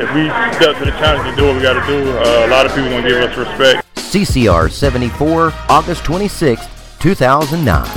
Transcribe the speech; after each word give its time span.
if 0.00 0.12
we 0.14 0.28
step 0.56 0.78
to 0.78 0.84
the 0.84 0.92
challenge 0.92 1.26
and 1.28 1.36
do 1.36 1.46
what 1.46 1.56
we 1.56 1.62
got 1.62 1.74
to 1.74 1.84
do, 1.86 2.10
uh, 2.18 2.46
a 2.46 2.48
lot 2.48 2.64
of 2.66 2.74
people 2.74 2.90
going 2.90 3.02
to 3.02 3.08
give 3.08 3.22
us 3.22 3.36
respect. 3.36 3.84
CCR 3.96 4.70
74, 4.70 5.52
August 5.68 6.04
26, 6.04 6.66
2009. 6.98 7.88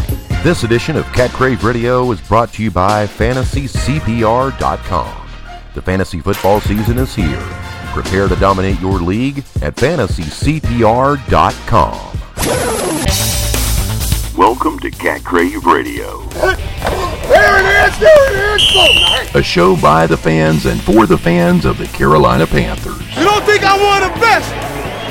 This 0.43 0.63
edition 0.63 0.95
of 0.95 1.05
Cat 1.13 1.29
Crave 1.31 1.63
Radio 1.63 2.11
is 2.11 2.19
brought 2.21 2.51
to 2.53 2.63
you 2.63 2.71
by 2.71 3.05
FantasyCPR.com. 3.05 5.27
The 5.73 5.81
fantasy 5.81 6.19
football 6.19 6.59
season 6.59 6.97
is 6.97 7.15
here. 7.15 7.39
Prepare 7.93 8.27
to 8.27 8.35
dominate 8.35 8.77
your 8.79 8.99
league 8.99 9.39
at 9.61 9.75
FantasyCPR.com. 9.75 12.07
Welcome 14.37 14.79
to 14.79 14.89
Cat 14.91 15.23
Crave 15.23 15.65
Radio. 15.65 16.19
There 17.99 18.31
it 18.31 18.61
is, 18.61 18.73
there 18.73 19.23
it 19.23 19.29
is, 19.29 19.35
A 19.35 19.43
show 19.43 19.75
by 19.75 20.07
the 20.07 20.17
fans 20.17 20.65
and 20.65 20.81
for 20.81 21.05
the 21.05 21.17
fans 21.17 21.65
of 21.65 21.77
the 21.77 21.85
Carolina 21.87 22.47
Panthers. 22.47 22.99
You 23.17 23.23
don't 23.23 23.43
think 23.43 23.63
I'm 23.63 23.79
one 23.81 24.03
of 24.03 24.13
the 24.13 24.19
best? 24.19 24.49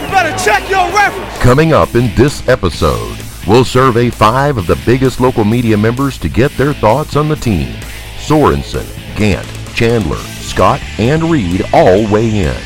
You 0.00 0.08
better 0.08 0.36
check 0.42 0.68
your 0.68 0.86
reference. 0.92 1.38
Coming 1.38 1.72
up 1.72 1.94
in 1.94 2.14
this 2.14 2.46
episode, 2.48 3.16
we'll 3.46 3.64
survey 3.64 4.10
five 4.10 4.56
of 4.58 4.66
the 4.66 4.80
biggest 4.84 5.20
local 5.20 5.44
media 5.44 5.76
members 5.76 6.18
to 6.18 6.28
get 6.28 6.50
their 6.52 6.72
thoughts 6.74 7.16
on 7.16 7.28
the 7.28 7.36
team. 7.36 7.72
Sorensen, 8.18 8.84
Gantt, 9.14 9.46
Chandler, 9.74 10.18
Scott, 10.18 10.80
and 10.98 11.22
Reed 11.24 11.62
all 11.72 12.10
weigh 12.10 12.40
in. 12.40 12.56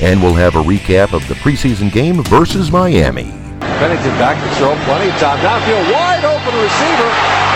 And 0.00 0.22
we'll 0.22 0.34
have 0.34 0.56
a 0.56 0.62
recap 0.62 1.12
of 1.12 1.26
the 1.28 1.34
preseason 1.34 1.92
game 1.92 2.22
versus 2.24 2.70
Miami. 2.70 3.30
Pennington 3.60 4.16
back 4.18 4.36
to 4.42 4.48
throw, 4.56 4.74
plenty 4.84 5.10
of 5.10 5.16
time. 5.20 5.38
Downfield, 5.38 5.92
wide 5.92 6.24
open 6.24 6.54
receiver, 6.60 7.10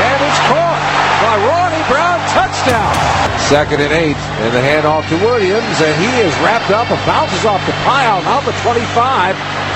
and 0.07 0.19
it's 0.23 0.41
caught 0.49 0.79
by 1.21 1.35
Ronnie 1.47 1.68
Second 3.49 3.81
and 3.81 3.97
eight, 3.97 4.21
and 4.45 4.53
the 4.53 4.61
handoff 4.61 5.09
to 5.09 5.17
Williams, 5.25 5.77
and 5.81 5.95
he 5.97 6.11
is 6.21 6.29
wrapped 6.45 6.69
up 6.69 6.85
and 6.93 7.01
bounces 7.09 7.49
off 7.49 7.65
the 7.65 7.73
pile. 7.81 8.21
Now 8.29 8.45
the 8.45 8.53
25, 8.61 8.85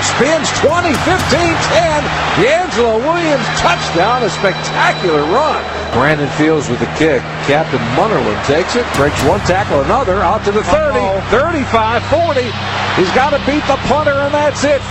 spins 0.05 0.45
20, 0.61 0.93
15, 1.01 1.57
10. 1.73 2.05
DeAngelo 2.37 3.01
Williams 3.01 3.47
touchdown, 3.57 4.21
a 4.21 4.29
spectacular 4.29 5.25
run. 5.33 5.57
Brandon 5.89 6.29
Fields 6.37 6.69
with 6.69 6.85
the 6.85 6.91
kick. 7.01 7.25
Captain 7.49 7.81
Munnerlyn 7.97 8.37
takes 8.45 8.77
it, 8.77 8.85
breaks 8.93 9.17
one 9.25 9.41
tackle, 9.49 9.81
another, 9.81 10.21
out 10.21 10.45
to 10.45 10.51
the 10.53 10.61
30, 10.69 11.01
35, 11.33 11.65
40. 12.13 12.45
He's 12.93 13.09
got 13.17 13.33
to 13.33 13.41
beat 13.49 13.65
the 13.65 13.81
punter, 13.89 14.13
and 14.13 14.33
that's 14.37 14.61
it. 14.61 14.85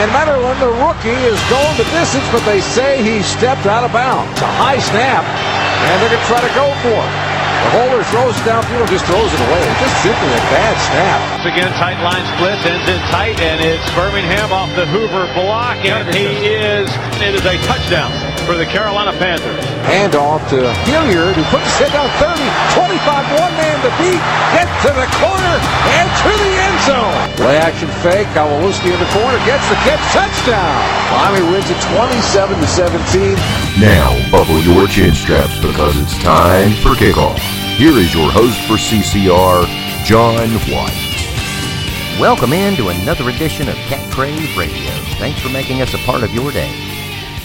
And 0.00 0.08
Munnerlyn, 0.16 0.56
the 0.56 0.72
rookie, 0.80 1.20
is 1.28 1.36
going 1.52 1.76
the 1.76 1.84
distance, 1.92 2.24
but 2.32 2.40
they 2.48 2.64
say 2.64 3.04
he 3.04 3.20
stepped 3.20 3.68
out 3.68 3.84
of 3.84 3.92
bounds. 3.92 4.32
It's 4.32 4.40
A 4.40 4.52
high 4.56 4.80
snap, 4.80 5.20
and 5.20 6.00
they're 6.00 6.08
going 6.08 6.16
to 6.16 6.26
try 6.32 6.40
to 6.40 6.54
go 6.56 6.72
for 6.80 6.96
it. 6.96 7.25
The 7.66 7.82
holder 7.82 8.04
throws 8.14 8.30
it 8.38 8.46
downfield, 8.46 8.86
just 8.94 9.02
throws 9.10 9.26
it 9.26 9.42
away. 9.42 9.58
It's 9.58 9.82
just 9.82 9.98
simply 10.06 10.30
a 10.30 10.42
bad 10.54 10.74
snap. 10.86 11.18
Once 11.34 11.50
again, 11.50 11.70
tight 11.74 11.98
line 11.98 12.22
split, 12.38 12.54
ends 12.62 12.86
in 12.86 13.00
tight, 13.10 13.42
and 13.42 13.58
it's 13.58 13.82
Birmingham 13.90 14.54
off 14.54 14.70
the 14.78 14.86
Hoover 14.86 15.26
block, 15.34 15.74
and 15.82 16.06
he 16.14 16.30
is, 16.46 16.86
it 17.18 17.34
is 17.34 17.42
a 17.42 17.58
touchdown 17.66 18.14
for 18.46 18.54
the 18.54 18.70
Carolina 18.70 19.10
Panthers. 19.18 19.58
Handoff 19.90 20.46
to 20.54 20.62
Hilliard, 20.86 21.34
who 21.34 21.42
puts 21.50 21.66
his 21.74 21.90
head 21.90 21.90
down 21.90 22.06
30, 22.22 22.38
25, 22.78 23.34
one 23.34 23.54
man 23.58 23.76
to 23.82 23.90
beat, 23.98 24.22
get 24.54 24.70
to 24.86 24.90
the 24.94 25.08
corner, 25.18 25.54
and 25.98 26.06
to 26.22 26.30
the 26.38 26.52
end 26.70 26.78
zone. 26.86 27.18
Play 27.34 27.58
action 27.58 27.90
fake, 27.98 28.30
Kowalewski 28.30 28.94
in 28.94 29.00
the 29.02 29.10
corner, 29.10 29.42
gets 29.42 29.66
the 29.66 29.78
catch, 29.82 30.06
touchdown. 30.14 30.70
Miami 31.10 31.42
wins 31.50 31.66
it 31.66 31.82
27 31.98 32.62
to 32.62 32.68
17. 32.70 33.34
Now, 33.82 34.14
buckle 34.30 34.62
your 34.62 34.86
chin 34.86 35.18
straps 35.18 35.58
because 35.58 35.98
it's 35.98 36.14
time 36.22 36.70
for 36.78 36.94
kickoff. 36.94 37.55
Here 37.76 37.92
is 37.98 38.14
your 38.14 38.32
host 38.32 38.58
for 38.62 38.78
CCR, 38.78 39.66
John 40.02 40.48
White. 40.72 42.18
Welcome 42.18 42.54
in 42.54 42.74
to 42.76 42.88
another 42.88 43.28
edition 43.28 43.68
of 43.68 43.74
Cat 43.74 44.10
Crave 44.14 44.56
Radio. 44.56 44.90
Thanks 45.18 45.42
for 45.42 45.50
making 45.50 45.82
us 45.82 45.92
a 45.92 45.98
part 45.98 46.22
of 46.22 46.32
your 46.32 46.50
day. 46.52 46.72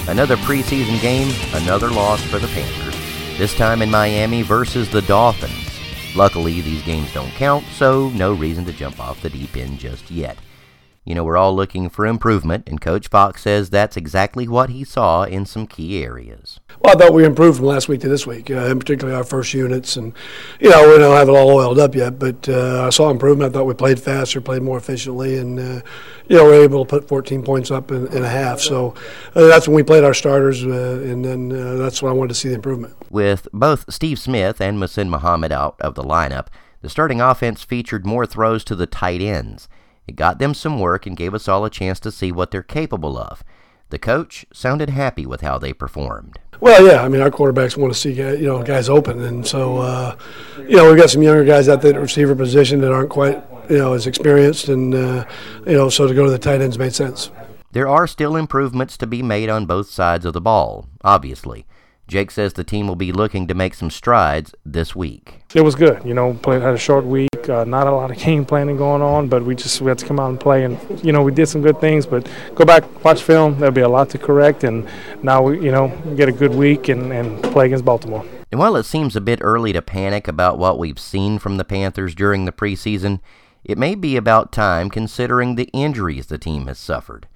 Another 0.07 0.37
preseason 0.37 1.01
game, 1.01 1.35
another 1.53 1.89
loss 1.89 2.23
for 2.23 2.39
the 2.39 2.47
Panthers, 2.47 2.95
this 3.37 3.53
time 3.53 3.81
in 3.81 3.91
Miami 3.91 4.41
versus 4.41 4.89
the 4.89 5.01
Dolphins. 5.01 5.77
Luckily, 6.15 6.61
these 6.61 6.81
games 6.83 7.13
don't 7.13 7.31
count, 7.31 7.65
so 7.65 8.07
no 8.11 8.31
reason 8.31 8.63
to 8.63 8.71
jump 8.71 9.01
off 9.01 9.21
the 9.21 9.29
deep 9.29 9.57
end 9.57 9.79
just 9.79 10.09
yet. 10.09 10.37
You 11.03 11.15
know, 11.15 11.23
we're 11.23 11.37
all 11.37 11.55
looking 11.55 11.89
for 11.89 12.05
improvement, 12.05 12.69
and 12.69 12.79
Coach 12.79 13.07
Fox 13.07 13.41
says 13.41 13.71
that's 13.71 13.97
exactly 13.97 14.47
what 14.47 14.69
he 14.69 14.83
saw 14.83 15.23
in 15.23 15.47
some 15.47 15.65
key 15.65 16.03
areas. 16.03 16.59
Well, 16.79 16.95
I 16.95 16.99
thought 16.99 17.13
we 17.13 17.25
improved 17.25 17.57
from 17.57 17.65
last 17.65 17.87
week 17.87 18.01
to 18.01 18.07
this 18.07 18.27
week, 18.27 18.51
uh, 18.51 18.67
and 18.67 18.79
particularly 18.79 19.17
our 19.17 19.23
first 19.23 19.51
units. 19.51 19.97
And, 19.97 20.13
you 20.59 20.69
know, 20.69 20.87
we 20.87 20.99
don't 20.99 21.17
have 21.17 21.27
it 21.27 21.31
all 21.31 21.49
oiled 21.49 21.79
up 21.79 21.95
yet, 21.95 22.19
but 22.19 22.47
uh, 22.47 22.85
I 22.85 22.91
saw 22.91 23.09
improvement. 23.09 23.49
I 23.49 23.57
thought 23.57 23.65
we 23.65 23.73
played 23.73 23.99
faster, 23.99 24.41
played 24.41 24.61
more 24.61 24.77
efficiently, 24.77 25.39
and, 25.39 25.59
uh, 25.59 25.81
you 26.27 26.37
know, 26.37 26.43
we 26.43 26.51
were 26.51 26.63
able 26.63 26.85
to 26.85 26.89
put 26.89 27.07
14 27.07 27.41
points 27.41 27.71
up 27.71 27.89
in, 27.89 28.05
in 28.15 28.23
a 28.23 28.29
half. 28.29 28.59
So 28.59 28.93
uh, 29.33 29.47
that's 29.47 29.67
when 29.67 29.75
we 29.75 29.81
played 29.81 30.03
our 30.03 30.13
starters, 30.13 30.63
uh, 30.63 31.01
and 31.03 31.25
then 31.25 31.51
uh, 31.51 31.77
that's 31.77 32.03
when 32.03 32.11
I 32.11 32.15
wanted 32.15 32.29
to 32.29 32.35
see 32.35 32.49
the 32.49 32.55
improvement. 32.55 32.95
With 33.09 33.47
both 33.51 33.91
Steve 33.91 34.19
Smith 34.19 34.61
and 34.61 34.77
Muhsin 34.77 35.09
Muhammad 35.09 35.51
out 35.51 35.77
of 35.81 35.95
the 35.95 36.03
lineup, 36.03 36.47
the 36.81 36.89
starting 36.89 37.21
offense 37.21 37.63
featured 37.63 38.05
more 38.05 38.27
throws 38.27 38.63
to 38.65 38.75
the 38.75 38.85
tight 38.85 39.21
ends. 39.21 39.67
It 40.11 40.17
got 40.17 40.39
them 40.39 40.53
some 40.53 40.77
work 40.77 41.07
and 41.07 41.15
gave 41.15 41.33
us 41.33 41.47
all 41.47 41.63
a 41.63 41.69
chance 41.69 41.97
to 42.01 42.11
see 42.11 42.33
what 42.33 42.51
they're 42.51 42.61
capable 42.61 43.17
of. 43.17 43.45
The 43.91 43.97
coach 43.97 44.45
sounded 44.51 44.89
happy 44.89 45.25
with 45.25 45.39
how 45.39 45.57
they 45.57 45.71
performed. 45.71 46.37
Well, 46.59 46.85
yeah, 46.85 47.01
I 47.01 47.07
mean, 47.07 47.21
our 47.21 47.31
quarterbacks 47.31 47.77
want 47.77 47.93
to 47.93 47.97
see 47.97 48.11
you 48.11 48.45
know 48.45 48.61
guys 48.61 48.89
open, 48.89 49.23
and 49.23 49.47
so 49.47 49.77
uh, 49.77 50.17
you 50.57 50.75
know 50.75 50.89
we've 50.89 50.99
got 50.99 51.09
some 51.09 51.23
younger 51.23 51.45
guys 51.45 51.69
out 51.69 51.81
there 51.81 51.91
at 51.91 51.95
the 51.95 52.01
receiver 52.01 52.35
position 52.35 52.81
that 52.81 52.91
aren't 52.91 53.09
quite 53.09 53.41
you 53.69 53.77
know 53.77 53.93
as 53.93 54.05
experienced, 54.05 54.67
and 54.67 54.93
uh, 54.93 55.25
you 55.65 55.77
know 55.77 55.87
so 55.87 56.09
to 56.09 56.13
go 56.13 56.25
to 56.25 56.29
the 56.29 56.37
tight 56.37 56.59
ends 56.59 56.77
made 56.77 56.93
sense. 56.93 57.31
There 57.71 57.87
are 57.87 58.05
still 58.05 58.35
improvements 58.35 58.97
to 58.97 59.07
be 59.07 59.23
made 59.23 59.47
on 59.47 59.65
both 59.65 59.89
sides 59.89 60.25
of 60.25 60.33
the 60.33 60.41
ball, 60.41 60.89
obviously. 61.05 61.65
Jake 62.09 62.31
says 62.31 62.51
the 62.51 62.65
team 62.65 62.85
will 62.85 62.97
be 62.97 63.13
looking 63.13 63.47
to 63.47 63.53
make 63.53 63.75
some 63.75 63.89
strides 63.89 64.53
this 64.65 64.93
week. 64.93 65.45
It 65.55 65.61
was 65.61 65.75
good, 65.75 66.03
you 66.03 66.13
know. 66.13 66.33
Played 66.33 66.63
had 66.63 66.73
a 66.73 66.77
short 66.77 67.05
week, 67.05 67.29
uh, 67.49 67.63
not 67.63 67.87
a 67.87 67.91
lot 67.91 68.11
of 68.11 68.17
game 68.17 68.45
planning 68.45 68.77
going 68.77 69.01
on, 69.01 69.27
but 69.27 69.43
we 69.43 69.55
just 69.55 69.81
we 69.81 69.89
had 69.89 69.97
to 69.99 70.05
come 70.05 70.19
out 70.19 70.29
and 70.29 70.39
play, 70.39 70.63
and 70.63 70.77
you 71.03 71.11
know 71.11 71.23
we 71.23 71.31
did 71.31 71.47
some 71.47 71.61
good 71.61 71.79
things. 71.79 72.05
But 72.05 72.29
go 72.55 72.65
back, 72.65 73.03
watch 73.03 73.21
film. 73.21 73.57
There'll 73.57 73.73
be 73.73 73.81
a 73.81 73.89
lot 73.89 74.09
to 74.11 74.17
correct, 74.17 74.63
and 74.63 74.87
now 75.23 75.41
we 75.43 75.63
you 75.63 75.71
know 75.71 75.89
get 76.15 76.29
a 76.29 76.31
good 76.31 76.53
week 76.53 76.89
and, 76.89 77.11
and 77.11 77.43
play 77.43 77.67
against 77.67 77.85
Baltimore. 77.85 78.25
And 78.51 78.59
while 78.59 78.75
it 78.75 78.83
seems 78.83 79.15
a 79.15 79.21
bit 79.21 79.39
early 79.41 79.71
to 79.73 79.81
panic 79.81 80.27
about 80.27 80.59
what 80.59 80.77
we've 80.77 80.99
seen 80.99 81.39
from 81.39 81.57
the 81.57 81.63
Panthers 81.63 82.13
during 82.13 82.45
the 82.45 82.51
preseason, 82.51 83.21
it 83.63 83.77
may 83.77 83.95
be 83.95 84.17
about 84.17 84.51
time 84.51 84.89
considering 84.89 85.55
the 85.55 85.69
injuries 85.71 86.27
the 86.27 86.37
team 86.37 86.67
has 86.67 86.77
suffered. 86.77 87.27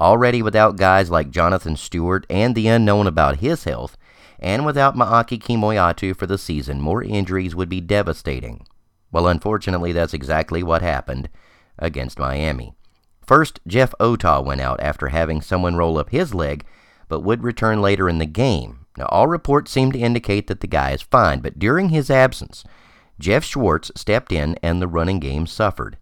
Already 0.00 0.42
without 0.42 0.76
guys 0.76 1.10
like 1.10 1.30
Jonathan 1.30 1.76
Stewart 1.76 2.26
and 2.28 2.54
the 2.54 2.66
unknown 2.66 3.06
about 3.06 3.36
his 3.36 3.64
health, 3.64 3.96
and 4.40 4.66
without 4.66 4.96
Ma'ake 4.96 5.40
Kemoeatu 5.40 6.16
for 6.16 6.26
the 6.26 6.38
season, 6.38 6.80
more 6.80 7.02
injuries 7.02 7.54
would 7.54 7.68
be 7.68 7.80
devastating. 7.80 8.66
Well, 9.14 9.28
unfortunately, 9.28 9.92
that's 9.92 10.12
exactly 10.12 10.64
what 10.64 10.82
happened 10.82 11.28
against 11.78 12.18
Miami. 12.18 12.74
First, 13.24 13.60
Jeff 13.64 13.94
Otah 14.00 14.40
went 14.40 14.60
out 14.60 14.80
after 14.80 15.10
having 15.10 15.40
someone 15.40 15.76
roll 15.76 15.98
up 15.98 16.10
his 16.10 16.34
leg, 16.34 16.64
but 17.06 17.20
would 17.20 17.44
return 17.44 17.80
later 17.80 18.08
in 18.08 18.18
the 18.18 18.26
game. 18.26 18.86
Now, 18.98 19.06
all 19.10 19.28
reports 19.28 19.70
seem 19.70 19.92
to 19.92 20.00
indicate 20.00 20.48
that 20.48 20.62
the 20.62 20.66
guy 20.66 20.90
is 20.90 21.02
fine, 21.02 21.38
but 21.38 21.60
during 21.60 21.90
his 21.90 22.10
absence, 22.10 22.64
Geoff 23.20 23.44
Schwartz 23.44 23.92
stepped 23.94 24.32
in 24.32 24.56
and 24.64 24.82
the 24.82 24.88
running 24.88 25.20
game 25.20 25.46
suffered. 25.46 25.96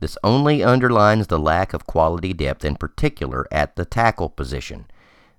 This 0.00 0.18
only 0.24 0.64
underlines 0.64 1.28
the 1.28 1.38
lack 1.38 1.72
of 1.72 1.86
quality 1.86 2.32
depth, 2.32 2.64
in 2.64 2.74
particular 2.74 3.46
at 3.52 3.76
the 3.76 3.84
tackle 3.84 4.28
position. 4.28 4.86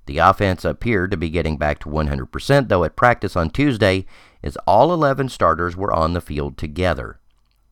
The 0.08 0.18
offense 0.18 0.66
appeared 0.66 1.12
to 1.12 1.18
be 1.18 1.30
getting 1.30 1.58
back 1.58 1.80
to 1.80 1.90
100%, 1.90 2.70
though 2.70 2.84
at 2.86 2.96
practice 2.96 3.36
on 3.36 3.50
Tuesday, 3.50 4.06
as 4.42 4.58
all 4.66 4.94
11 4.94 5.30
starters 5.30 5.76
were 5.76 5.94
on 5.94 6.14
the 6.14 6.22
field 6.22 6.58
together. 6.58 7.20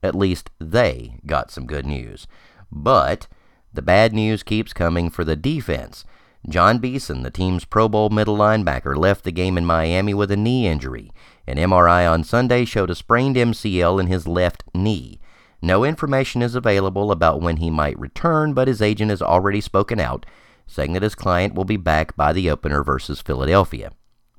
At 0.04 0.16
least 0.16 0.52
they 0.60 1.18
got 1.26 1.50
some 1.50 1.66
good 1.66 1.86
news. 1.86 2.28
But 2.72 3.28
the 3.74 3.82
bad 3.82 4.14
news 4.14 4.44
keeps 4.44 4.74
coming 4.74 5.10
for 5.10 5.24
the 5.24 5.36
defense. 5.36 6.06
Jon 6.48 6.78
Beason, 6.78 7.24
the 7.24 7.32
team's 7.32 7.66
Pro 7.66 7.88
Bowl 7.90 8.10
middle 8.10 8.38
linebacker, 8.38 8.96
left 8.96 9.24
the 9.24 9.32
game 9.32 9.58
in 9.58 9.66
Miami 9.66 10.14
with 10.14 10.30
a 10.30 10.38
knee 10.38 10.68
injury. 10.68 11.12
An 11.48 11.58
MRI 11.58 12.10
on 12.10 12.24
Sunday 12.24 12.66
showed 12.66 12.90
a 12.90 12.96
sprained 12.96 13.36
MCL 13.36 14.00
in 14.00 14.08
his 14.08 14.28
left 14.28 14.64
knee. 14.74 15.20
No 15.62 15.84
information 15.84 16.42
is 16.42 16.54
available 16.54 17.12
about 17.12 17.42
when 17.42 17.58
he 17.58 17.72
might 17.72 17.98
return, 17.98 18.54
but 18.54 18.68
his 18.68 18.82
agent 18.82 19.10
has 19.10 19.22
already 19.22 19.62
spoken 19.62 20.00
out, 20.00 20.26
saying 20.68 20.94
that 20.94 21.04
his 21.04 21.16
client 21.16 21.54
will 21.54 21.66
be 21.66 21.78
back 21.78 22.16
by 22.16 22.34
the 22.34 22.50
opener 22.50 22.84
versus 22.84 23.22
Philadelphia. 23.22 23.92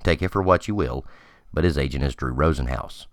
Take 0.02 0.22
it 0.22 0.30
for 0.30 0.42
what 0.42 0.68
you 0.68 0.74
will, 0.74 1.04
but 1.52 1.64
his 1.64 1.78
agent 1.78 2.04
is 2.04 2.14
Drew 2.14 2.32
Rosenhaus. 2.32 3.06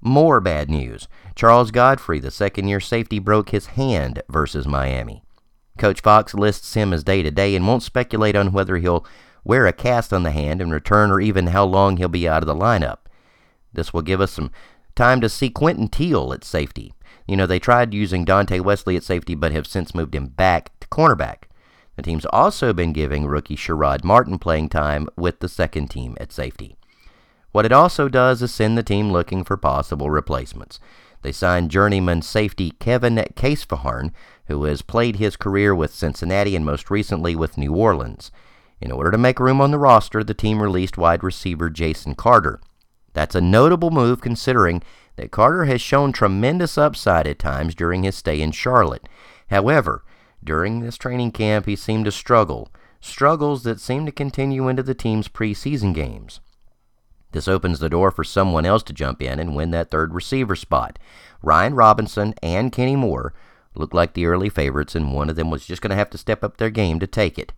More 0.00 0.40
bad 0.40 0.70
news. 0.70 1.08
Charles 1.34 1.70
Godfrey, 1.70 2.20
the 2.20 2.30
second 2.30 2.68
year 2.68 2.80
safety, 2.80 3.18
broke 3.18 3.50
his 3.50 3.66
hand 3.66 4.22
versus 4.30 4.66
Miami. 4.66 5.22
Coach 5.78 6.00
Fox 6.00 6.34
lists 6.34 6.74
him 6.74 6.92
as 6.92 7.04
day 7.04 7.22
to 7.22 7.30
day 7.30 7.54
and 7.54 7.66
won't 7.66 7.82
speculate 7.82 8.36
on 8.36 8.52
whether 8.52 8.76
he'll 8.78 9.04
wear 9.44 9.66
a 9.66 9.72
cast 9.72 10.12
on 10.12 10.22
the 10.22 10.30
hand 10.30 10.60
and 10.60 10.72
return 10.72 11.10
or 11.10 11.20
even 11.20 11.48
how 11.48 11.64
long 11.64 11.96
he'll 11.96 12.08
be 12.08 12.28
out 12.28 12.42
of 12.42 12.46
the 12.46 12.54
lineup. 12.54 12.98
This 13.72 13.92
will 13.92 14.02
give 14.02 14.20
us 14.20 14.32
some 14.32 14.50
time 14.94 15.20
to 15.20 15.28
see 15.28 15.50
Quinton 15.50 15.88
Teal 15.88 16.32
at 16.32 16.44
safety. 16.44 16.92
You 17.26 17.36
know, 17.36 17.46
they 17.46 17.58
tried 17.58 17.94
using 17.94 18.24
Dante 18.24 18.60
Wesley 18.60 18.96
at 18.96 19.04
safety, 19.04 19.34
but 19.34 19.52
have 19.52 19.66
since 19.66 19.94
moved 19.94 20.14
him 20.14 20.26
back 20.26 20.78
to 20.80 20.88
cornerback. 20.88 21.44
The 22.00 22.04
team's 22.04 22.24
also 22.32 22.72
been 22.72 22.94
giving 22.94 23.26
rookie 23.26 23.56
Sherrod 23.56 24.04
Martin 24.04 24.38
playing 24.38 24.70
time 24.70 25.06
with 25.18 25.40
the 25.40 25.50
second 25.50 25.88
team 25.88 26.16
at 26.18 26.32
safety. 26.32 26.78
What 27.52 27.66
it 27.66 27.72
also 27.72 28.08
does 28.08 28.40
is 28.40 28.54
send 28.54 28.78
the 28.78 28.82
team 28.82 29.12
looking 29.12 29.44
for 29.44 29.58
possible 29.58 30.08
replacements. 30.08 30.80
They 31.20 31.30
signed 31.30 31.70
journeyman 31.70 32.22
safety 32.22 32.70
Kevin 32.70 33.16
Kaesviharn, 33.16 34.12
who 34.46 34.64
has 34.64 34.80
played 34.80 35.16
his 35.16 35.36
career 35.36 35.74
with 35.74 35.92
Cincinnati 35.92 36.56
and 36.56 36.64
most 36.64 36.90
recently 36.90 37.36
with 37.36 37.58
New 37.58 37.74
Orleans. 37.74 38.32
In 38.80 38.90
order 38.90 39.10
to 39.10 39.18
make 39.18 39.38
room 39.38 39.60
on 39.60 39.70
the 39.70 39.78
roster, 39.78 40.24
the 40.24 40.32
team 40.32 40.62
released 40.62 40.96
wide 40.96 41.22
receiver 41.22 41.68
Jason 41.68 42.14
Carter. 42.14 42.62
That's 43.12 43.34
a 43.34 43.42
notable 43.42 43.90
move 43.90 44.22
considering 44.22 44.82
that 45.16 45.32
Carter 45.32 45.66
has 45.66 45.82
shown 45.82 46.12
tremendous 46.12 46.78
upside 46.78 47.26
at 47.26 47.38
times 47.38 47.74
during 47.74 48.04
his 48.04 48.16
stay 48.16 48.40
in 48.40 48.52
Charlotte. 48.52 49.06
However, 49.50 50.02
during 50.42 50.80
this 50.80 50.96
training 50.96 51.32
camp, 51.32 51.66
he 51.66 51.76
seemed 51.76 52.06
to 52.06 52.12
struggle, 52.12 52.70
struggles 53.00 53.62
that 53.64 53.80
seemed 53.80 54.06
to 54.06 54.12
continue 54.12 54.68
into 54.68 54.82
the 54.82 54.94
team's 54.94 55.28
preseason 55.28 55.94
games. 55.94 56.40
This 57.32 57.48
opens 57.48 57.78
the 57.78 57.88
door 57.88 58.10
for 58.10 58.24
someone 58.24 58.66
else 58.66 58.82
to 58.84 58.92
jump 58.92 59.22
in 59.22 59.38
and 59.38 59.54
win 59.54 59.70
that 59.70 59.90
third 59.90 60.14
receiver 60.14 60.56
spot. 60.56 60.98
Ryan 61.42 61.74
Robinson 61.74 62.34
and 62.42 62.72
Kenny 62.72 62.96
Moore 62.96 63.32
looked 63.74 63.94
like 63.94 64.14
the 64.14 64.26
early 64.26 64.48
favorites, 64.48 64.94
and 64.94 65.12
one 65.12 65.30
of 65.30 65.36
them 65.36 65.50
was 65.50 65.64
just 65.64 65.80
going 65.80 65.90
to 65.90 65.96
have 65.96 66.10
to 66.10 66.18
step 66.18 66.42
up 66.42 66.56
their 66.56 66.70
game 66.70 66.98
to 67.00 67.06
take 67.06 67.38
it. 67.38 67.52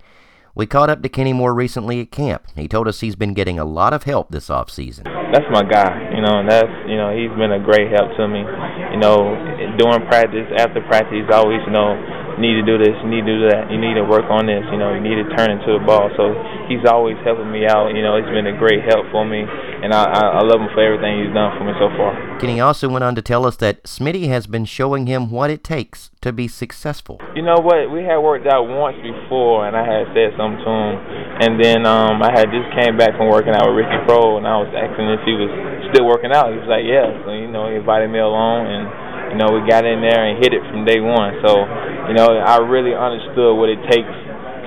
We 0.54 0.66
caught 0.66 0.90
up 0.90 1.02
to 1.02 1.08
Kenny 1.08 1.32
Moore 1.32 1.54
recently 1.54 2.02
at 2.02 2.10
camp. 2.10 2.44
He 2.54 2.68
told 2.68 2.86
us 2.86 3.00
he's 3.00 3.16
been 3.16 3.32
getting 3.32 3.58
a 3.58 3.64
lot 3.64 3.94
of 3.94 4.02
help 4.02 4.30
this 4.30 4.50
off 4.50 4.68
season. 4.68 5.04
That's 5.32 5.48
my 5.50 5.62
guy, 5.62 6.12
you 6.14 6.20
know, 6.20 6.40
and 6.40 6.50
that's 6.50 6.68
you 6.86 6.96
know 7.00 7.08
he's 7.16 7.32
been 7.40 7.52
a 7.56 7.64
great 7.64 7.88
help 7.88 8.12
to 8.20 8.28
me. 8.28 8.44
You 8.92 9.00
know, 9.00 9.32
during 9.80 10.04
practice, 10.12 10.44
after 10.58 10.84
practice, 10.84 11.24
he's 11.24 11.32
always 11.32 11.60
you 11.64 11.72
know 11.72 11.96
need 12.40 12.56
to 12.60 12.64
do 12.64 12.78
this, 12.80 12.94
you 13.02 13.08
need 13.08 13.24
to 13.26 13.32
do 13.32 13.40
that, 13.52 13.68
you 13.68 13.76
need 13.76 13.98
to 13.98 14.04
work 14.04 14.28
on 14.30 14.48
this, 14.48 14.64
you 14.72 14.78
know, 14.78 14.94
you 14.94 15.02
need 15.02 15.20
to 15.20 15.28
turn 15.36 15.52
into 15.52 15.76
the 15.76 15.82
ball. 15.84 16.08
So 16.16 16.32
he's 16.68 16.84
always 16.88 17.16
helping 17.24 17.50
me 17.52 17.68
out. 17.68 17.92
You 17.92 18.00
know, 18.00 18.16
he's 18.16 18.30
been 18.30 18.48
a 18.48 18.56
great 18.56 18.84
help 18.88 19.08
for 19.12 19.24
me, 19.24 19.44
and 19.44 19.92
I, 19.92 20.04
I, 20.04 20.22
I 20.38 20.42
love 20.44 20.60
him 20.60 20.70
for 20.72 20.80
everything 20.80 21.24
he's 21.24 21.34
done 21.34 21.52
for 21.58 21.64
me 21.64 21.74
so 21.76 21.92
far. 21.98 22.16
Kenny 22.40 22.60
also 22.60 22.88
went 22.88 23.04
on 23.04 23.14
to 23.16 23.22
tell 23.22 23.44
us 23.44 23.56
that 23.60 23.84
Smitty 23.84 24.28
has 24.28 24.46
been 24.46 24.64
showing 24.64 25.06
him 25.06 25.30
what 25.30 25.50
it 25.50 25.62
takes 25.64 26.10
to 26.22 26.32
be 26.32 26.46
successful. 26.46 27.20
You 27.34 27.42
know 27.42 27.58
what? 27.58 27.90
We 27.90 28.06
had 28.06 28.18
worked 28.22 28.46
out 28.46 28.64
once 28.64 28.96
before, 29.02 29.66
and 29.66 29.76
I 29.76 29.84
had 29.84 30.06
said 30.14 30.32
something 30.38 30.62
to 30.62 30.70
him, 30.70 30.94
and 31.42 31.52
then 31.58 31.84
um, 31.84 32.22
I 32.22 32.30
had 32.30 32.48
just 32.54 32.70
came 32.78 32.96
back 32.96 33.18
from 33.18 33.28
working 33.28 33.52
out 33.52 33.66
with 33.66 33.82
Ricky 33.82 33.98
Proehl, 34.06 34.38
and 34.38 34.46
I 34.46 34.56
was 34.62 34.70
asking 34.70 35.10
if 35.10 35.22
he 35.26 35.34
was 35.34 35.50
still 35.90 36.06
working 36.06 36.30
out. 36.30 36.54
He 36.54 36.58
was 36.62 36.70
like, 36.70 36.86
"Yeah." 36.86 37.10
So 37.26 37.34
you 37.34 37.50
know, 37.50 37.68
he 37.68 37.76
invited 37.76 38.08
me 38.08 38.22
along, 38.22 38.70
and 38.70 39.01
you 39.32 39.40
know, 39.40 39.48
we 39.56 39.64
got 39.64 39.88
in 39.88 40.04
there 40.04 40.28
and 40.28 40.36
hit 40.44 40.52
it 40.52 40.60
from 40.68 40.84
day 40.84 41.00
one. 41.00 41.40
So, 41.40 41.64
you 42.06 42.14
know, 42.14 42.36
I 42.36 42.60
really 42.60 42.92
understood 42.92 43.56
what 43.56 43.72
it 43.72 43.80
takes 43.88 44.12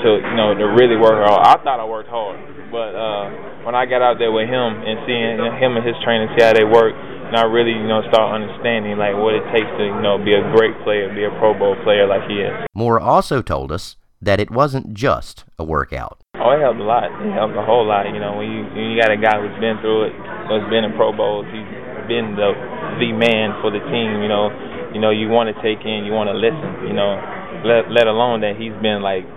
to, 0.02 0.10
you 0.18 0.36
know, 0.36 0.58
to 0.58 0.66
really 0.74 0.98
work 0.98 1.22
hard. 1.22 1.46
I 1.46 1.62
thought 1.62 1.78
I 1.78 1.86
worked 1.86 2.10
hard, 2.10 2.42
but 2.74 2.98
uh, 2.98 3.26
when 3.62 3.78
I 3.78 3.86
got 3.86 4.02
out 4.02 4.18
there 4.18 4.34
with 4.34 4.50
him 4.50 4.82
and 4.82 5.06
seeing 5.06 5.38
him 5.38 5.78
and 5.78 5.86
his 5.86 5.94
training, 6.02 6.34
see 6.34 6.44
how 6.44 6.58
they 6.58 6.66
work, 6.66 6.98
and 6.98 7.38
I 7.38 7.46
really, 7.46 7.78
you 7.78 7.86
know, 7.86 8.02
start 8.10 8.34
understanding 8.34 8.98
like 8.98 9.14
what 9.14 9.38
it 9.38 9.46
takes 9.54 9.70
to, 9.78 9.84
you 9.86 10.02
know, 10.02 10.18
be 10.18 10.34
a 10.34 10.42
great 10.54 10.74
player, 10.82 11.14
be 11.14 11.26
a 11.26 11.34
Pro 11.38 11.54
Bowl 11.54 11.78
player 11.86 12.10
like 12.10 12.26
he 12.26 12.42
is. 12.42 12.54
Moore 12.74 13.00
also 13.00 13.42
told 13.42 13.72
us 13.72 13.98
that 14.22 14.40
it 14.42 14.50
wasn't 14.50 14.94
just 14.94 15.46
a 15.58 15.64
workout. 15.64 16.18
Oh, 16.42 16.52
it 16.54 16.62
helped 16.62 16.82
a 16.82 16.86
lot. 16.86 17.06
It 17.06 17.34
helped 17.34 17.56
a 17.56 17.66
whole 17.66 17.86
lot. 17.86 18.10
You 18.10 18.18
know, 18.18 18.38
when 18.38 18.50
you 18.50 18.62
when 18.74 18.86
you 18.90 18.98
got 18.98 19.14
a 19.14 19.18
guy 19.18 19.38
who's 19.38 19.58
been 19.62 19.78
through 19.82 20.10
it, 20.10 20.14
who's 20.50 20.66
been 20.70 20.86
in 20.86 20.94
Pro 20.98 21.14
Bowls, 21.14 21.46
he's 21.54 21.66
been 22.10 22.38
the 22.38 22.54
the 23.00 23.12
man 23.12 23.58
for 23.62 23.72
the 23.72 23.80
team. 23.80 24.22
You 24.22 24.30
know, 24.30 24.50
you 24.94 25.00
know 25.00 25.12
you 25.12 25.28
want 25.28 25.52
to 25.52 25.56
take 25.62 25.84
in, 25.86 26.06
you 26.06 26.14
want 26.14 26.30
to 26.32 26.38
listen. 26.38 26.88
You 26.88 26.96
know, 26.96 27.20
let 27.64 27.92
let 27.92 28.08
alone 28.08 28.42
that 28.42 28.56
he's 28.56 28.76
been 28.82 29.02
like 29.02 29.28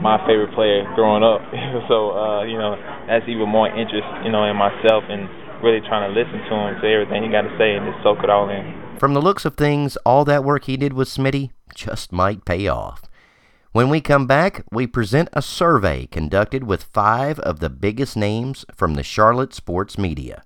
my 0.00 0.16
favorite 0.26 0.54
player 0.54 0.88
growing 0.94 1.22
up. 1.22 1.44
so 1.88 2.16
uh, 2.16 2.42
you 2.44 2.56
know 2.56 2.76
that's 3.06 3.26
even 3.28 3.48
more 3.48 3.68
interest. 3.68 4.06
You 4.24 4.32
know, 4.32 4.44
in 4.46 4.56
myself 4.56 5.04
and 5.08 5.28
really 5.62 5.80
trying 5.86 6.08
to 6.08 6.12
listen 6.16 6.40
to 6.48 6.52
him, 6.56 6.80
to 6.80 6.86
everything 6.88 7.22
he 7.22 7.28
got 7.28 7.42
to 7.42 7.54
say, 7.58 7.76
and 7.76 7.84
just 7.86 8.02
soak 8.02 8.24
it 8.24 8.30
all 8.30 8.48
in. 8.48 8.64
From 8.98 9.14
the 9.14 9.20
looks 9.20 9.44
of 9.44 9.56
things, 9.56 9.96
all 10.04 10.24
that 10.24 10.44
work 10.44 10.64
he 10.64 10.76
did 10.76 10.92
with 10.92 11.08
Smitty 11.08 11.50
just 11.74 12.12
might 12.12 12.44
pay 12.44 12.68
off. 12.68 13.02
When 13.72 13.88
we 13.88 14.00
come 14.00 14.26
back, 14.26 14.64
we 14.72 14.86
present 14.86 15.28
a 15.32 15.40
survey 15.40 16.06
conducted 16.06 16.64
with 16.64 16.82
five 16.82 17.38
of 17.40 17.60
the 17.60 17.70
biggest 17.70 18.16
names 18.16 18.64
from 18.74 18.94
the 18.94 19.04
Charlotte 19.04 19.54
sports 19.54 19.96
media. 19.96 20.42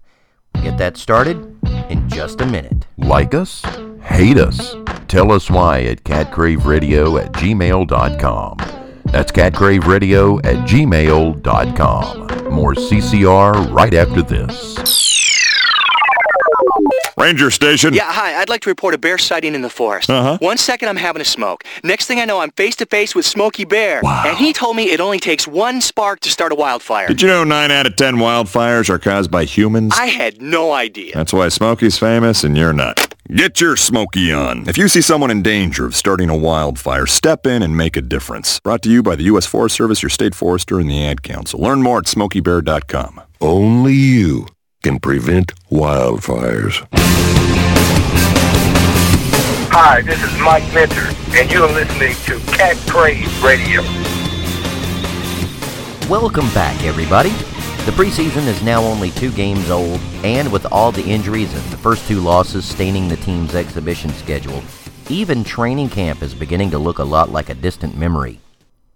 Get 0.63 0.79
that 0.79 0.97
started 0.97 1.57
in 1.91 2.09
just 2.09 2.41
a 2.41 2.47
minute. 2.47 2.87
Like 2.99 3.35
us? 3.35 3.63
Hate 4.03 4.39
us? 4.39 4.75
Tell 5.09 5.33
us 5.33 5.51
why 5.51 5.83
at 5.83 6.05
catcraveradio 6.05 7.23
at 7.25 7.33
gmail.com. 7.33 8.57
That's 9.07 9.31
catcraveradio 9.33 10.45
at 10.45 10.67
gmail.com. 10.69 12.53
More 12.53 12.75
CCR 12.75 13.73
right 13.73 13.95
after 13.95 14.23
this. 14.23 14.75
Ranger 17.17 17.51
Station. 17.51 17.95
Yeah, 17.95 18.13
hi. 18.13 18.41
I'd 18.41 18.49
like 18.49 18.61
to 18.63 18.71
report 18.71 18.95
a 18.95 18.99
bear 18.99 19.19
sighting 19.19 19.55
in 19.55 19.63
the 19.63 19.71
forest. 19.71 20.11
Uh-huh. 20.11 20.39
One 20.41 20.57
second 20.57 20.89
I'm 20.89 20.97
having 20.97 21.23
a 21.23 21.25
smoke. 21.25 21.65
Next 21.83 22.07
thing 22.07 22.19
I 22.19 22.25
know, 22.25 22.41
I'm 22.41 22.51
face 22.53 22.77
to 22.77 22.87
face 22.87 23.15
with 23.15 23.27
Smokey 23.27 23.65
Bear. 23.65 24.01
Wow. 24.03 24.25
And 24.27 24.37
he 24.37 24.53
told 24.53 24.77
me 24.77 24.91
it 24.91 25.01
only 25.01 25.21
takes 25.21 25.47
one 25.47 25.81
spark 25.81 26.21
to 26.21 26.31
start 26.31 26.53
a 26.53 26.55
wildfire. 26.55 27.07
Did 27.07 27.23
you 27.23 27.29
know 27.29 27.45
9 27.45 27.71
out 27.71 27.87
of 27.87 27.97
10 27.97 28.17
wildfires 28.17 28.89
are 28.89 28.99
caused 28.99 29.31
by 29.31 29.45
humans? 29.45 29.95
I 29.97 30.07
had 30.07 30.43
no 30.43 30.73
idea. 30.73 31.13
That's 31.15 31.33
why 31.33 31.49
Smokey's 31.49 31.99
famous 31.99 32.45
and 32.45 32.57
you're 32.57 32.73
not. 32.73 33.15
Get 33.35 33.61
your 33.61 33.77
Smokey 33.77 34.33
on. 34.33 34.69
If 34.69 34.77
you 34.77 34.87
see 34.89 35.01
someone 35.01 35.31
in 35.31 35.43
danger 35.43 35.87
of 35.87 35.97
starting 35.97 36.29
a 36.29 36.37
wildfire, 36.37 37.07
step 37.07 37.47
in 37.47 37.63
and 37.63 37.75
make 37.75 37.97
a 37.97 38.03
difference. 38.03 38.61
Brought 38.61 38.83
to 38.83 38.91
you 38.91 39.03
by 39.03 39.17
the 39.17 39.25
U.S. 39.25 39.47
Forest 39.47 39.77
Service, 39.77 40.03
your 40.03 40.11
state 40.11 40.35
forester, 40.35 40.79
and 40.79 40.91
the 40.91 41.03
Ad 41.05 41.23
Council. 41.23 41.61
Learn 41.61 41.81
more 41.81 41.99
at 41.99 42.05
smokeybear.com. 42.05 43.23
Only 43.41 43.95
you 43.95 44.47
can 44.85 45.01
prevent 45.01 45.51
wildfires. 45.71 46.87
Hi, 49.73 50.03
this 50.03 50.23
is 50.23 50.39
Mike 50.41 50.63
Minter, 50.75 51.09
and 51.31 51.51
you're 51.51 51.67
listening 51.67 52.15
to 52.27 52.39
Cat 52.53 52.77
Crave 52.87 53.43
Radio. 53.43 53.81
Welcome 56.11 56.53
back, 56.53 56.85
everybody. 56.85 57.31
The 57.87 57.93
preseason 57.93 58.47
is 58.47 58.63
now 58.63 58.83
only 58.83 59.11
two 59.13 59.33
games 59.33 59.71
old, 59.71 60.01
and 60.23 60.53
with 60.53 60.67
all 60.71 60.93
the 60.93 61.03
injuries 61.03 61.55
and 61.55 61.65
the 61.73 61.79
first 61.79 62.07
two 62.07 62.21
losses 62.21 62.67
staining 62.67 63.09
the 63.09 63.17
team's 63.17 63.55
exhibition 63.55 64.11
schedule, 64.11 64.63
even 65.08 65.44
training 65.44 65.89
camp 65.89 66.20
is 66.20 66.35
beginning 66.35 66.70
to 66.73 66.79
look 66.79 66.99
a 66.99 67.05
lot 67.05 67.31
like 67.31 67.49
a 67.49 67.55
distant 67.55 67.97
memory. 67.97 68.39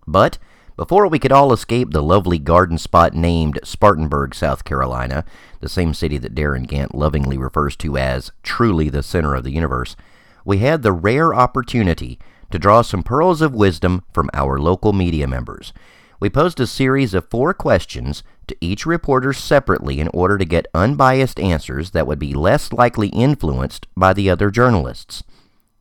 But 0.07 0.37
before 0.79 1.09
we 1.09 1.19
could 1.19 1.33
all 1.33 1.53
escape 1.53 1.91
the 1.91 2.01
lovely 2.01 2.39
garden 2.39 2.79
spot 2.79 3.13
named 3.13 3.59
Spartanburg, 3.65 4.33
South 4.33 4.63
Carolina, 4.63 5.25
the 5.59 5.69
same 5.69 5.93
city 5.93 6.19
that 6.19 6.37
Darin 6.37 6.69
Gantt 6.69 6.95
lovingly 6.95 7.37
refers 7.37 7.75
to 7.79 7.99
as 7.99 8.31
truly 8.45 8.89
the 8.89 9.03
center 9.03 9.35
of 9.35 9.43
the 9.43 9.51
universe, 9.51 9.97
we 10.45 10.59
had 10.59 10.85
the 10.85 10.93
rare 10.93 11.35
opportunity 11.35 12.21
to 12.53 12.61
draw 12.61 12.83
some 12.83 13.03
pearls 13.03 13.43
of 13.43 13.53
wisdom 13.53 14.05
from 14.13 14.31
our 14.33 14.57
local 14.61 14.93
media 14.93 15.27
members. 15.27 15.73
We 16.21 16.31
posed 16.31 16.61
a 16.61 16.67
series 16.67 17.13
of 17.13 17.29
four 17.29 17.53
questions 17.55 18.23
to 18.47 18.57
each 18.61 18.87
reporter 18.87 19.33
separately 19.33 19.99
in 19.99 20.07
order 20.15 20.39
to 20.39 20.45
get 20.45 20.69
unbiased 20.75 21.41
answers 21.41 21.91
that 21.91 22.07
would 22.07 22.21
be 22.21 22.35
less 22.35 22.73
likely 22.73 23.09
influenced 23.09 23.89
by 23.97 24.13
the 24.13 24.31
other 24.31 24.49
journalists. 24.49 25.25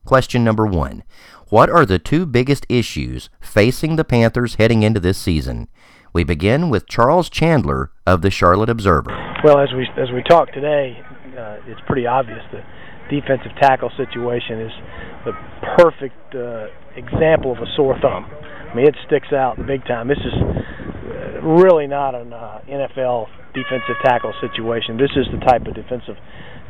Question 0.04 0.42
number 0.42 0.66
one 0.66 1.04
What 1.50 1.70
are 1.70 1.86
the 1.86 1.98
two 1.98 2.26
biggest 2.26 2.66
issues 2.68 3.30
facing 3.40 3.96
the 3.96 4.04
Panthers 4.04 4.56
heading 4.56 4.82
into 4.82 5.00
this 5.00 5.16
season? 5.16 5.68
We 6.12 6.22
begin 6.22 6.68
with 6.68 6.86
Charles 6.86 7.30
Chandler 7.30 7.90
of 8.06 8.20
the 8.20 8.30
Charlotte 8.30 8.68
Observer. 8.68 9.08
Well, 9.42 9.58
as 9.58 9.72
we 9.72 9.88
as 9.96 10.12
we 10.12 10.22
talk 10.28 10.52
today, 10.52 11.00
uh, 11.38 11.56
it's 11.64 11.80
pretty 11.86 12.06
obvious 12.06 12.44
the 12.52 12.60
defensive 13.08 13.52
tackle 13.62 13.88
situation 13.96 14.60
is 14.60 14.72
the 15.24 15.32
perfect 15.78 16.20
uh, 16.34 16.68
example 17.00 17.52
of 17.52 17.64
a 17.64 17.66
sore 17.76 17.96
thumb. 18.02 18.28
I 18.28 18.74
mean, 18.74 18.86
it 18.86 18.96
sticks 19.06 19.32
out 19.32 19.56
big 19.66 19.86
time. 19.86 20.08
This 20.08 20.20
is 20.20 20.34
uh, 20.36 21.40
really 21.48 21.86
not 21.86 22.14
an 22.14 22.30
uh, 22.30 22.60
NFL 22.68 23.24
defensive 23.54 23.96
tackle 24.04 24.34
situation. 24.44 24.98
This 24.98 25.16
is 25.16 25.24
the 25.32 25.40
type 25.46 25.64
of 25.64 25.72
defensive 25.72 26.16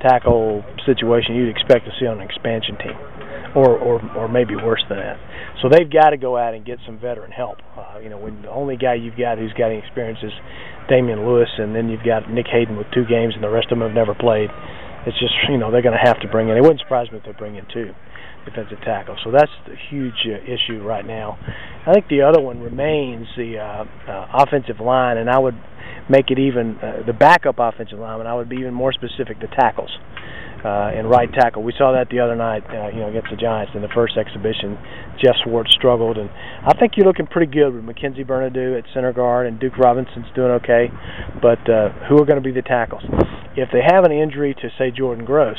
tackle 0.00 0.62
situation 0.86 1.34
you'd 1.34 1.50
expect 1.50 1.84
to 1.86 1.92
see 1.98 2.06
on 2.06 2.20
an 2.20 2.24
expansion 2.24 2.78
team, 2.78 2.94
or 3.54 3.76
or 3.78 4.00
or 4.16 4.28
maybe 4.28 4.54
worse 4.56 4.82
than 4.88 4.98
that. 4.98 5.16
So 5.62 5.68
they've 5.68 5.90
got 5.90 6.10
to 6.10 6.16
go 6.16 6.36
out 6.36 6.54
and 6.54 6.64
get 6.64 6.78
some 6.86 6.98
veteran 6.98 7.30
help. 7.32 7.58
Uh, 7.76 7.98
you 7.98 8.08
know, 8.08 8.18
when 8.18 8.42
the 8.42 8.50
only 8.50 8.76
guy 8.76 8.94
you've 8.94 9.16
got 9.16 9.38
who's 9.38 9.52
got 9.52 9.68
any 9.68 9.78
experience 9.78 10.18
is 10.22 10.32
Damione 10.90 11.26
Lewis, 11.26 11.48
and 11.58 11.74
then 11.74 11.88
you've 11.88 12.04
got 12.04 12.30
Nick 12.30 12.46
Hayden 12.50 12.76
with 12.76 12.86
two 12.94 13.04
games, 13.04 13.34
and 13.34 13.42
the 13.42 13.50
rest 13.50 13.68
of 13.70 13.78
them 13.78 13.86
have 13.86 13.94
never 13.94 14.14
played. 14.14 14.50
It's 15.06 15.18
just 15.18 15.34
you 15.48 15.58
know 15.58 15.70
they're 15.70 15.82
going 15.82 15.98
to 15.98 16.06
have 16.06 16.20
to 16.20 16.28
bring 16.28 16.48
in. 16.48 16.56
It 16.56 16.62
wouldn't 16.62 16.80
surprise 16.80 17.10
me 17.10 17.18
if 17.18 17.24
they 17.24 17.32
bring 17.32 17.56
in 17.56 17.64
two 17.72 17.92
defensive 18.44 18.78
tackles. 18.84 19.18
So 19.24 19.30
that's 19.30 19.50
the 19.66 19.74
huge 19.90 20.26
uh, 20.26 20.40
issue 20.44 20.82
right 20.82 21.04
now. 21.06 21.38
I 21.86 21.92
think 21.92 22.08
the 22.08 22.22
other 22.22 22.40
one 22.40 22.60
remains 22.60 23.26
the 23.36 23.58
uh, 23.58 23.84
uh, 24.10 24.26
offensive 24.44 24.80
line, 24.80 25.18
and 25.18 25.28
I 25.28 25.38
would 25.38 25.58
make 26.08 26.30
it 26.30 26.38
even 26.38 26.76
uh, 26.76 27.06
the 27.06 27.12
backup 27.12 27.56
offensive 27.58 27.98
lineman. 27.98 28.26
I 28.26 28.34
would 28.34 28.48
be 28.48 28.56
even 28.56 28.74
more 28.74 28.92
specific: 28.92 29.40
the 29.40 29.48
tackles. 29.48 29.90
uh, 29.90 30.17
and 30.66 31.08
right 31.08 31.30
tackle. 31.32 31.62
We 31.62 31.72
saw 31.76 31.92
that 31.92 32.08
the 32.10 32.20
other 32.20 32.36
night, 32.36 32.64
uh, 32.70 32.88
you 32.88 33.00
know, 33.00 33.08
against 33.08 33.30
the 33.30 33.36
Giants 33.36 33.72
in 33.74 33.82
the 33.82 33.92
first 33.94 34.16
exhibition. 34.16 34.78
Geoff 35.22 35.36
Schwartz 35.44 35.72
struggled, 35.74 36.16
and 36.16 36.30
I 36.64 36.74
think 36.78 36.94
you're 36.96 37.06
looking 37.06 37.26
pretty 37.26 37.50
good 37.50 37.74
with 37.74 37.84
Mackenzy 37.84 38.24
Bernadeau 38.24 38.78
at 38.78 38.84
center 38.94 39.12
guard, 39.12 39.46
and 39.46 39.58
Duke 39.58 39.78
Robinson's 39.78 40.26
doing 40.34 40.52
okay. 40.62 40.90
But 41.42 41.62
uh, 41.68 41.90
who 42.08 42.18
are 42.18 42.26
going 42.26 42.40
to 42.40 42.44
be 42.44 42.52
the 42.52 42.62
tackles? 42.62 43.02
If 43.56 43.70
they 43.72 43.82
have 43.84 44.04
an 44.04 44.12
injury 44.12 44.54
to 44.54 44.68
say 44.78 44.90
Jordan 44.90 45.24
Gross, 45.24 45.58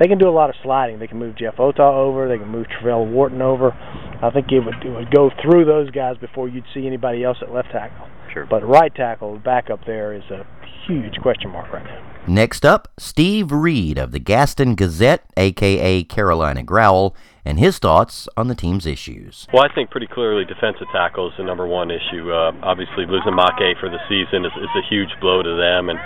they 0.00 0.08
can 0.08 0.18
do 0.18 0.28
a 0.28 0.34
lot 0.34 0.50
of 0.50 0.56
sliding. 0.62 0.98
They 0.98 1.06
can 1.06 1.18
move 1.18 1.36
Jeff 1.36 1.58
Otah 1.58 1.82
over. 1.82 2.28
They 2.28 2.38
can 2.38 2.48
move 2.48 2.66
Travelle 2.66 3.10
Wharton 3.10 3.40
over. 3.40 3.72
I 3.72 4.30
think 4.30 4.52
it 4.52 4.60
would, 4.60 4.84
it 4.84 4.90
would 4.90 5.10
go 5.10 5.30
through 5.42 5.64
those 5.64 5.90
guys 5.90 6.16
before 6.18 6.48
you'd 6.48 6.64
see 6.74 6.86
anybody 6.86 7.24
else 7.24 7.38
at 7.42 7.52
left 7.52 7.70
tackle. 7.72 8.06
Sure. 8.32 8.46
But 8.48 8.66
right 8.66 8.94
tackle, 8.94 9.38
back 9.38 9.70
up 9.70 9.80
there 9.86 10.14
is 10.14 10.24
a 10.30 10.46
huge 10.86 11.16
question 11.22 11.50
mark 11.50 11.72
right 11.72 11.84
now. 11.84 12.11
Next 12.28 12.64
up, 12.64 12.86
Steve 12.98 13.50
Reed 13.50 13.98
of 13.98 14.12
the 14.12 14.20
Gaston 14.20 14.76
Gazette, 14.76 15.24
aka 15.36 16.04
Carolina 16.04 16.62
Growl, 16.62 17.16
and 17.44 17.58
his 17.58 17.80
thoughts 17.80 18.28
on 18.36 18.46
the 18.46 18.54
team's 18.54 18.86
issues. 18.86 19.48
Well, 19.52 19.64
I 19.64 19.74
think 19.74 19.90
pretty 19.90 20.06
clearly 20.06 20.44
defensive 20.44 20.86
tackle 20.92 21.28
is 21.28 21.34
the 21.36 21.42
number 21.42 21.66
one 21.66 21.90
issue. 21.90 22.30
Uh, 22.30 22.52
obviously, 22.62 23.06
losing 23.06 23.34
Make 23.34 23.76
for 23.80 23.90
the 23.90 23.98
season 24.08 24.44
is, 24.44 24.52
is 24.54 24.70
a 24.78 24.86
huge 24.88 25.10
blow 25.20 25.42
to 25.42 25.56
them, 25.58 25.90
and 25.90 25.98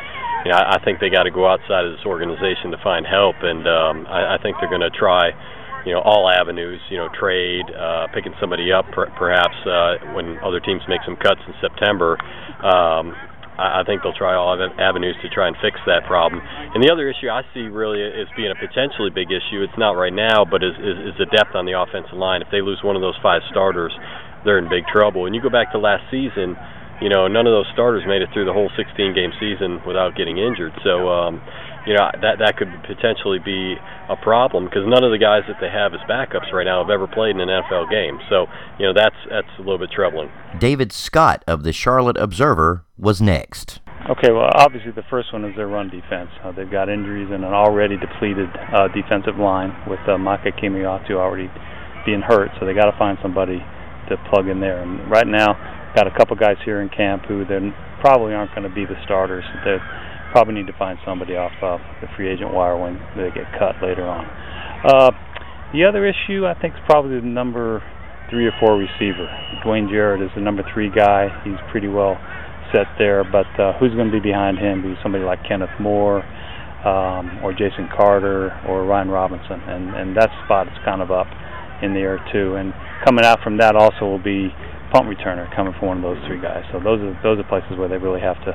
you 0.46 0.52
know, 0.52 0.56
I, 0.56 0.76
I 0.76 0.84
think 0.84 1.00
they 1.00 1.10
got 1.10 1.24
to 1.24 1.30
go 1.30 1.46
outside 1.46 1.84
of 1.84 1.92
this 1.92 2.06
organization 2.06 2.70
to 2.72 2.78
find 2.82 3.04
help, 3.04 3.36
and 3.42 3.68
um, 3.68 4.06
I, 4.08 4.36
I 4.36 4.38
think 4.42 4.56
they're 4.58 4.72
going 4.72 4.88
to 4.88 4.96
try 4.96 5.36
you 5.84 5.92
know 5.92 6.00
all 6.00 6.28
avenues 6.28 6.80
you 6.90 6.96
know 6.96 7.08
trade 7.14 7.64
uh 7.70 8.08
picking 8.12 8.34
somebody 8.40 8.72
up 8.72 8.84
per- 8.90 9.08
perhaps 9.16 9.54
uh 9.64 9.94
when 10.14 10.36
other 10.42 10.58
teams 10.58 10.82
make 10.88 10.98
some 11.06 11.14
cuts 11.14 11.38
in 11.46 11.54
September 11.60 12.18
um 12.66 13.14
I, 13.58 13.82
think 13.84 14.02
they'll 14.02 14.16
try 14.16 14.34
all 14.36 14.52
avenues 14.78 15.16
to 15.22 15.28
try 15.28 15.48
and 15.48 15.56
fix 15.60 15.80
that 15.86 16.04
problem. 16.04 16.40
And 16.44 16.84
the 16.84 16.92
other 16.92 17.08
issue 17.08 17.28
I 17.28 17.42
see 17.54 17.72
really 17.72 18.04
as 18.04 18.28
being 18.36 18.52
a 18.52 18.58
potentially 18.58 19.08
big 19.08 19.32
issue, 19.32 19.64
it's 19.64 19.76
not 19.78 19.96
right 19.96 20.12
now, 20.12 20.44
but 20.44 20.62
is, 20.62 20.76
is, 20.76 21.12
is 21.12 21.14
the 21.16 21.26
depth 21.32 21.56
on 21.56 21.64
the 21.64 21.72
offensive 21.72 22.16
line. 22.16 22.42
If 22.42 22.48
they 22.52 22.60
lose 22.60 22.80
one 22.84 22.96
of 22.96 23.02
those 23.02 23.16
five 23.22 23.40
starters, 23.50 23.96
they're 24.44 24.58
in 24.58 24.68
big 24.68 24.84
trouble. 24.86 25.26
And 25.26 25.34
you 25.34 25.40
go 25.40 25.50
back 25.50 25.72
to 25.72 25.78
last 25.78 26.04
season, 26.10 26.56
you 27.00 27.08
know, 27.08 27.28
none 27.28 27.46
of 27.46 27.52
those 27.52 27.68
starters 27.72 28.04
made 28.06 28.22
it 28.22 28.28
through 28.32 28.44
the 28.44 28.52
whole 28.52 28.70
16 28.76 29.14
game 29.14 29.32
season 29.40 29.80
without 29.84 30.16
getting 30.16 30.38
injured. 30.38 30.72
So, 30.84 31.08
um, 31.08 31.40
you 31.86 31.94
know 31.94 32.10
that 32.20 32.38
that 32.38 32.56
could 32.56 32.68
potentially 32.86 33.38
be 33.38 33.76
a 34.10 34.16
problem 34.16 34.64
because 34.66 34.82
none 34.86 35.04
of 35.04 35.10
the 35.10 35.18
guys 35.18 35.42
that 35.48 35.56
they 35.60 35.70
have 35.70 35.94
as 35.94 36.00
backups 36.10 36.52
right 36.52 36.64
now 36.64 36.82
have 36.82 36.90
ever 36.90 37.06
played 37.06 37.36
in 37.36 37.40
an 37.40 37.48
NFL 37.48 37.90
game. 37.90 38.18
So 38.28 38.46
you 38.78 38.86
know 38.86 38.92
that's 38.92 39.16
that's 39.30 39.50
a 39.58 39.62
little 39.62 39.78
bit 39.78 39.90
troubling. 39.94 40.30
David 40.58 40.92
Scott 40.92 41.44
of 41.46 41.62
the 41.62 41.72
Charlotte 41.72 42.16
Observer 42.18 42.84
was 42.98 43.22
next. 43.22 43.80
Okay, 44.10 44.30
well, 44.30 44.50
obviously 44.54 44.92
the 44.92 45.06
first 45.10 45.32
one 45.32 45.44
is 45.44 45.56
their 45.56 45.66
run 45.66 45.90
defense. 45.90 46.30
Uh, 46.44 46.52
they've 46.52 46.70
got 46.70 46.88
injuries 46.88 47.26
and 47.32 47.44
an 47.44 47.52
already 47.52 47.96
depleted 47.96 48.48
uh, 48.72 48.86
defensive 48.94 49.36
line 49.36 49.74
with 49.88 49.98
uh, 50.06 50.14
Ma'ake 50.14 50.54
Kemoeatu 50.62 51.18
already 51.18 51.50
being 52.04 52.22
hurt, 52.22 52.50
so 52.60 52.66
they 52.66 52.74
got 52.74 52.86
to 52.86 52.96
find 52.98 53.18
somebody 53.20 53.58
to 54.08 54.16
plug 54.30 54.46
in 54.46 54.60
there. 54.60 54.78
And 54.78 55.10
right 55.10 55.26
now, 55.26 55.58
got 55.96 56.06
a 56.06 56.14
couple 56.14 56.36
guys 56.36 56.56
here 56.64 56.80
in 56.82 56.88
camp 56.88 57.24
who 57.26 57.44
then 57.44 57.74
probably 58.00 58.32
aren't 58.34 58.54
going 58.54 58.68
to 58.68 58.74
be 58.74 58.84
the 58.84 58.94
starters. 59.04 59.44
They're 59.64 59.82
probably 60.36 60.52
need 60.52 60.66
to 60.68 60.76
find 60.76 60.98
somebody 61.00 61.32
off 61.32 61.56
uh, 61.64 61.80
the 62.04 62.08
free 62.12 62.28
agent 62.28 62.52
wire 62.52 62.76
when 62.76 63.00
they 63.16 63.32
get 63.32 63.48
cut 63.56 63.72
later 63.80 64.04
on. 64.04 64.28
Uh, 64.84 65.08
the 65.72 65.80
other 65.80 66.04
issue, 66.04 66.44
I 66.44 66.52
think, 66.52 66.74
is 66.74 66.80
probably 66.84 67.16
the 67.16 67.24
number 67.24 67.80
three 68.28 68.44
or 68.44 68.52
four 68.60 68.76
receiver. 68.76 69.24
Dwayne 69.64 69.88
Jarrett 69.88 70.20
is 70.20 70.28
the 70.36 70.44
number 70.44 70.60
three 70.74 70.92
guy. 70.92 71.32
He's 71.40 71.56
pretty 71.72 71.88
well 71.88 72.20
set 72.68 72.84
there, 72.98 73.24
but 73.24 73.48
uh, 73.56 73.80
who's 73.80 73.96
going 73.96 74.12
to 74.12 74.12
be 74.12 74.20
behind 74.20 74.58
him? 74.58 74.84
Be 74.84 74.92
somebody 75.02 75.24
like 75.24 75.40
Kenneth 75.48 75.72
Moore 75.80 76.20
um, 76.84 77.40
or 77.40 77.56
Jason 77.56 77.88
Carter 77.88 78.52
or 78.68 78.84
Ryan 78.84 79.08
Robinson, 79.08 79.64
and 79.64 79.96
and 79.96 80.16
that 80.20 80.28
spot 80.44 80.68
is 80.68 80.76
kind 80.84 81.00
of 81.00 81.08
up 81.08 81.32
in 81.80 81.94
the 81.94 82.00
air 82.00 82.20
too. 82.28 82.60
And 82.60 82.76
coming 83.08 83.24
out 83.24 83.40
from 83.40 83.56
that 83.64 83.72
also 83.72 84.04
will 84.04 84.22
be 84.22 84.52
punt 84.92 85.08
returner 85.08 85.48
coming 85.56 85.72
from 85.80 85.88
one 85.88 85.96
of 85.96 86.04
those 86.04 86.20
three 86.28 86.42
guys. 86.44 86.68
So 86.72 86.78
those 86.78 87.00
are 87.00 87.16
those 87.24 87.40
are 87.40 87.48
places 87.48 87.80
where 87.80 87.88
they 87.88 87.96
really 87.96 88.20
have 88.20 88.36
to 88.44 88.52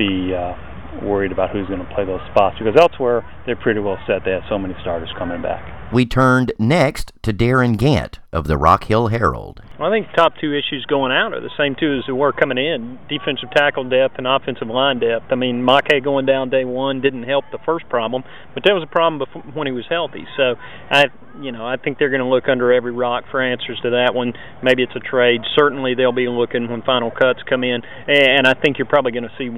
be 0.00 0.32
uh, 0.32 0.56
worried 1.02 1.32
about 1.32 1.50
who's 1.50 1.66
going 1.68 1.80
to 1.84 1.94
play 1.94 2.04
those 2.04 2.20
spots 2.30 2.56
because 2.58 2.76
elsewhere 2.78 3.24
they're 3.46 3.56
pretty 3.56 3.80
well 3.80 3.98
set. 4.06 4.24
They 4.24 4.32
have 4.32 4.44
so 4.48 4.58
many 4.58 4.74
starters 4.80 5.10
coming 5.18 5.42
back. 5.42 5.92
We 5.92 6.06
turned 6.06 6.52
next 6.58 7.12
to 7.22 7.32
Darin 7.32 7.76
Gantt 7.76 8.18
of 8.30 8.46
the 8.46 8.58
Rock 8.58 8.84
Hill 8.84 9.08
Herald. 9.08 9.62
Well, 9.78 9.90
I 9.90 9.94
think 9.94 10.12
top 10.14 10.34
two 10.38 10.52
issues 10.52 10.84
going 10.86 11.12
out 11.12 11.32
are 11.32 11.40
the 11.40 11.50
same 11.56 11.74
two 11.78 11.96
as 11.98 12.04
they 12.06 12.12
were 12.12 12.32
coming 12.32 12.58
in: 12.58 12.98
defensive 13.08 13.50
tackle 13.56 13.88
depth 13.88 14.16
and 14.18 14.26
offensive 14.26 14.68
line 14.68 15.00
depth. 15.00 15.26
I 15.30 15.34
mean, 15.34 15.64
Make 15.64 16.04
going 16.04 16.26
down 16.26 16.50
day 16.50 16.64
one 16.64 17.00
didn't 17.00 17.22
help 17.22 17.46
the 17.50 17.58
first 17.64 17.88
problem, 17.88 18.24
but 18.54 18.64
that 18.64 18.72
was 18.74 18.82
a 18.82 18.92
problem 18.92 19.18
before, 19.18 19.42
when 19.54 19.66
he 19.66 19.72
was 19.72 19.86
healthy. 19.88 20.26
So, 20.36 20.56
I, 20.90 21.06
you 21.40 21.52
know, 21.52 21.64
I 21.66 21.76
think 21.76 21.98
they're 21.98 22.10
going 22.10 22.20
to 22.20 22.28
look 22.28 22.48
under 22.48 22.72
every 22.72 22.92
rock 22.92 23.24
for 23.30 23.40
answers 23.40 23.80
to 23.82 23.90
that 23.90 24.14
one. 24.14 24.34
Maybe 24.62 24.82
it's 24.82 24.96
a 24.96 25.00
trade. 25.00 25.40
Certainly, 25.56 25.94
they'll 25.94 26.12
be 26.12 26.28
looking 26.28 26.68
when 26.68 26.82
final 26.82 27.10
cuts 27.10 27.40
come 27.48 27.64
in, 27.64 27.80
and 28.06 28.46
I 28.46 28.52
think 28.52 28.76
you're 28.76 28.86
probably 28.86 29.12
going 29.12 29.28
to 29.28 29.36
see 29.38 29.48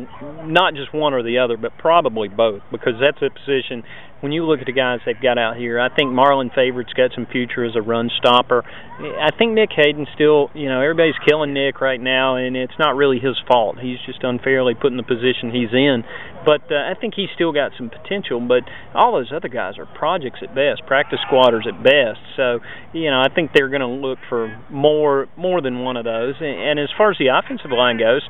not 0.47 0.75
just 0.75 0.95
one 0.95 1.13
or 1.13 1.25
the 1.25 1.39
other, 1.39 1.57
but 1.57 1.77
probably 1.79 2.29
both, 2.29 2.63
because 2.71 2.95
that's 3.01 3.19
a 3.23 3.31
position 3.31 3.83
when 4.21 4.33
you 4.33 4.45
look 4.45 4.61
at 4.61 4.67
the 4.67 4.73
guys 4.73 5.01
they've 5.05 5.21
got 5.21 5.39
out 5.39 5.57
here, 5.57 5.81
I 5.81 5.89
think 5.89 6.13
Marlon 6.13 6.55
Favorite's 6.55 6.93
got 6.93 7.11
some 7.15 7.27
future 7.27 7.65
as 7.65 7.75
a 7.75 7.83
run 7.83 8.11
stopper. 8.19 8.60
I 8.65 9.31
think 9.37 9.53
Nick 9.53 9.71
Hayden 9.77 10.07
still, 10.15 10.51
you 10.55 10.69
know, 10.69 10.81
everybody's 10.81 11.19
killing 11.27 11.55
Nick 11.55 11.81
right 11.81 12.01
now, 12.01 12.37
and 12.37 12.57
it's 12.57 12.79
not 12.79 12.97
really 12.97 13.19
his 13.19 13.37
fault. 13.49 13.79
He's 13.81 13.99
just 14.07 14.23
unfairly 14.23 14.75
put 14.75 14.93
in 14.93 14.97
the 14.97 15.03
position 15.03 15.51
he's 15.51 15.73
in. 15.73 16.05
But 16.45 16.63
uh, 16.71 16.77
I 16.77 16.95
think 16.99 17.15
he's 17.15 17.29
still 17.35 17.53
got 17.53 17.73
some 17.77 17.91
potential. 17.91 18.41
But 18.41 18.65
all 18.95 19.13
those 19.13 19.33
other 19.35 19.49
guys 19.49 19.79
are 19.79 19.87
projects 19.87 20.41
at 20.43 20.55
best, 20.55 20.83
practice 20.87 21.21
squatters 21.27 21.67
at 21.69 21.83
best. 21.83 22.21
So, 22.37 22.61
you 22.93 23.11
know, 23.11 23.21
I 23.21 23.29
think 23.33 23.53
they're 23.55 23.69
going 23.69 23.85
to 23.85 23.89
look 23.89 24.19
for 24.29 24.49
more 24.71 25.29
more 25.37 25.61
than 25.61 25.81
one 25.81 25.97
of 25.97 26.05
those. 26.05 26.35
And, 26.41 26.79
and 26.79 26.81
as 26.81 26.89
far 26.97 27.11
as 27.11 27.19
the 27.19 27.29
offensive 27.29 27.71
line 27.71 27.99
goes, 27.99 28.23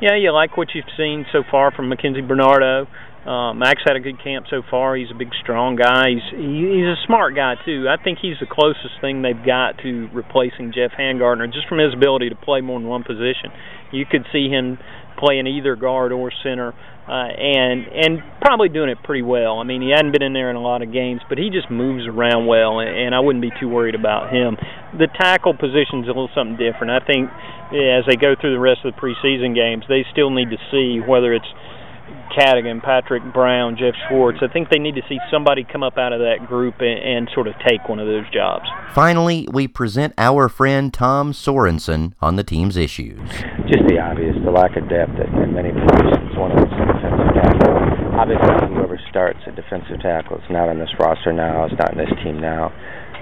yeah, 0.00 0.16
you 0.16 0.32
like 0.32 0.56
what 0.56 0.74
you've 0.74 0.90
seen 0.96 1.24
so 1.30 1.44
far 1.48 1.70
from 1.70 1.88
Mackenzy 1.88 2.26
Bernadeau. 2.26 2.86
Uh, 3.26 3.54
Max 3.54 3.82
had 3.86 3.94
a 3.94 4.00
good 4.00 4.22
camp 4.22 4.46
so 4.50 4.62
far. 4.68 4.96
He's 4.96 5.10
a 5.12 5.14
big, 5.14 5.30
strong 5.42 5.76
guy. 5.76 6.10
He's 6.10 6.26
he, 6.34 6.82
he's 6.82 6.90
a 6.90 6.98
smart 7.06 7.36
guy 7.36 7.54
too. 7.64 7.86
I 7.86 8.02
think 8.02 8.18
he's 8.20 8.34
the 8.40 8.50
closest 8.50 8.98
thing 9.00 9.22
they've 9.22 9.46
got 9.46 9.78
to 9.82 10.08
replacing 10.12 10.72
Jeff 10.74 10.90
Handgardner, 10.98 11.46
just 11.46 11.68
from 11.68 11.78
his 11.78 11.94
ability 11.94 12.30
to 12.30 12.36
play 12.36 12.60
more 12.60 12.80
than 12.80 12.88
one 12.88 13.04
position. 13.04 13.54
You 13.92 14.06
could 14.10 14.26
see 14.32 14.48
him 14.48 14.78
playing 15.22 15.46
either 15.46 15.76
guard 15.76 16.10
or 16.10 16.32
center, 16.42 16.74
uh, 17.06 17.30
and 17.30 17.86
and 17.86 18.18
probably 18.40 18.68
doing 18.68 18.90
it 18.90 18.98
pretty 19.04 19.22
well. 19.22 19.58
I 19.58 19.62
mean, 19.62 19.82
he 19.82 19.90
hadn't 19.94 20.10
been 20.10 20.22
in 20.22 20.32
there 20.32 20.50
in 20.50 20.56
a 20.56 20.62
lot 20.62 20.82
of 20.82 20.92
games, 20.92 21.20
but 21.28 21.38
he 21.38 21.46
just 21.46 21.70
moves 21.70 22.10
around 22.10 22.46
well, 22.46 22.80
and, 22.80 22.90
and 22.90 23.14
I 23.14 23.20
wouldn't 23.20 23.42
be 23.42 23.54
too 23.60 23.68
worried 23.68 23.94
about 23.94 24.34
him. 24.34 24.58
The 24.98 25.06
tackle 25.06 25.54
position's 25.54 26.10
a 26.10 26.14
little 26.14 26.30
something 26.34 26.58
different. 26.58 26.90
I 26.90 27.06
think 27.06 27.30
yeah, 27.70 28.02
as 28.02 28.04
they 28.10 28.18
go 28.18 28.34
through 28.34 28.58
the 28.58 28.60
rest 28.60 28.82
of 28.82 28.94
the 28.94 28.98
preseason 28.98 29.54
games, 29.54 29.84
they 29.88 30.02
still 30.10 30.30
need 30.30 30.50
to 30.50 30.58
see 30.74 30.98
whether 30.98 31.32
it's 31.32 31.46
Cadigan, 32.36 32.82
Patrick 32.82 33.22
Brown, 33.32 33.76
Geoff 33.76 33.94
Schwartz. 34.08 34.38
I 34.42 34.48
think 34.52 34.70
they 34.70 34.78
need 34.78 34.94
to 34.94 35.02
see 35.08 35.18
somebody 35.30 35.64
come 35.64 35.82
up 35.82 35.98
out 35.98 36.12
of 36.12 36.20
that 36.20 36.46
group 36.46 36.80
and, 36.80 36.98
and, 36.98 37.30
sort 37.34 37.46
of 37.46 37.54
take 37.66 37.88
one 37.88 37.98
of 37.98 38.06
those 38.06 38.28
jobs. 38.32 38.64
Finally, 38.94 39.48
we 39.52 39.68
present 39.68 40.12
our 40.18 40.48
friend 40.48 40.92
Tom 40.92 41.32
Sorensen 41.32 42.12
on 42.20 42.36
the 42.36 42.44
team's 42.44 42.76
issues. 42.76 43.20
Just 43.68 43.86
the 43.88 43.98
obvious, 44.00 44.36
the 44.44 44.50
lack 44.50 44.76
of 44.76 44.88
depth 44.88 45.12
at, 45.16 45.28
at 45.28 45.50
many 45.52 45.72
positions. 45.72 46.36
One 46.36 46.52
of 46.52 46.58
those 46.64 46.72
defensive 46.72 47.32
tackle. 47.36 47.76
Obviously, 48.16 48.74
whoever 48.74 49.00
starts 49.08 49.40
at 49.46 49.56
defensive 49.56 50.00
tackle 50.00 50.38
is 50.38 50.50
not 50.50 50.68
on 50.68 50.78
this 50.78 50.92
roster 50.98 51.32
now. 51.32 51.64
It's 51.64 51.78
not 51.78 51.92
in 51.92 51.98
this 51.98 52.12
team 52.24 52.40
now. 52.40 52.72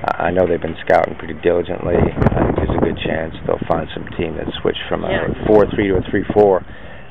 I 0.02 0.30
know 0.30 0.46
they've 0.46 0.60
been 0.60 0.78
scouting 0.86 1.14
pretty 1.16 1.34
diligently. 1.42 1.94
I 1.94 2.40
think 2.40 2.56
there's 2.56 2.76
a 2.76 2.80
good 2.80 2.98
chance 3.04 3.34
they'll 3.46 3.60
find 3.68 3.86
some 3.92 4.08
team 4.16 4.36
that 4.36 4.48
switched 4.62 4.80
from 4.88 5.04
a 5.04 5.28
four-three 5.46 5.88
to 5.88 5.96
a 6.00 6.02
three-four 6.10 6.64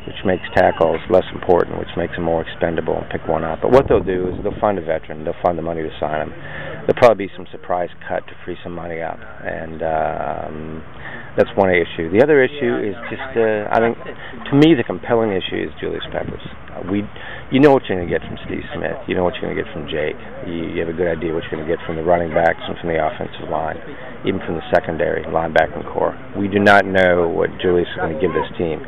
which 0.08 0.22
makes 0.26 0.44
tackles 0.56 1.00
less 1.10 1.26
important, 1.34 1.78
which 1.78 1.94
makes 1.98 2.16
them 2.16 2.24
more 2.24 2.42
expendable 2.42 2.98
and 2.98 3.10
pick 3.10 3.28
one 3.28 3.44
up. 3.44 3.60
But 3.62 3.72
what 3.72 3.88
they'll 3.88 4.04
do 4.04 4.30
is 4.30 4.44
they'll 4.44 4.60
find 4.60 4.78
a 4.78 4.86
veteran, 4.86 5.24
they'll 5.24 5.42
find 5.44 5.58
the 5.58 5.66
money 5.66 5.84
to 5.84 5.92
sign 6.00 6.28
him. 6.28 6.34
There'll 6.88 6.98
probably 6.98 7.28
be 7.28 7.32
some 7.36 7.46
surprise 7.52 7.90
cut 8.08 8.26
to 8.28 8.34
free 8.46 8.58
some 8.64 8.74
money 8.74 9.02
up, 9.02 9.20
and 9.20 9.84
um, 9.84 10.84
that's 11.38 11.52
one 11.56 11.70
issue. 11.70 12.10
The 12.10 12.24
other 12.24 12.42
issue 12.42 12.82
is 12.82 12.96
just, 13.12 13.32
uh, 13.38 13.70
I 13.70 13.78
think, 13.80 13.96
to 14.50 14.54
me, 14.58 14.74
the 14.74 14.84
compelling 14.84 15.32
issue 15.32 15.56
is 15.56 15.70
Julius 15.80 16.04
Peppers. 16.12 16.42
We, 16.88 17.04
you 17.52 17.60
know 17.60 17.76
what 17.76 17.84
you're 17.86 18.00
going 18.00 18.08
to 18.08 18.14
get 18.14 18.24
from 18.24 18.40
Steve 18.48 18.64
Smith. 18.72 18.96
You 19.08 19.16
know 19.16 19.28
what 19.28 19.36
you're 19.36 19.52
going 19.52 19.56
to 19.56 19.62
get 19.62 19.70
from 19.76 19.86
Jake. 19.92 20.16
You, 20.48 20.76
you 20.76 20.80
have 20.80 20.88
a 20.88 20.96
good 20.96 21.12
idea 21.12 21.36
what 21.36 21.44
you're 21.46 21.60
going 21.60 21.68
to 21.68 21.70
get 21.70 21.80
from 21.86 22.00
the 22.00 22.08
running 22.08 22.32
backs 22.32 22.64
and 22.64 22.76
from 22.80 22.90
the 22.90 23.00
offensive 23.00 23.52
line, 23.52 23.78
even 24.24 24.40
from 24.48 24.56
the 24.56 24.66
secondary 24.72 25.28
linebacking 25.28 25.84
core. 25.92 26.16
We 26.40 26.48
do 26.48 26.58
not 26.58 26.88
know 26.88 27.28
what 27.28 27.52
Julius 27.60 27.88
is 27.92 28.00
going 28.00 28.16
to 28.16 28.22
give 28.22 28.32
this 28.32 28.48
team, 28.56 28.80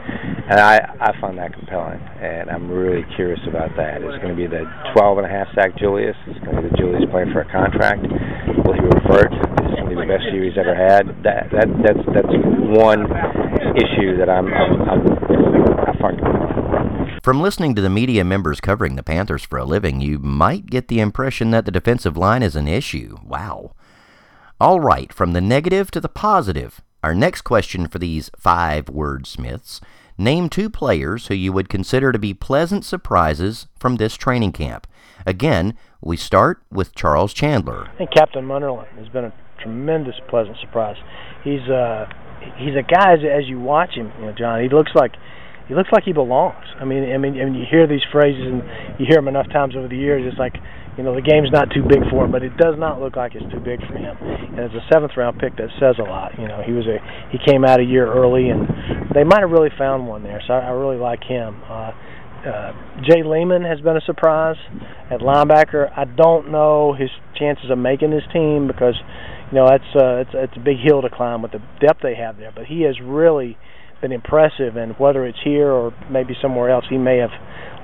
and 0.51 0.59
I, 0.59 0.83
I 0.99 1.15
find 1.21 1.37
that 1.37 1.53
compelling, 1.53 2.01
and 2.19 2.49
I'm 2.49 2.67
really 2.69 3.07
curious 3.15 3.39
about 3.47 3.71
that. 3.77 4.03
Is 4.03 4.11
it 4.11 4.21
going 4.21 4.35
to 4.35 4.41
be 4.41 4.47
the 4.47 4.67
12 4.91 5.19
and 5.19 5.25
a 5.25 5.29
half 5.29 5.47
sack 5.55 5.77
Julius? 5.79 6.17
Is 6.27 6.35
it 6.35 6.43
going 6.43 6.57
to 6.57 6.63
be 6.63 6.67
the 6.67 6.75
Julius 6.75 7.07
playing 7.09 7.31
for 7.31 7.39
a 7.39 7.49
contract? 7.49 8.03
Will 8.67 8.75
he 8.75 8.83
revert? 8.83 9.31
This 9.31 9.71
going 9.79 9.87
to 9.87 9.95
be 9.95 9.95
the 9.95 10.11
best 10.11 10.27
year 10.35 10.43
he's 10.43 10.59
ever 10.59 10.75
had? 10.75 11.07
That 11.23 11.47
that 11.55 11.71
that's 11.87 12.03
that's 12.11 12.35
one 12.67 13.07
issue 13.79 14.19
that 14.19 14.27
I'm, 14.27 14.51
I'm, 14.51 14.75
I'm 14.91 15.01
I 15.87 15.95
find 16.03 16.19
compelling. 16.19 17.21
From 17.23 17.39
listening 17.39 17.73
to 17.75 17.81
the 17.81 17.89
media 17.89 18.25
members 18.25 18.59
covering 18.59 18.97
the 18.97 19.03
Panthers 19.03 19.45
for 19.45 19.57
a 19.57 19.63
living, 19.63 20.01
you 20.01 20.19
might 20.19 20.65
get 20.65 20.89
the 20.89 20.99
impression 20.99 21.51
that 21.51 21.63
the 21.63 21.71
defensive 21.71 22.17
line 22.17 22.43
is 22.43 22.57
an 22.57 22.67
issue. 22.67 23.15
Wow. 23.23 23.71
All 24.59 24.81
right, 24.81 25.13
from 25.13 25.31
the 25.31 25.39
negative 25.39 25.91
to 25.91 26.01
the 26.01 26.09
positive. 26.09 26.81
Our 27.01 27.15
next 27.15 27.43
question 27.43 27.87
for 27.87 27.99
these 27.99 28.29
five 28.37 28.87
wordsmiths 28.87 29.79
name 30.21 30.49
two 30.49 30.69
players 30.69 31.27
who 31.27 31.35
you 31.35 31.51
would 31.51 31.69
consider 31.69 32.11
to 32.11 32.19
be 32.19 32.33
pleasant 32.33 32.85
surprises 32.85 33.67
from 33.79 33.97
this 33.97 34.15
training 34.15 34.53
camp. 34.53 34.87
Again, 35.25 35.75
we 36.01 36.17
start 36.17 36.61
with 36.71 36.95
Charles 36.95 37.33
Chandler. 37.33 37.89
I 37.93 37.97
think 37.97 38.11
Captain 38.11 38.45
Munnerlyn 38.45 38.87
has 38.97 39.09
been 39.09 39.25
a 39.25 39.33
tremendous 39.61 40.15
pleasant 40.29 40.57
surprise. 40.59 40.97
He's 41.43 41.67
uh 41.69 42.05
he's 42.57 42.75
a 42.75 42.83
guy 42.83 43.13
as, 43.13 43.19
as 43.19 43.47
you 43.47 43.59
watch 43.59 43.93
him, 43.93 44.11
you 44.19 44.25
know, 44.25 44.33
John. 44.37 44.61
He 44.61 44.69
looks 44.69 44.91
like 44.95 45.11
he 45.67 45.75
looks 45.75 45.89
like 45.91 46.03
he 46.03 46.13
belongs. 46.13 46.65
I 46.79 46.85
mean, 46.85 47.13
I 47.13 47.17
mean, 47.17 47.39
I 47.39 47.45
mean, 47.45 47.55
you 47.55 47.65
hear 47.69 47.87
these 47.87 48.03
phrases 48.11 48.43
and 48.43 48.63
you 48.99 49.05
hear 49.07 49.17
them 49.17 49.27
enough 49.27 49.47
times 49.49 49.75
over 49.75 49.87
the 49.87 49.97
years. 49.97 50.23
It's 50.27 50.39
like, 50.39 50.55
you 50.97 51.03
know, 51.03 51.15
the 51.15 51.21
game's 51.21 51.51
not 51.51 51.71
too 51.71 51.83
big 51.87 52.03
for 52.11 52.25
him, 52.25 52.31
but 52.31 52.43
it 52.43 52.55
does 52.57 52.75
not 52.77 52.99
look 52.99 53.15
like 53.15 53.33
it's 53.35 53.47
too 53.51 53.63
big 53.63 53.79
for 53.87 53.95
him. 53.95 54.17
And 54.19 54.59
as 54.59 54.71
a 54.75 54.83
seventh 54.91 55.13
round 55.15 55.39
pick, 55.39 55.55
that 55.55 55.69
says 55.79 55.95
a 55.99 56.03
lot. 56.03 56.37
You 56.37 56.47
know, 56.47 56.61
he 56.65 56.73
was 56.73 56.85
a 56.85 56.99
he 57.31 57.39
came 57.39 57.63
out 57.63 57.79
a 57.79 57.83
year 57.83 58.11
early, 58.11 58.49
and 58.49 58.67
they 59.15 59.23
might 59.23 59.39
have 59.39 59.51
really 59.51 59.71
found 59.77 60.07
one 60.07 60.23
there. 60.23 60.41
So 60.45 60.53
I, 60.53 60.67
I 60.67 60.71
really 60.71 60.97
like 60.97 61.23
him. 61.23 61.61
Uh, 61.63 61.91
uh, 62.41 62.73
Jay 63.07 63.23
Leman 63.23 63.63
has 63.63 63.79
been 63.81 63.95
a 63.95 64.01
surprise 64.01 64.57
at 65.09 65.19
linebacker. 65.19 65.91
I 65.95 66.05
don't 66.05 66.51
know 66.51 66.93
his 66.93 67.09
chances 67.37 67.69
of 67.69 67.77
making 67.77 68.11
this 68.11 68.23
team 68.33 68.67
because 68.67 68.95
you 69.51 69.57
know 69.57 69.67
that's 69.69 69.91
uh, 69.95 70.25
it's 70.25 70.31
it's 70.33 70.57
a 70.57 70.59
big 70.59 70.77
hill 70.83 71.01
to 71.01 71.09
climb 71.09 71.41
with 71.41 71.51
the 71.51 71.61
depth 71.79 72.01
they 72.01 72.15
have 72.15 72.37
there. 72.37 72.51
But 72.53 72.65
he 72.65 72.81
has 72.81 72.99
really 73.01 73.57
been 74.01 74.11
impressive, 74.11 74.75
and 74.75 74.97
whether 74.99 75.25
it's 75.25 75.37
here 75.43 75.69
or 75.69 75.93
maybe 76.09 76.35
somewhere 76.41 76.69
else, 76.69 76.85
he 76.89 76.97
may 76.97 77.17
have 77.17 77.31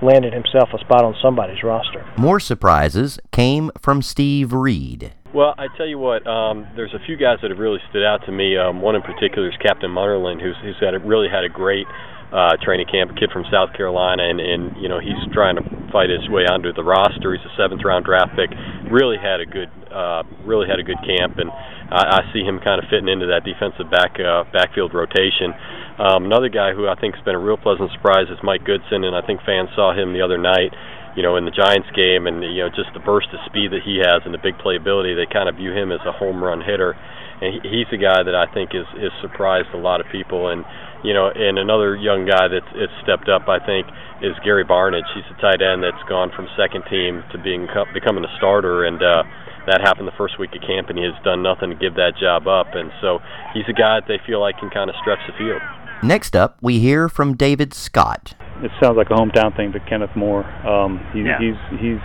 landed 0.02 0.34
himself 0.34 0.70
a 0.74 0.80
spot 0.80 1.04
on 1.04 1.16
somebody's 1.22 1.64
roster. 1.64 2.06
More 2.18 2.40
surprises 2.40 3.20
came 3.32 3.72
from 3.80 4.02
Steve 4.02 4.54
Reed. 4.54 5.14
Well, 5.34 5.54
I 5.58 5.68
tell 5.76 5.86
you 5.86 6.00
what, 6.00 6.26
um, 6.26 6.68
there's 6.76 6.94
a 6.94 7.04
few 7.06 7.18
guys 7.18 7.40
that 7.42 7.52
have 7.52 7.60
really 7.60 7.80
stood 7.90 8.04
out 8.04 8.26
to 8.26 8.32
me. 8.32 8.58
Um, 8.58 8.82
one 8.82 8.96
in 8.96 9.02
particular 9.02 9.50
is 9.50 9.56
Captain 9.62 9.92
Munnerlyn, 9.92 10.42
who's, 10.42 10.56
who's 10.64 10.80
had 10.80 10.94
a, 10.94 11.00
really 11.00 11.28
had 11.28 11.44
a 11.44 11.50
great 11.50 11.86
uh, 12.32 12.58
training 12.62 12.88
camp, 12.92 13.12
a 13.12 13.16
kid 13.16 13.32
from 13.32 13.46
South 13.52 13.72
Carolina, 13.72 14.24
and, 14.28 14.40
and 14.40 14.76
you 14.82 14.90
know 14.90 15.00
he's 15.00 15.20
trying 15.32 15.56
to 15.56 15.64
fight 15.92 16.10
his 16.10 16.28
way 16.30 16.44
onto 16.44 16.74
the 16.74 16.84
roster. 16.84 17.32
He's 17.32 17.46
a 17.48 17.56
seventh 17.56 17.84
round 17.86 18.04
draft 18.04 18.36
pick. 18.36 18.52
Really 18.92 19.16
had 19.16 19.40
a 19.40 19.46
good, 19.46 19.72
uh, 19.92 20.24
really 20.44 20.68
had 20.68 20.80
a 20.80 20.84
good 20.84 21.00
camp, 21.08 21.40
and 21.40 21.50
I, 21.52 22.20
I 22.20 22.34
see 22.34 22.44
him 22.44 22.60
kind 22.60 22.84
of 22.84 22.90
fitting 22.92 23.08
into 23.08 23.28
that 23.28 23.48
defensive 23.48 23.88
back 23.90 24.20
uh, 24.20 24.44
backfield 24.52 24.94
rotation. 24.94 25.56
Um, 25.98 26.26
another 26.26 26.50
guy 26.50 26.74
who 26.74 26.88
I 26.88 26.96
think 26.96 27.16
has 27.16 27.24
been 27.26 27.36
a 27.36 27.42
real 27.42 27.58
pleasant 27.58 27.92
surprise 27.92 28.30
is 28.30 28.38
Mike 28.44 28.64
Goodson, 28.64 29.04
and 29.04 29.16
I 29.16 29.26
think 29.26 29.42
fans 29.42 29.70
saw 29.76 29.94
him 29.98 30.14
the 30.14 30.22
other 30.22 30.38
night. 30.38 30.74
You 31.18 31.24
know, 31.26 31.36
in 31.36 31.46
the 31.46 31.56
Giants 31.56 31.90
game, 31.98 32.30
and 32.30 32.46
you 32.46 32.62
know 32.62 32.70
just 32.70 32.94
the 32.94 33.02
burst 33.02 33.34
of 33.34 33.42
speed 33.50 33.74
that 33.74 33.82
he 33.82 33.98
has 33.98 34.22
and 34.22 34.34
the 34.34 34.42
big 34.42 34.54
playability, 34.62 35.18
they 35.18 35.26
kind 35.26 35.50
of 35.50 35.58
view 35.58 35.74
him 35.74 35.92
as 35.92 36.02
a 36.06 36.14
home 36.14 36.44
run 36.44 36.62
hitter 36.62 36.94
and 37.42 37.62
he, 37.62 37.82
he's 37.82 37.90
a 37.94 38.02
guy 38.02 38.24
that 38.24 38.34
I 38.34 38.50
think 38.54 38.74
is 38.74 38.88
is 38.98 39.14
surprised 39.22 39.70
a 39.74 39.78
lot 39.78 40.02
of 40.02 40.08
people. 40.12 40.50
And 40.50 40.66
you 41.04 41.14
know, 41.14 41.30
and 41.30 41.58
another 41.58 41.96
young 41.96 42.26
guy 42.26 42.50
that's 42.50 42.72
it's 42.74 42.94
stepped 43.04 43.30
up, 43.30 43.48
I 43.48 43.62
think, 43.62 43.86
is 44.22 44.34
Gary 44.44 44.66
Barnidge. 44.66 45.08
He's 45.14 45.28
a 45.30 45.38
tight 45.42 45.62
end 45.62 45.84
that's 45.84 46.02
gone 46.10 46.32
from 46.34 46.50
second 46.58 46.84
team 46.90 47.24
to 47.32 47.38
being 47.38 47.68
becoming 47.94 48.26
a 48.26 48.34
starter, 48.38 48.86
and 48.86 48.98
uh, 48.98 49.24
that 49.70 49.82
happened 49.82 50.08
the 50.08 50.18
first 50.18 50.40
week 50.40 50.52
of 50.58 50.62
camp, 50.66 50.90
and 50.90 50.98
he 50.98 51.06
has 51.06 51.18
done 51.24 51.44
nothing 51.44 51.70
to 51.70 51.78
give 51.78 51.94
that 51.96 52.18
job 52.18 52.48
up. 52.48 52.74
And 52.74 52.90
so 53.02 53.20
he's 53.54 53.68
a 53.70 53.78
guy 53.78 54.02
that 54.02 54.10
they 54.10 54.18
feel 54.26 54.42
like 54.42 54.58
can 54.58 54.74
kind 54.74 54.90
of 54.90 54.96
stretch 55.02 55.22
the 55.30 55.38
field. 55.38 55.62
Next 56.04 56.36
up, 56.36 56.58
we 56.62 56.80
hear 56.80 57.10
from 57.10 57.36
David 57.36 57.74
Scott. 57.74 58.36
It 58.62 58.72
sounds 58.82 58.98
like 58.98 59.10
a 59.10 59.14
hometown 59.14 59.56
thing 59.56 59.72
to 59.74 59.80
Kenneth 59.80 60.16
Moore. 60.16 60.46
Um, 60.66 61.00
he, 61.14 61.22
yeah. 61.22 61.40
He's 61.40 61.80
he's 61.80 62.00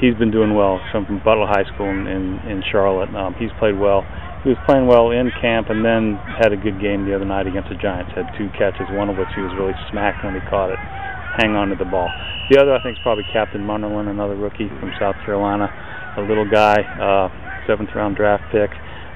he's 0.00 0.14
been 0.18 0.30
doing 0.30 0.54
well. 0.54 0.80
Some 0.92 1.06
from 1.06 1.18
Butler 1.24 1.46
High 1.46 1.64
School 1.74 1.88
in 1.90 2.06
in, 2.06 2.38
in 2.48 2.62
Charlotte. 2.70 3.14
Um, 3.14 3.34
he's 3.34 3.50
played 3.58 3.78
well 3.78 4.04
he 4.44 4.50
was 4.50 4.58
playing 4.66 4.86
well 4.86 5.10
in 5.10 5.30
camp 5.40 5.68
and 5.68 5.84
then 5.84 6.14
had 6.38 6.52
a 6.52 6.56
good 6.56 6.78
game 6.80 7.06
the 7.06 7.14
other 7.14 7.26
night 7.26 7.46
against 7.46 7.68
the 7.68 7.74
Giants. 7.74 8.14
Had 8.14 8.30
two 8.38 8.48
catches, 8.54 8.86
one 8.94 9.10
of 9.10 9.18
which 9.18 9.30
he 9.34 9.42
was 9.42 9.50
really 9.58 9.74
smacked 9.90 10.22
when 10.22 10.34
he 10.34 10.42
caught 10.46 10.70
it, 10.70 10.78
hang 11.42 11.58
on 11.58 11.68
to 11.70 11.76
the 11.76 11.84
ball. 11.84 12.06
The 12.50 12.62
other, 12.62 12.72
I 12.74 12.82
think, 12.82 12.96
is 12.96 13.02
probably 13.02 13.26
Captain 13.32 13.60
Munnerlyn, 13.60 14.08
another 14.08 14.36
rookie 14.36 14.70
from 14.78 14.94
South 14.98 15.16
Carolina, 15.26 15.66
a 16.16 16.22
little 16.22 16.48
guy, 16.48 16.80
uh, 16.80 17.28
seventh 17.66 17.90
round 17.94 18.16
draft 18.16 18.44
pick. 18.54 18.70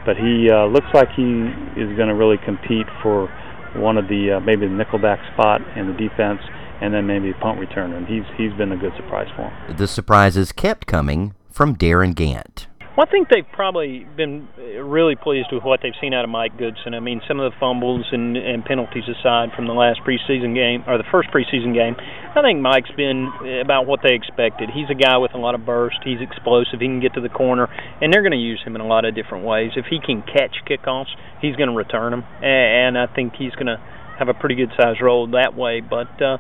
But 0.05 0.19
he 0.19 0.51
uh, 0.51 0.67
looks 0.67 0.91
like 0.93 1.09
he 1.15 1.47
is 1.79 1.89
going 1.95 2.11
to 2.11 2.19
really 2.19 2.37
compete 2.43 2.91
for 3.01 3.31
one 3.75 3.99
of 3.99 4.09
the 4.09 4.33
uh, 4.33 4.41
maybe 4.41 4.67
the 4.67 4.73
nickelback 4.73 5.21
spot 5.33 5.61
in 5.77 5.87
the 5.87 5.95
defense, 5.95 6.41
and 6.81 6.93
then 6.93 7.07
maybe 7.07 7.31
a 7.31 7.35
punt 7.35 7.59
returner. 7.59 7.97
And 7.97 8.07
he's 8.07 8.25
he's 8.37 8.53
been 8.55 8.73
a 8.73 8.77
good 8.77 8.93
surprise 8.97 9.29
for 9.37 9.49
him. 9.49 9.77
The 9.77 9.89
surprises 9.89 10.53
kept 10.53 10.87
coming 10.87 11.35
from 11.51 11.75
Darin 11.75 12.15
Gantt. 12.15 12.67
Well, 12.93 13.07
I 13.09 13.11
think 13.11 13.31
they've 13.31 13.49
probably 13.51 14.05
been 14.05 14.49
really 14.59 15.17
pleased 15.17 15.49
with 15.51 15.65
what 15.65 15.81
they've 15.83 15.97
seen 15.99 16.13
out 16.13 16.25
of 16.25 16.31
Mike 16.31 16.59
Goodson. 16.59 16.93
I 16.93 17.01
mean, 17.01 17.23
some 17.27 17.41
of 17.41 17.51
the 17.51 17.57
fumbles 17.59 18.05
and, 18.13 18.37
and 18.37 18.63
penalties 18.63 19.09
aside 19.09 19.49
from 19.57 19.67
the 19.67 19.73
last 19.73 20.01
preseason 20.05 20.53
game 20.53 20.85
or 20.87 20.99
the 20.99 21.09
first 21.11 21.31
preseason 21.33 21.73
game, 21.73 21.97
I 22.37 22.43
think 22.43 22.61
Mike's 22.61 22.93
been 22.95 23.33
about 23.65 23.87
what 23.87 24.01
they 24.05 24.13
expected. 24.13 24.69
He's 24.69 24.91
a 24.91 24.95
guy 24.95 25.17
with 25.17 25.33
a 25.33 25.39
lot 25.39 25.55
of 25.55 25.65
burst. 25.65 26.05
He's 26.05 26.21
explosive. 26.21 26.81
He 26.81 26.87
can 26.87 27.01
get 27.01 27.15
to 27.15 27.23
the 27.23 27.31
corner, 27.33 27.65
and 28.03 28.13
they're 28.13 28.21
going 28.21 28.37
to 28.37 28.45
use 28.45 28.61
him 28.63 28.77
in 28.77 28.83
a 28.83 28.87
lot 28.87 29.07
of 29.07 29.15
different 29.15 29.47
ways. 29.47 29.73
If 29.75 29.87
he 29.89 29.97
can 29.97 30.21
catch 30.21 30.61
kickoffs, 30.69 31.17
he's 31.41 31.57
going 31.57 31.71
to 31.71 31.75
return 31.75 32.13
them, 32.13 32.25
and 32.45 32.99
I 32.99 33.07
think 33.07 33.41
he's 33.41 33.57
going 33.57 33.73
to 33.73 33.81
have 34.19 34.29
a 34.29 34.35
pretty 34.35 34.55
good 34.55 34.71
sized 34.77 35.01
role 35.01 35.27
that 35.33 35.57
way. 35.57 35.81
But 35.81 36.21
uh, 36.21 36.37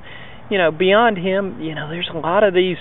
you 0.50 0.58
know, 0.58 0.70
beyond 0.70 1.16
him, 1.16 1.62
you 1.62 1.74
know, 1.74 1.88
there's 1.88 2.10
a 2.12 2.18
lot 2.18 2.44
of 2.44 2.52
these 2.52 2.76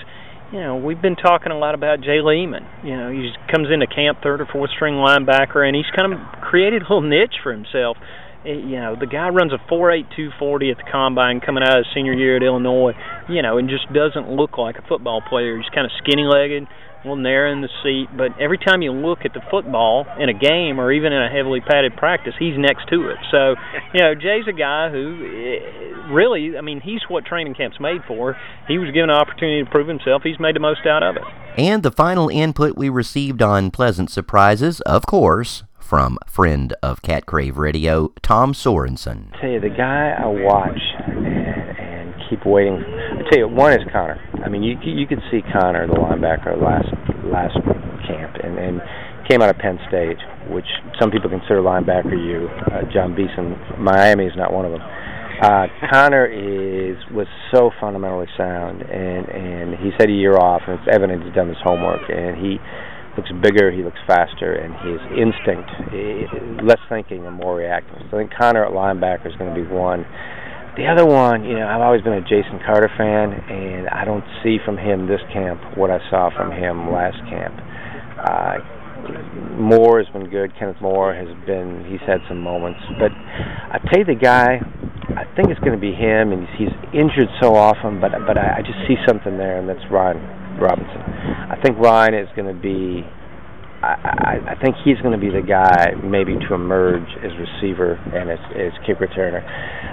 you 0.52 0.60
know, 0.60 0.76
we've 0.76 1.00
been 1.00 1.16
talking 1.16 1.50
a 1.50 1.58
lot 1.58 1.74
about 1.74 2.02
Jay 2.02 2.20
Leman. 2.20 2.66
You 2.84 2.96
know, 2.96 3.10
he 3.10 3.32
comes 3.50 3.68
into 3.72 3.86
camp 3.86 4.18
third 4.22 4.40
or 4.40 4.46
fourth 4.52 4.70
string 4.76 4.94
linebacker, 4.94 5.66
and 5.66 5.74
he's 5.74 5.88
kind 5.96 6.12
of 6.12 6.20
created 6.42 6.82
a 6.82 6.84
little 6.84 7.00
niche 7.00 7.40
for 7.42 7.52
himself. 7.52 7.96
Eh, 8.44 8.60
you 8.60 8.76
know, 8.76 8.94
the 8.94 9.06
guy 9.06 9.28
runs 9.32 9.52
a 9.52 9.60
4.8240 9.72 10.70
at 10.70 10.76
the 10.76 10.84
combine 10.92 11.40
coming 11.40 11.62
out 11.62 11.78
of 11.78 11.86
his 11.86 11.94
senior 11.94 12.12
year 12.12 12.36
at 12.36 12.42
Illinois. 12.42 12.92
You 13.30 13.40
know, 13.40 13.56
and 13.56 13.70
just 13.70 13.88
doesn't 13.94 14.28
look 14.28 14.58
like 14.58 14.76
a 14.76 14.84
football 14.86 15.22
player. 15.26 15.56
He's 15.56 15.72
kind 15.72 15.86
of 15.86 15.92
skinny 16.04 16.28
legged, 16.28 16.68
little 17.04 17.16
narrow 17.16 17.52
in 17.52 17.60
the 17.60 17.68
seat, 17.82 18.08
but 18.16 18.38
every 18.40 18.58
time 18.58 18.82
you 18.82 18.92
look 18.92 19.24
at 19.24 19.32
the 19.32 19.42
football 19.50 20.06
in 20.18 20.28
a 20.28 20.34
game 20.34 20.80
or 20.80 20.92
even 20.92 21.12
in 21.12 21.22
a 21.22 21.28
heavily 21.28 21.60
padded 21.60 21.96
practice, 21.96 22.34
he's 22.38 22.54
next 22.56 22.88
to 22.88 23.08
it. 23.08 23.18
So, 23.30 23.54
you 23.94 24.00
know, 24.00 24.14
Jay's 24.14 24.46
a 24.48 24.52
guy 24.52 24.90
who 24.90 25.18
eh, 25.24 26.12
really, 26.12 26.56
I 26.56 26.60
mean, 26.60 26.80
he's 26.80 27.00
what 27.08 27.24
training 27.24 27.54
camp's 27.54 27.80
made 27.80 28.02
for. 28.06 28.36
He 28.68 28.78
was 28.78 28.90
given 28.92 29.10
an 29.10 29.16
opportunity 29.16 29.64
to 29.64 29.70
prove 29.70 29.88
himself. 29.88 30.22
He's 30.22 30.38
made 30.38 30.54
the 30.54 30.60
most 30.60 30.86
out 30.86 31.02
of 31.02 31.16
it. 31.16 31.22
And 31.56 31.82
the 31.82 31.92
final 31.92 32.28
input 32.28 32.76
we 32.76 32.88
received 32.88 33.42
on 33.42 33.70
pleasant 33.70 34.10
surprises, 34.10 34.80
of 34.82 35.06
course, 35.06 35.64
from 35.78 36.18
friend 36.26 36.72
of 36.82 37.02
Cat 37.02 37.26
Crave 37.26 37.58
Radio, 37.58 38.12
Tom 38.22 38.54
Sorensen. 38.54 39.34
I 39.34 39.40
tell 39.40 39.50
you, 39.50 39.60
the 39.60 39.68
guy 39.68 40.16
I 40.18 40.26
watch 40.26 40.80
and 41.06 42.14
keep 42.30 42.46
waiting. 42.46 42.82
I 42.82 43.28
tell 43.28 43.38
you, 43.40 43.48
one 43.48 43.72
is 43.74 43.86
Connor. 43.92 44.18
I 44.44 44.48
mean, 44.48 44.62
you 44.62 44.76
you 44.82 45.06
could 45.06 45.22
see 45.30 45.40
Connor, 45.52 45.86
the 45.86 45.94
linebacker, 45.94 46.60
last 46.60 46.90
last 47.24 47.54
camp, 48.06 48.36
and 48.42 48.58
and 48.58 48.80
came 49.28 49.40
out 49.40 49.50
of 49.50 49.58
Penn 49.58 49.78
State, 49.88 50.18
which 50.50 50.66
some 51.00 51.10
people 51.10 51.30
consider 51.30 51.62
linebacker. 51.62 52.12
You, 52.12 52.48
uh, 52.70 52.82
Jon 52.92 53.14
Beason, 53.14 53.56
Miami 53.78 54.26
is 54.26 54.36
not 54.36 54.52
one 54.52 54.64
of 54.66 54.72
them. 54.72 54.82
Uh, 55.42 55.66
Connor 55.90 56.26
is 56.26 56.96
was 57.10 57.26
so 57.54 57.70
fundamentally 57.80 58.28
sound, 58.36 58.82
and 58.82 59.28
and 59.28 59.74
he's 59.78 59.94
had 59.98 60.08
a 60.08 60.12
year 60.12 60.36
off, 60.36 60.62
and 60.66 60.78
it's 60.78 60.88
evident 60.92 61.24
he's 61.24 61.34
done 61.34 61.48
his 61.48 61.58
homework, 61.62 62.02
and 62.10 62.36
he 62.36 62.58
looks 63.16 63.30
bigger, 63.42 63.70
he 63.70 63.82
looks 63.82 63.98
faster, 64.06 64.54
and 64.54 64.72
his 64.86 65.00
instinct, 65.18 65.70
eh, 65.92 66.62
less 66.64 66.80
thinking 66.88 67.26
and 67.26 67.36
more 67.36 67.56
reacting. 67.56 68.06
So 68.10 68.16
I 68.16 68.20
think 68.20 68.32
Connor 68.38 68.64
at 68.64 68.72
linebacker 68.72 69.26
is 69.26 69.36
going 69.36 69.54
to 69.54 69.60
be 69.60 69.66
one. 69.66 70.06
The 70.74 70.88
other 70.88 71.04
one, 71.04 71.44
you 71.44 71.52
know, 71.52 71.68
I've 71.68 71.82
always 71.82 72.00
been 72.00 72.14
a 72.14 72.22
Jason 72.22 72.56
Carter 72.64 72.88
fan, 72.96 73.28
and 73.28 73.88
I 73.92 74.06
don't 74.06 74.24
see 74.42 74.56
from 74.64 74.78
him 74.78 75.06
this 75.06 75.20
camp 75.30 75.60
what 75.76 75.90
I 75.90 76.00
saw 76.08 76.30
from 76.32 76.50
him 76.50 76.90
last 76.90 77.20
camp. 77.28 77.60
Uh, 78.16 78.56
Moore 79.60 80.02
has 80.02 80.08
been 80.14 80.30
good. 80.30 80.56
Kenneth 80.58 80.80
Moore 80.80 81.12
has 81.12 81.28
been. 81.44 81.84
He's 81.90 82.00
had 82.08 82.24
some 82.26 82.40
moments, 82.40 82.80
but 82.98 83.12
I 83.12 83.84
tell 83.92 84.00
you, 84.00 84.16
the 84.16 84.20
guy, 84.20 84.64
I 85.12 85.28
think 85.36 85.50
it's 85.50 85.60
going 85.60 85.76
to 85.76 85.80
be 85.80 85.92
him, 85.92 86.32
and 86.32 86.48
he's, 86.56 86.70
he's 86.70 86.74
injured 86.96 87.28
so 87.42 87.54
often. 87.54 88.00
But 88.00 88.12
but 88.24 88.38
I, 88.38 88.58
I 88.58 88.60
just 88.64 88.80
see 88.88 88.96
something 89.06 89.36
there, 89.36 89.58
and 89.58 89.68
that's 89.68 89.84
Ryan 89.90 90.24
Robinson. 90.56 91.02
I 91.52 91.60
think 91.60 91.76
Ryan 91.76 92.14
is 92.14 92.28
going 92.34 92.48
to 92.48 92.56
be 92.56 93.04
I, 93.82 94.54
I 94.54 94.54
think 94.62 94.76
he's 94.84 94.98
going 95.02 95.12
to 95.12 95.18
be 95.18 95.30
the 95.30 95.42
guy 95.42 95.94
maybe 96.06 96.38
to 96.38 96.54
emerge 96.54 97.08
as 97.18 97.32
receiver 97.34 97.98
and 98.14 98.30
as, 98.30 98.38
as 98.54 98.72
kick 98.86 98.98
returner. 99.02 99.42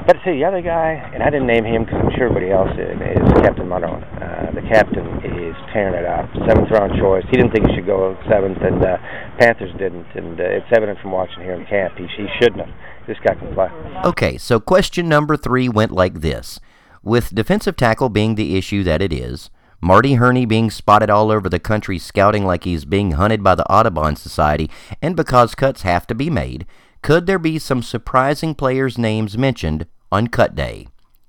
But 0.06 0.17
you, 0.25 0.38
the 0.38 0.45
other 0.45 0.62
guy, 0.62 0.93
and 1.13 1.23
I 1.23 1.30
didn't 1.30 1.47
name 1.47 1.65
him 1.65 1.86
because 1.86 1.97
I'm 2.06 2.12
sure 2.13 2.30
everybody 2.30 2.52
else 2.54 2.69
did, 2.78 3.02
is 3.02 3.25
Captain 3.41 3.65
Munnerlyn. 3.65 4.06
Uh, 4.21 4.54
the 4.54 4.62
captain 4.69 5.06
is 5.25 5.58
tearing 5.73 5.97
it 5.97 6.06
up. 6.06 6.30
Seventh 6.45 6.69
round 6.69 7.02
choice. 7.02 7.25
He 7.30 7.38
didn't 7.38 7.52
think 7.52 7.67
he 7.67 7.75
should 7.75 7.89
go 7.89 8.17
seventh, 8.30 8.62
and 8.62 8.78
uh, 8.78 8.97
Panthers 9.41 9.73
didn't. 9.78 10.08
And 10.13 10.39
uh, 10.39 10.62
it's 10.62 10.69
evident 10.75 10.99
from 11.02 11.12
watching 11.12 11.41
here 11.41 11.54
in 11.54 11.65
camp, 11.65 11.97
he, 11.97 12.06
he 12.15 12.28
shouldn't 12.39 12.65
have. 12.65 12.75
This 13.08 13.17
guy 13.25 13.34
can 13.34 13.54
play. 13.54 13.69
Okay, 14.06 14.38
so 14.38 14.60
question 14.60 15.10
number 15.10 15.36
three 15.36 15.67
went 15.67 15.91
like 15.91 16.21
this. 16.21 16.60
With 17.02 17.34
defensive 17.34 17.75
tackle 17.75 18.10
being 18.10 18.36
the 18.36 18.56
issue 18.58 18.84
that 18.84 19.02
it 19.02 19.12
is, 19.12 19.49
Marty 19.82 20.15
Hurney 20.15 20.46
being 20.46 20.70
spotted 20.70 21.10
all 21.10 21.32
over 21.32 21.48
the 21.48 21.60
country 21.60 21.98
scouting 21.98 22.46
like 22.46 22.65
he's 22.65 22.84
being 22.84 23.12
hunted 23.12 23.42
by 23.42 23.56
the 23.56 23.70
Audubon 23.72 24.15
Society, 24.18 24.70
and 25.02 25.15
because 25.15 25.56
cuts 25.56 25.84
have 25.84 26.06
to 26.08 26.15
be 26.15 26.30
made, 26.30 26.65
could 27.02 27.28
there 27.28 27.39
be 27.39 27.58
some 27.58 27.82
surprising 27.82 28.54
players' 28.54 28.98
names 28.98 29.38
mentioned 29.38 29.88
on 30.12 30.28
cut 30.28 30.54
day? 30.54 30.88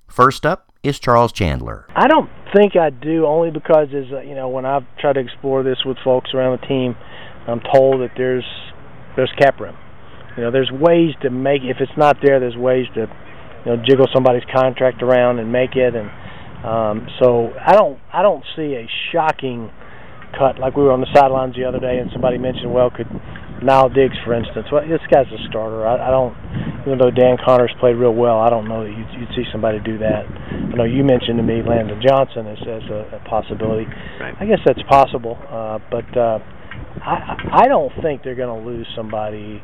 First 0.09 0.45
up 0.45 0.73
is 0.83 0.99
Charles 0.99 1.33
Chandler. 1.33 1.87
I 1.95 2.09
don't 2.09 2.29
think 2.55 2.75
I 2.75 2.91
do, 2.91 3.25
only 3.25 3.51
because 3.51 3.89
as 3.95 4.11
uh, 4.13 4.21
you 4.23 4.35
know, 4.35 4.49
when 4.49 4.67
I've 4.67 4.85
tried 4.99 5.13
to 5.13 5.21
explore 5.21 5.63
this 5.63 5.79
with 5.85 5.97
folks 6.03 6.35
around 6.35 6.61
the 6.61 6.67
team, 6.67 6.97
I'm 7.47 7.61
told 7.73 8.01
that 8.01 8.13
there's 8.17 8.45
there's 9.15 9.31
cap 9.39 9.61
room. 9.61 9.77
You 10.37 10.45
know, 10.45 10.51
there's 10.51 10.71
ways 10.73 11.15
to 11.23 11.31
make 11.31 11.63
if 11.63 11.77
it's 11.81 11.97
not 11.97 12.17
there. 12.23 12.41
There's 12.41 12.57
ways 12.57 12.87
to 12.95 13.07
you 13.65 13.77
know 13.77 13.83
jiggle 13.87 14.07
somebody's 14.13 14.45
contract 14.53 15.03
around 15.03 15.39
and 15.39 15.53
make 15.53 15.77
it. 15.77 15.95
And 15.95 16.11
um, 16.64 17.09
so 17.23 17.53
I 17.57 17.73
don't 17.73 17.99
I 18.12 18.23
don't 18.23 18.44
see 18.57 18.77
a 18.77 18.87
shocking 19.12 19.70
cut. 20.37 20.59
Like 20.59 20.77
we 20.77 20.83
were 20.83 20.92
on 20.92 21.01
the 21.01 21.11
sidelines 21.14 21.57
the 21.57 21.64
other 21.64 21.81
day 21.81 21.99
and 21.99 22.11
somebody 22.12 22.38
mentioned 22.38 22.73
well 22.73 22.90
could 22.90 23.09
Na'il 23.64 23.92
Diggs 23.94 24.16
for 24.25 24.35
instance 24.35 24.66
well 24.70 24.87
this 24.87 25.01
guy's 25.11 25.27
a 25.33 25.40
starter. 25.49 25.87
I, 25.87 26.09
I 26.09 26.11
don't 26.11 26.37
even 26.85 26.99
though 26.99 27.11
Dan 27.11 27.37
Connors 27.40 27.73
played 27.81 27.96
real 27.96 28.14
well 28.14 28.38
I 28.38 28.51
don't 28.51 28.68
know 28.68 28.85
that 28.85 28.92
you'd, 28.92 29.09
you'd 29.20 29.33
see 29.33 29.44
somebody 29.53 29.81
do 29.81 29.99
that. 29.99 30.29
I 30.29 30.77
know 30.77 30.85
you 30.85 31.03
mentioned 31.03 31.38
to 31.38 31.42
me 31.42 31.62
Landon 31.62 32.01
Johnson 32.05 32.46
as, 32.46 32.61
as 32.61 32.85
a, 32.92 33.16
a 33.16 33.29
possibility. 33.29 33.88
Right. 34.20 34.37
I 34.38 34.44
guess 34.44 34.61
that's 34.64 34.83
possible 34.88 35.38
uh, 35.49 35.79
but 35.90 36.09
uh, 36.16 36.38
I 37.01 37.64
I 37.64 37.68
don't 37.68 37.92
think 38.03 38.23
they're 38.23 38.37
going 38.37 38.53
to 38.53 38.68
lose 38.68 38.87
somebody 38.94 39.62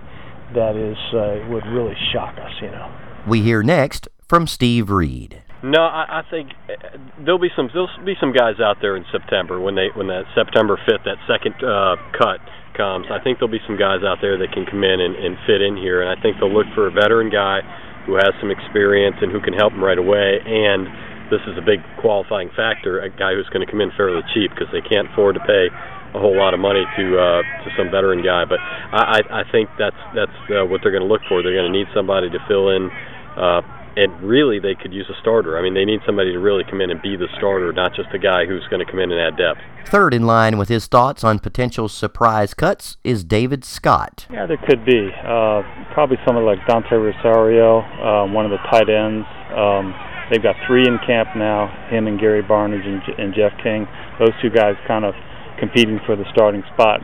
that 0.55 0.77
is 0.77 0.97
uh, 1.13 1.45
would 1.53 1.67
really 1.69 1.97
shock 2.13 2.39
us 2.41 2.53
you 2.63 2.71
know. 2.71 2.89
We 3.29 3.43
hear 3.43 3.63
next 3.63 4.09
from 4.29 4.47
Steve 4.47 4.89
Reed. 4.89 5.43
No, 5.63 5.81
I, 5.81 6.21
I 6.21 6.23
think 6.29 6.53
uh, 6.69 6.99
there'll 7.25 7.41
be 7.41 7.53
some 7.57 7.71
there'll 7.73 7.89
be 8.05 8.15
some 8.21 8.33
guys 8.33 8.61
out 8.61 8.77
there 8.85 8.97
in 8.97 9.05
September 9.11 9.61
when 9.61 9.75
they 9.75 9.89
when 9.97 10.07
that 10.09 10.29
September 10.37 10.77
fifth 10.85 11.09
that 11.09 11.17
second 11.25 11.57
uh, 11.65 11.97
cut 12.13 12.45
comes. 12.77 13.09
I 13.09 13.19
think 13.25 13.41
there'll 13.41 13.53
be 13.53 13.65
some 13.65 13.81
guys 13.81 14.05
out 14.05 14.21
there 14.21 14.37
that 14.37 14.53
can 14.53 14.69
come 14.69 14.85
in 14.85 15.01
and, 15.01 15.17
and 15.17 15.41
fit 15.49 15.65
in 15.65 15.81
here, 15.81 16.05
and 16.05 16.13
I 16.13 16.21
think 16.21 16.37
they'll 16.37 16.53
look 16.53 16.69
for 16.77 16.87
a 16.87 16.93
veteran 16.93 17.33
guy 17.33 17.65
who 18.05 18.21
has 18.21 18.37
some 18.39 18.53
experience 18.53 19.17
and 19.25 19.33
who 19.33 19.41
can 19.41 19.57
help 19.57 19.73
them 19.73 19.83
right 19.83 19.99
away. 19.99 20.39
And 20.45 20.87
this 21.33 21.41
is 21.49 21.57
a 21.57 21.65
big 21.65 21.81
qualifying 22.05 22.53
factor: 22.53 23.01
a 23.01 23.09
guy 23.09 23.33
who's 23.33 23.49
going 23.49 23.65
to 23.65 23.71
come 23.71 23.81
in 23.81 23.89
fairly 23.97 24.21
cheap 24.37 24.53
because 24.53 24.69
they 24.77 24.85
can't 24.85 25.09
afford 25.09 25.41
to 25.41 25.43
pay 25.49 25.73
a 26.13 26.21
whole 26.21 26.37
lot 26.37 26.53
of 26.53 26.61
money 26.61 26.85
to 27.01 27.05
uh, 27.17 27.41
to 27.65 27.69
some 27.81 27.89
veteran 27.89 28.21
guy. 28.21 28.45
But 28.45 28.61
I, 28.61 29.25
I 29.41 29.43
think 29.49 29.73
that's 29.81 29.99
that's 30.13 30.37
uh, 30.53 30.69
what 30.69 30.85
they're 30.85 30.93
going 30.93 31.05
to 31.05 31.11
look 31.11 31.25
for. 31.33 31.41
They're 31.41 31.57
going 31.57 31.73
to 31.73 31.77
need 31.77 31.89
somebody 31.97 32.29
to 32.29 32.41
fill 32.45 32.77
in. 32.77 32.93
Uh, 33.37 33.65
and 33.97 34.23
really 34.23 34.61
they 34.61 34.75
could 34.75 34.93
use 34.93 35.09
a 35.09 35.19
starter. 35.21 35.59
I 35.59 35.63
mean, 35.63 35.73
they 35.75 35.85
need 35.85 36.01
somebody 36.05 36.33
to 36.33 36.39
really 36.39 36.65
come 36.69 36.81
in 36.81 36.91
and 36.91 37.01
be 37.01 37.17
the 37.17 37.29
starter, 37.39 37.73
not 37.73 37.95
just 37.95 38.09
a 38.13 38.19
guy 38.19 38.45
who's 38.45 38.67
going 38.69 38.85
to 38.85 38.91
come 38.91 39.01
in 39.01 39.11
and 39.11 39.21
add 39.21 39.37
depth. 39.37 39.61
Third 39.89 40.13
in 40.13 40.27
line 40.27 40.59
with 40.59 40.69
his 40.69 40.87
thoughts 40.87 41.25
on 41.25 41.39
potential 41.39 41.89
surprise 41.89 42.53
cuts 42.53 42.99
is 43.05 43.25
David 43.25 43.65
Scott. 43.65 44.27
Yeah, 44.31 44.45
there 44.45 44.59
could 44.59 44.85
be. 44.85 45.09
Uh, 45.25 45.63
probably 45.95 46.19
someone 46.27 46.45
like 46.45 46.59
Dante 46.67 46.97
Rosario, 46.97 47.81
uh, 47.81 48.27
one 48.29 48.45
of 48.45 48.51
the 48.51 48.61
tight 48.69 48.91
ends. 48.91 49.25
Um, 49.57 49.95
they've 50.31 50.43
got 50.43 50.57
three 50.67 50.85
in 50.87 50.99
camp 51.07 51.31
now, 51.35 51.73
him 51.89 52.07
and 52.07 52.21
Gary 52.21 52.43
Barnidge 52.43 52.85
and, 52.85 53.01
and 53.19 53.35
Jeff 53.35 53.53
King. 53.63 53.89
Those 54.19 54.35
two 54.43 54.51
guys 54.51 54.75
kind 54.87 55.05
of 55.05 55.15
competing 55.59 56.01
for 56.05 56.17
the 56.17 56.25
starting 56.33 56.63
spot. 56.75 57.01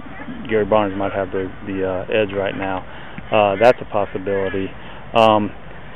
Gary 0.50 0.66
Barnidge 0.66 0.96
might 0.96 1.12
have 1.12 1.31
the, 1.31 1.48
the 1.64 1.88
uh, 1.88 2.05
edge 2.12 2.37
right 2.37 2.57
now. 2.57 2.85
Uh, 3.33 3.57
that's 3.57 3.81
a 3.81 3.87
possibility. 3.87 4.68
Um, 5.14 5.50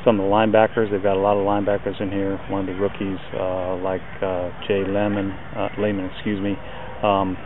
some 0.05 0.19
of 0.19 0.25
the 0.25 0.31
linebackers. 0.31 0.91
They've 0.91 1.03
got 1.03 1.17
a 1.17 1.19
lot 1.19 1.37
of 1.37 1.45
linebackers 1.45 1.99
in 2.01 2.11
here. 2.11 2.37
One 2.49 2.61
of 2.61 2.67
the 2.67 2.79
rookies, 2.79 3.19
uh, 3.33 3.77
like 3.77 4.05
uh, 4.21 4.51
Jay 4.67 4.83
Lemon, 4.85 5.31
uh, 5.31 5.69
Leman, 5.79 6.09
excuse 6.13 6.39
me, 6.39 6.55
um, 7.03 7.37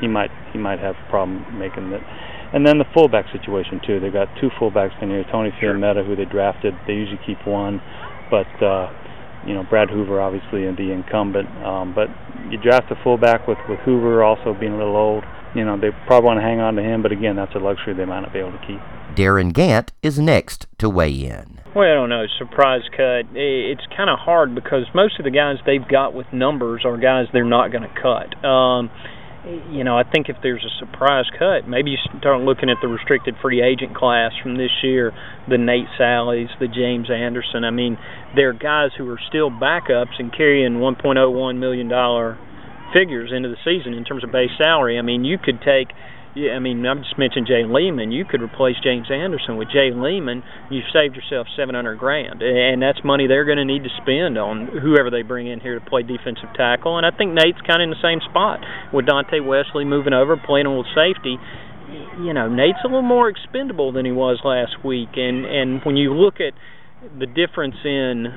he 0.00 0.08
might 0.08 0.30
he 0.52 0.58
might 0.58 0.78
have 0.78 0.94
a 0.94 1.10
problem 1.10 1.58
making 1.58 1.92
it. 1.92 2.02
And 2.52 2.66
then 2.66 2.78
the 2.78 2.88
fullback 2.94 3.26
situation 3.30 3.80
too. 3.86 4.00
They've 4.00 4.12
got 4.12 4.28
two 4.40 4.48
fullbacks 4.58 4.96
in 5.02 5.10
here. 5.10 5.24
Tony 5.30 5.50
Fiammetta, 5.60 6.06
who 6.06 6.16
they 6.16 6.24
drafted. 6.24 6.74
They 6.86 6.94
usually 6.94 7.20
keep 7.26 7.46
one, 7.46 7.82
but 8.30 8.48
uh, 8.64 8.88
you 9.46 9.54
know 9.54 9.64
Brad 9.68 9.90
Hoover 9.90 10.20
obviously 10.20 10.64
the 10.64 10.90
incumbent. 10.92 11.48
Um, 11.64 11.94
but 11.94 12.08
you 12.50 12.58
draft 12.58 12.90
a 12.90 12.96
fullback 13.04 13.46
with 13.46 13.58
with 13.68 13.80
Hoover 13.80 14.24
also 14.24 14.54
being 14.58 14.72
a 14.72 14.78
little 14.78 14.96
old. 14.96 15.24
You 15.54 15.64
know 15.64 15.78
they 15.78 15.90
probably 16.06 16.26
want 16.26 16.38
to 16.38 16.44
hang 16.44 16.60
on 16.60 16.74
to 16.76 16.82
him, 16.82 17.02
but 17.02 17.12
again 17.12 17.36
that's 17.36 17.54
a 17.54 17.58
luxury 17.58 17.94
they 17.94 18.06
might 18.06 18.20
not 18.20 18.32
be 18.32 18.38
able 18.38 18.52
to 18.52 18.66
keep. 18.66 18.80
Darin 19.18 19.52
Gantt 19.52 19.88
is 20.00 20.20
next 20.20 20.68
to 20.78 20.88
weigh 20.88 21.10
in. 21.10 21.58
Well, 21.74 21.90
I 21.90 21.94
don't 21.94 22.08
know. 22.08 22.26
Surprise 22.38 22.82
cut. 22.96 23.26
It's 23.34 23.82
kind 23.96 24.08
of 24.08 24.16
hard 24.16 24.54
because 24.54 24.86
most 24.94 25.18
of 25.18 25.24
the 25.24 25.32
guys 25.32 25.56
they've 25.66 25.82
got 25.90 26.14
with 26.14 26.26
numbers 26.32 26.82
are 26.84 26.96
guys 26.96 27.26
they're 27.32 27.42
not 27.42 27.72
going 27.72 27.82
to 27.82 27.90
cut. 28.00 28.30
Um, 28.46 28.88
you 29.74 29.82
know, 29.82 29.98
I 29.98 30.04
think 30.04 30.28
if 30.28 30.36
there's 30.40 30.62
a 30.62 30.70
surprise 30.78 31.24
cut, 31.36 31.66
maybe 31.66 31.90
you 31.90 31.96
start 32.20 32.42
looking 32.42 32.70
at 32.70 32.76
the 32.80 32.86
restricted 32.86 33.34
free 33.42 33.60
agent 33.60 33.96
class 33.96 34.30
from 34.40 34.56
this 34.56 34.70
year, 34.84 35.10
the 35.50 35.58
Nate 35.58 35.90
Salleys, 35.98 36.54
the 36.60 36.68
James 36.68 37.10
Anderson. 37.10 37.64
I 37.64 37.70
mean, 37.70 37.98
they're 38.36 38.52
guys 38.52 38.90
who 38.96 39.10
are 39.10 39.18
still 39.28 39.50
backups 39.50 40.14
and 40.20 40.30
carrying 40.30 40.74
1.01 40.74 41.58
million 41.58 41.88
dollar 41.88 42.38
figures 42.94 43.32
into 43.34 43.48
the 43.48 43.58
season 43.64 43.94
in 43.94 44.04
terms 44.04 44.22
of 44.22 44.30
base 44.30 44.54
salary. 44.62 44.96
I 44.96 45.02
mean, 45.02 45.24
you 45.24 45.38
could 45.38 45.60
take 45.60 45.88
yeah, 46.38 46.54
I 46.54 46.60
mean, 46.62 46.86
I 46.86 46.94
just 46.94 47.18
mentioned 47.18 47.50
Jay 47.50 47.66
Leman. 47.66 48.12
You 48.12 48.24
could 48.24 48.42
replace 48.42 48.76
James 48.78 49.10
Anderson 49.10 49.56
with 49.56 49.68
Jay 49.74 49.90
Leman. 49.90 50.44
You've 50.70 50.86
saved 50.94 51.18
yourself 51.18 51.48
seven 51.58 51.74
hundred 51.74 51.98
grand, 51.98 52.42
and 52.42 52.80
that's 52.80 53.02
money 53.02 53.26
they're 53.26 53.44
going 53.44 53.58
to 53.58 53.64
need 53.64 53.82
to 53.82 53.90
spend 54.00 54.38
on 54.38 54.70
whoever 54.70 55.10
they 55.10 55.22
bring 55.22 55.48
in 55.48 55.58
here 55.58 55.74
to 55.74 55.84
play 55.84 56.02
defensive 56.02 56.54
tackle. 56.54 56.96
And 56.96 57.04
I 57.04 57.10
think 57.10 57.34
Nate's 57.34 57.58
kind 57.66 57.82
of 57.82 57.90
in 57.90 57.90
the 57.90 58.02
same 58.02 58.22
spot 58.30 58.62
with 58.94 59.06
Dante 59.06 59.40
Wesley 59.40 59.84
moving 59.84 60.14
over, 60.14 60.38
playing 60.38 60.70
with 60.70 60.86
safety. 60.94 61.42
You 62.22 62.32
know, 62.32 62.46
Nate's 62.46 62.78
a 62.84 62.86
little 62.86 63.02
more 63.02 63.28
expendable 63.28 63.90
than 63.90 64.06
he 64.06 64.12
was 64.12 64.38
last 64.44 64.78
week, 64.86 65.18
and 65.18 65.42
and 65.42 65.82
when 65.82 65.96
you 65.96 66.14
look 66.14 66.38
at 66.38 66.54
the 67.18 67.26
difference 67.26 67.82
in 67.82 68.30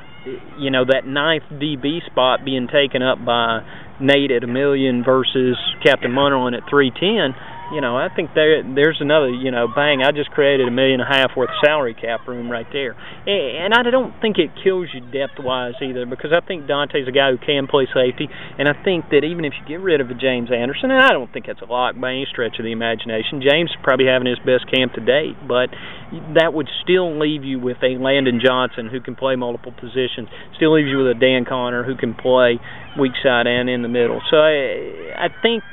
you 0.57 0.73
know 0.73 0.85
that 0.85 1.05
ninth 1.05 1.45
DB 1.53 2.01
spot 2.09 2.41
being 2.43 2.65
taken 2.65 3.05
up 3.05 3.23
by 3.23 3.61
Nate 4.01 4.31
at 4.31 4.43
a 4.43 4.47
million 4.47 5.03
versus 5.05 5.57
Captain 5.85 6.09
Munnerlyn 6.09 6.57
at 6.57 6.65
three 6.67 6.89
ten 6.89 7.37
you 7.73 7.81
know, 7.81 7.95
I 7.95 8.09
think 8.13 8.31
there 8.35 8.61
there's 8.63 8.99
another, 8.99 9.29
you 9.29 9.51
know, 9.51 9.67
bang, 9.67 10.03
I 10.03 10.11
just 10.11 10.31
created 10.31 10.67
a 10.67 10.71
million 10.71 10.99
and 10.99 11.07
a 11.07 11.11
half 11.11 11.31
worth 11.35 11.49
of 11.49 11.55
salary 11.63 11.93
cap 11.93 12.27
room 12.27 12.51
right 12.51 12.67
there. 12.71 12.95
And 13.25 13.73
I 13.73 13.83
don't 13.89 14.13
think 14.21 14.37
it 14.37 14.51
kills 14.63 14.89
you 14.93 14.99
depth 14.99 15.39
wise 15.39 15.75
either 15.81 16.05
because 16.05 16.31
I 16.35 16.45
think 16.45 16.67
Dante's 16.67 17.07
a 17.07 17.11
guy 17.11 17.31
who 17.31 17.37
can 17.37 17.67
play 17.67 17.87
safety 17.93 18.27
and 18.59 18.67
I 18.67 18.73
think 18.83 19.09
that 19.11 19.23
even 19.23 19.45
if 19.45 19.53
you 19.55 19.63
get 19.67 19.79
rid 19.79 20.01
of 20.01 20.09
a 20.09 20.15
James 20.15 20.49
Anderson, 20.51 20.91
and 20.91 21.01
I 21.01 21.09
don't 21.09 21.31
think 21.31 21.47
that's 21.47 21.61
a 21.61 21.65
lock 21.65 21.95
by 21.99 22.11
any 22.11 22.27
stretch 22.29 22.59
of 22.59 22.65
the 22.65 22.71
imagination. 22.71 23.41
James 23.41 23.71
probably 23.83 24.07
having 24.07 24.27
his 24.27 24.39
best 24.39 24.67
camp 24.67 24.93
to 24.93 25.01
date, 25.01 25.35
but 25.47 25.71
that 26.35 26.53
would 26.53 26.67
still 26.83 27.17
leave 27.19 27.43
you 27.43 27.59
with 27.59 27.77
a 27.83 27.95
Landon 27.97 28.41
Johnson 28.43 28.89
who 28.91 28.99
can 28.99 29.15
play 29.15 29.35
multiple 29.35 29.71
positions. 29.71 30.27
Still 30.55 30.75
leaves 30.75 30.89
you 30.89 30.99
with 30.99 31.15
a 31.15 31.19
Dan 31.19 31.45
Connor 31.47 31.83
who 31.83 31.95
can 31.95 32.13
play 32.13 32.59
weak 32.99 33.13
side 33.23 33.47
and 33.47 33.69
in 33.69 33.81
the 33.81 33.87
middle. 33.87 34.21
So 34.29 34.37
I, 34.37 35.15
I 35.15 35.27
think 35.41 35.63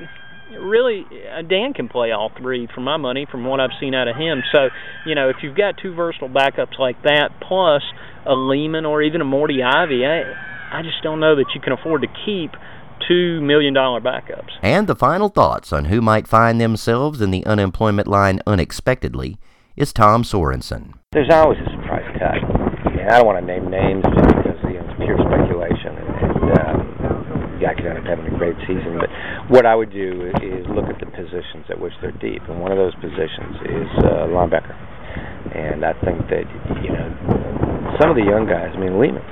really 0.57 1.05
uh, 1.05 1.43
Dan 1.43 1.73
can 1.75 1.89
play 1.89 2.13
all 2.13 2.31
three 2.39 2.69
for 2.75 2.81
my 2.81 2.97
money 2.97 3.27
from 3.31 3.45
what 3.45 3.61
I've 3.61 3.77
seen 3.81 3.95
out 3.95 4.09
of 4.09 4.17
him. 4.17 4.43
So, 4.53 4.69
you 5.07 5.15
know, 5.15 5.29
if 5.29 5.37
you've 5.43 5.57
got 5.57 5.77
two 5.81 5.95
versatile 5.95 6.29
backups 6.29 6.79
like 6.79 7.03
that 7.03 7.31
plus 7.41 7.83
a 8.27 8.35
Leman 8.35 8.85
or 8.85 9.03
even 9.03 9.21
a 9.21 9.25
Morty 9.25 9.63
Ivy, 9.63 10.05
I 10.07 10.23
I 10.71 10.83
just 10.83 11.03
don't 11.03 11.21
know 11.21 11.37
that 11.37 11.47
you 11.55 11.61
can 11.61 11.73
afford 11.73 12.03
to 12.03 12.09
keep 12.27 12.53
two 13.07 13.41
million 13.41 13.75
dollar 13.75 14.01
backups. 14.01 14.53
And 14.63 14.87
the 14.87 14.97
final 14.97 15.29
thoughts 15.29 15.73
on 15.73 15.87
who 15.87 16.01
might 16.01 16.29
find 16.29 16.61
themselves 16.61 17.21
in 17.21 17.31
the 17.31 17.45
unemployment 17.47 18.09
line 18.09 18.41
unexpectedly 18.47 19.39
is 19.77 19.93
Tom 19.93 20.23
Sorensen. 20.23 20.95
There's 21.13 21.31
always 21.31 21.59
a 21.61 21.71
surprise 21.71 22.05
cut. 22.19 22.35
I 22.35 22.91
mean, 22.91 23.07
I 23.07 23.19
don't 23.19 23.27
want 23.27 23.39
to 23.39 23.47
name 23.47 23.71
names 23.71 24.03
just 24.03 24.29
because 24.29 24.59
you 24.65 24.75
know, 24.75 24.85
it's 24.85 24.99
pure 24.99 25.17
speculation 25.17 25.39
and, 25.39 25.47
and 25.47 25.78
Yankee 27.69 27.85
end 27.85 28.01
up 28.01 28.09
having 28.09 28.33
a 28.33 28.37
great 28.41 28.57
season. 28.65 28.97
But 28.97 29.13
what 29.53 29.69
I 29.69 29.77
would 29.77 29.93
do 29.93 30.33
is 30.41 30.65
look 30.73 30.89
at 30.89 30.97
the 30.97 31.09
positions 31.13 31.69
at 31.69 31.77
which 31.77 31.93
they're 32.01 32.17
deep, 32.17 32.41
and 32.49 32.61
one 32.65 32.73
of 32.73 32.81
those 32.81 32.97
positions 32.97 33.61
is 33.69 33.91
uh, 34.09 34.25
linebacker. 34.33 34.73
And 35.53 35.85
I 35.85 35.93
think 36.01 36.25
that 36.33 36.49
you 36.81 36.93
know 36.93 37.09
some 38.01 38.09
of 38.09 38.17
the 38.17 38.25
young 38.25 38.49
guys. 38.49 38.73
I 38.73 38.79
mean, 38.81 38.97
Leman 38.97 39.25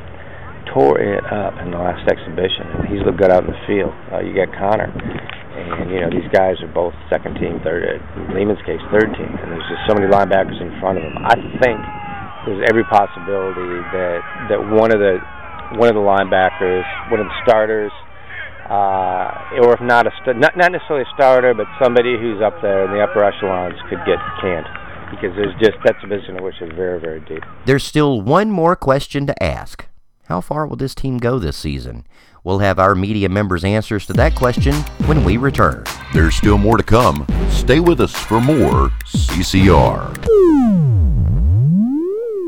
tore 0.72 1.00
it 1.00 1.24
up 1.32 1.56
in 1.64 1.72
the 1.72 1.80
last 1.80 2.04
exhibition, 2.04 2.68
and 2.76 2.84
he's 2.92 3.00
looked 3.04 3.16
good 3.16 3.32
out 3.32 3.48
in 3.48 3.50
the 3.52 3.62
field. 3.64 3.92
Uh, 4.12 4.20
you 4.20 4.36
got 4.36 4.52
Connor, 4.52 4.92
and 4.92 5.88
you 5.88 6.00
know 6.04 6.10
these 6.12 6.28
guys 6.32 6.60
are 6.60 6.72
both 6.72 6.92
second 7.08 7.40
team, 7.40 7.60
third. 7.64 7.84
In 7.88 8.36
Leman's 8.36 8.60
case, 8.68 8.80
third 8.92 9.08
team, 9.16 9.32
and 9.32 9.48
there's 9.48 9.68
just 9.72 9.84
so 9.88 9.96
many 9.96 10.08
linebackers 10.08 10.60
in 10.60 10.72
front 10.80 11.00
of 11.00 11.04
him. 11.04 11.16
I 11.24 11.36
think 11.64 11.78
there's 12.48 12.62
every 12.68 12.84
possibility 12.88 13.72
that 13.96 14.20
that 14.52 14.60
one 14.60 14.92
of 14.92 15.00
the 15.00 15.20
one 15.74 15.90
of 15.90 15.96
the 15.98 16.06
linebackers, 16.06 16.86
one 17.10 17.20
of 17.20 17.26
the 17.26 17.38
starters, 17.42 17.90
uh, 18.68 19.62
or 19.62 19.74
if 19.74 19.80
not 19.80 20.06
a 20.06 20.10
st- 20.22 20.38
not 20.38 20.56
not 20.56 20.72
necessarily 20.72 21.04
a 21.04 21.14
starter, 21.14 21.54
but 21.54 21.66
somebody 21.82 22.18
who's 22.18 22.42
up 22.42 22.54
there 22.62 22.84
in 22.84 22.90
the 22.90 23.00
upper 23.00 23.22
echelons 23.24 23.78
could 23.88 24.00
get 24.06 24.18
canned 24.40 24.66
because 25.10 25.34
there's 25.36 25.54
just 25.60 25.76
that's 25.84 25.98
a 26.02 26.08
position 26.08 26.36
in 26.36 26.42
which 26.42 26.60
is 26.60 26.70
very 26.74 27.00
very 27.00 27.20
deep. 27.20 27.42
There's 27.64 27.84
still 27.84 28.20
one 28.20 28.50
more 28.50 28.76
question 28.76 29.26
to 29.26 29.42
ask. 29.42 29.86
How 30.24 30.40
far 30.40 30.66
will 30.66 30.76
this 30.76 30.94
team 30.94 31.18
go 31.18 31.38
this 31.38 31.56
season? 31.56 32.04
We'll 32.42 32.58
have 32.58 32.78
our 32.78 32.94
media 32.94 33.28
members' 33.28 33.64
answers 33.64 34.06
to 34.06 34.12
that 34.14 34.34
question 34.34 34.74
when 35.06 35.24
we 35.24 35.36
return. 35.36 35.84
There's 36.12 36.34
still 36.34 36.58
more 36.58 36.76
to 36.76 36.82
come. 36.82 37.26
Stay 37.50 37.80
with 37.80 38.00
us 38.00 38.12
for 38.12 38.40
more 38.40 38.90
CCR. 39.04 40.85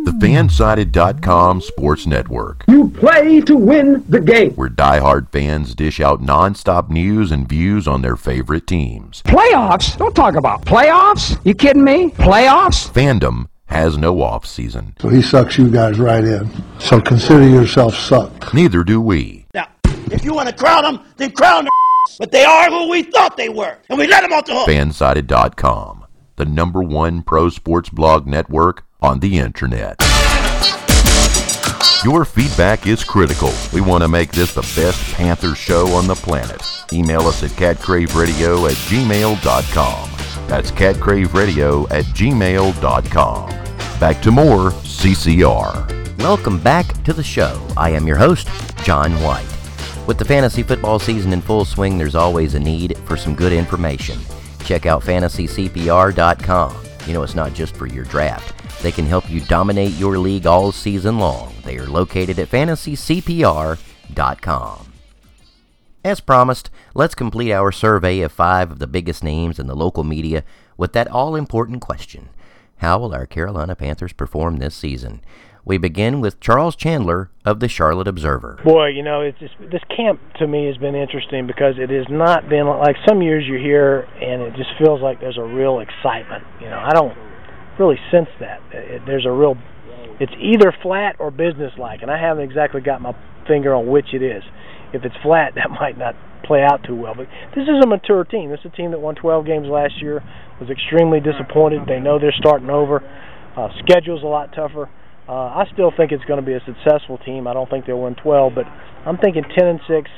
The 0.08 0.26
Fansided.com 0.26 1.60
Sports 1.60 2.06
Network. 2.06 2.64
You 2.66 2.88
play 2.88 3.42
to 3.42 3.54
win 3.54 4.02
the 4.08 4.22
game. 4.22 4.52
Where 4.52 4.70
diehard 4.70 5.30
fans 5.30 5.74
dish 5.74 6.00
out 6.00 6.22
nonstop 6.22 6.88
news 6.88 7.30
and 7.30 7.46
views 7.46 7.86
on 7.86 8.00
their 8.00 8.16
favorite 8.16 8.66
teams. 8.66 9.22
Playoffs? 9.24 9.98
Don't 9.98 10.14
talk 10.16 10.36
about 10.36 10.64
playoffs. 10.64 11.38
You 11.44 11.52
kidding 11.52 11.84
me? 11.84 12.08
Playoffs? 12.08 12.90
Fandom 12.90 13.48
has 13.66 13.98
no 13.98 14.22
off 14.22 14.46
season. 14.46 14.94
So 14.98 15.10
he 15.10 15.20
sucks 15.20 15.58
you 15.58 15.70
guys 15.70 15.98
right 15.98 16.24
in. 16.24 16.48
So 16.78 17.02
consider 17.02 17.46
yourself 17.46 17.94
sucked. 17.94 18.54
Neither 18.54 18.84
do 18.84 19.02
we. 19.02 19.44
Now, 19.52 19.68
if 20.10 20.24
you 20.24 20.32
want 20.32 20.48
to 20.48 20.54
crown 20.54 20.84
them, 20.84 21.04
then 21.18 21.32
crown 21.32 21.64
them. 21.64 21.72
But 22.18 22.32
they 22.32 22.44
are 22.44 22.70
who 22.70 22.88
we 22.88 23.02
thought 23.02 23.36
they 23.36 23.50
were, 23.50 23.76
and 23.90 23.98
we 23.98 24.06
let 24.06 24.22
them 24.22 24.32
off 24.32 24.46
the 24.46 24.54
hook. 24.54 24.68
Fansided.com, 24.68 26.06
the 26.36 26.46
number 26.46 26.82
one 26.82 27.22
pro 27.22 27.50
sports 27.50 27.90
blog 27.90 28.26
network 28.26 28.87
on 29.00 29.20
the 29.20 29.38
internet. 29.38 29.96
Your 32.04 32.24
feedback 32.24 32.86
is 32.86 33.02
critical. 33.02 33.52
We 33.72 33.80
want 33.80 34.02
to 34.02 34.08
make 34.08 34.30
this 34.32 34.54
the 34.54 34.62
best 34.62 35.14
Panther 35.14 35.54
show 35.54 35.88
on 35.88 36.06
the 36.06 36.14
planet. 36.14 36.62
Email 36.92 37.22
us 37.22 37.42
at 37.42 37.50
catcraveradio 37.50 38.68
at 38.68 38.76
gmail.com. 38.76 40.10
That's 40.48 40.70
catcraveradio 40.70 41.90
at 41.90 42.04
gmail.com. 42.04 43.48
Back 44.00 44.22
to 44.22 44.30
more 44.30 44.70
CCR. 44.70 46.18
Welcome 46.18 46.60
back 46.60 47.02
to 47.04 47.12
the 47.12 47.22
show. 47.22 47.66
I 47.76 47.90
am 47.90 48.06
your 48.06 48.16
host, 48.16 48.48
John 48.84 49.12
White. 49.22 49.46
With 50.06 50.18
the 50.18 50.24
fantasy 50.24 50.62
football 50.62 50.98
season 50.98 51.32
in 51.32 51.40
full 51.40 51.64
swing, 51.64 51.98
there's 51.98 52.14
always 52.14 52.54
a 52.54 52.60
need 52.60 52.96
for 52.98 53.16
some 53.16 53.34
good 53.34 53.52
information. 53.52 54.18
Check 54.64 54.86
out 54.86 55.02
fantasycpr.com. 55.02 56.76
You 57.06 57.12
know, 57.12 57.22
it's 57.22 57.34
not 57.34 57.54
just 57.54 57.76
for 57.76 57.86
your 57.86 58.04
draft. 58.04 58.54
They 58.82 58.92
can 58.92 59.06
help 59.06 59.28
you 59.28 59.40
dominate 59.40 59.94
your 59.94 60.18
league 60.18 60.46
all 60.46 60.70
season 60.72 61.18
long. 61.18 61.52
They 61.64 61.78
are 61.78 61.86
located 61.86 62.38
at 62.38 62.48
fantasycpr.com. 62.48 64.92
As 66.04 66.20
promised, 66.20 66.70
let's 66.94 67.16
complete 67.16 67.52
our 67.52 67.72
survey 67.72 68.20
of 68.20 68.30
five 68.30 68.70
of 68.70 68.78
the 68.78 68.86
biggest 68.86 69.24
names 69.24 69.58
in 69.58 69.66
the 69.66 69.74
local 69.74 70.04
media 70.04 70.44
with 70.76 70.92
that 70.92 71.08
all 71.08 71.34
important 71.34 71.82
question 71.82 72.28
How 72.76 72.98
will 72.98 73.12
our 73.12 73.26
Carolina 73.26 73.74
Panthers 73.74 74.12
perform 74.12 74.58
this 74.58 74.76
season? 74.76 75.22
We 75.64 75.76
begin 75.76 76.20
with 76.22 76.40
Charles 76.40 76.76
Chandler 76.76 77.30
of 77.44 77.60
the 77.60 77.68
Charlotte 77.68 78.08
Observer. 78.08 78.58
Boy, 78.64 78.86
you 78.86 79.02
know, 79.02 79.20
it's 79.20 79.38
this 79.38 79.82
camp 79.94 80.18
to 80.38 80.46
me 80.46 80.64
has 80.66 80.78
been 80.78 80.94
interesting 80.94 81.46
because 81.46 81.74
it 81.78 81.90
has 81.90 82.06
not 82.08 82.48
been 82.48 82.66
like 82.66 82.96
some 83.06 83.20
years 83.20 83.44
you're 83.46 83.58
here 83.58 84.08
and 84.22 84.40
it 84.40 84.54
just 84.56 84.70
feels 84.78 85.02
like 85.02 85.20
there's 85.20 85.36
a 85.36 85.42
real 85.42 85.80
excitement. 85.80 86.42
You 86.60 86.70
know, 86.70 86.78
I 86.78 86.94
don't 86.94 87.14
really 87.78 87.98
sense 88.10 88.28
that. 88.40 88.60
It, 88.72 89.02
there's 89.06 89.26
a 89.26 89.30
real, 89.30 89.56
it's 90.20 90.32
either 90.40 90.74
flat 90.82 91.16
or 91.18 91.30
business-like, 91.30 92.02
and 92.02 92.10
I 92.10 92.20
haven't 92.20 92.44
exactly 92.44 92.80
got 92.80 93.00
my 93.00 93.14
finger 93.46 93.74
on 93.74 93.86
which 93.86 94.12
it 94.12 94.22
is. 94.22 94.42
If 94.92 95.04
it's 95.04 95.14
flat, 95.22 95.54
that 95.56 95.70
might 95.70 95.98
not 95.98 96.14
play 96.44 96.62
out 96.62 96.84
too 96.84 96.96
well. 96.96 97.14
But 97.16 97.26
this 97.54 97.64
is 97.64 97.82
a 97.82 97.86
mature 97.86 98.24
team. 98.24 98.50
This 98.50 98.60
is 98.60 98.72
a 98.72 98.76
team 98.76 98.90
that 98.92 99.00
won 99.00 99.14
12 99.14 99.46
games 99.46 99.66
last 99.68 100.00
year, 100.00 100.22
was 100.60 100.70
extremely 100.70 101.20
disappointed. 101.20 101.82
They 101.86 102.00
know 102.00 102.18
they're 102.18 102.34
starting 102.38 102.70
over. 102.70 103.02
Uh, 103.56 103.68
schedule's 103.84 104.22
a 104.22 104.26
lot 104.26 104.54
tougher. 104.54 104.88
Uh, 105.28 105.60
I 105.60 105.64
still 105.74 105.92
think 105.94 106.10
it's 106.10 106.24
going 106.24 106.40
to 106.40 106.46
be 106.46 106.54
a 106.54 106.62
successful 106.64 107.18
team. 107.18 107.46
I 107.46 107.52
don't 107.52 107.68
think 107.68 107.84
they'll 107.84 108.00
win 108.00 108.14
12, 108.14 108.54
but 108.54 108.64
I'm 109.04 109.18
thinking 109.18 109.44
10 109.44 109.66
and 109.66 109.80
6, 109.86 110.10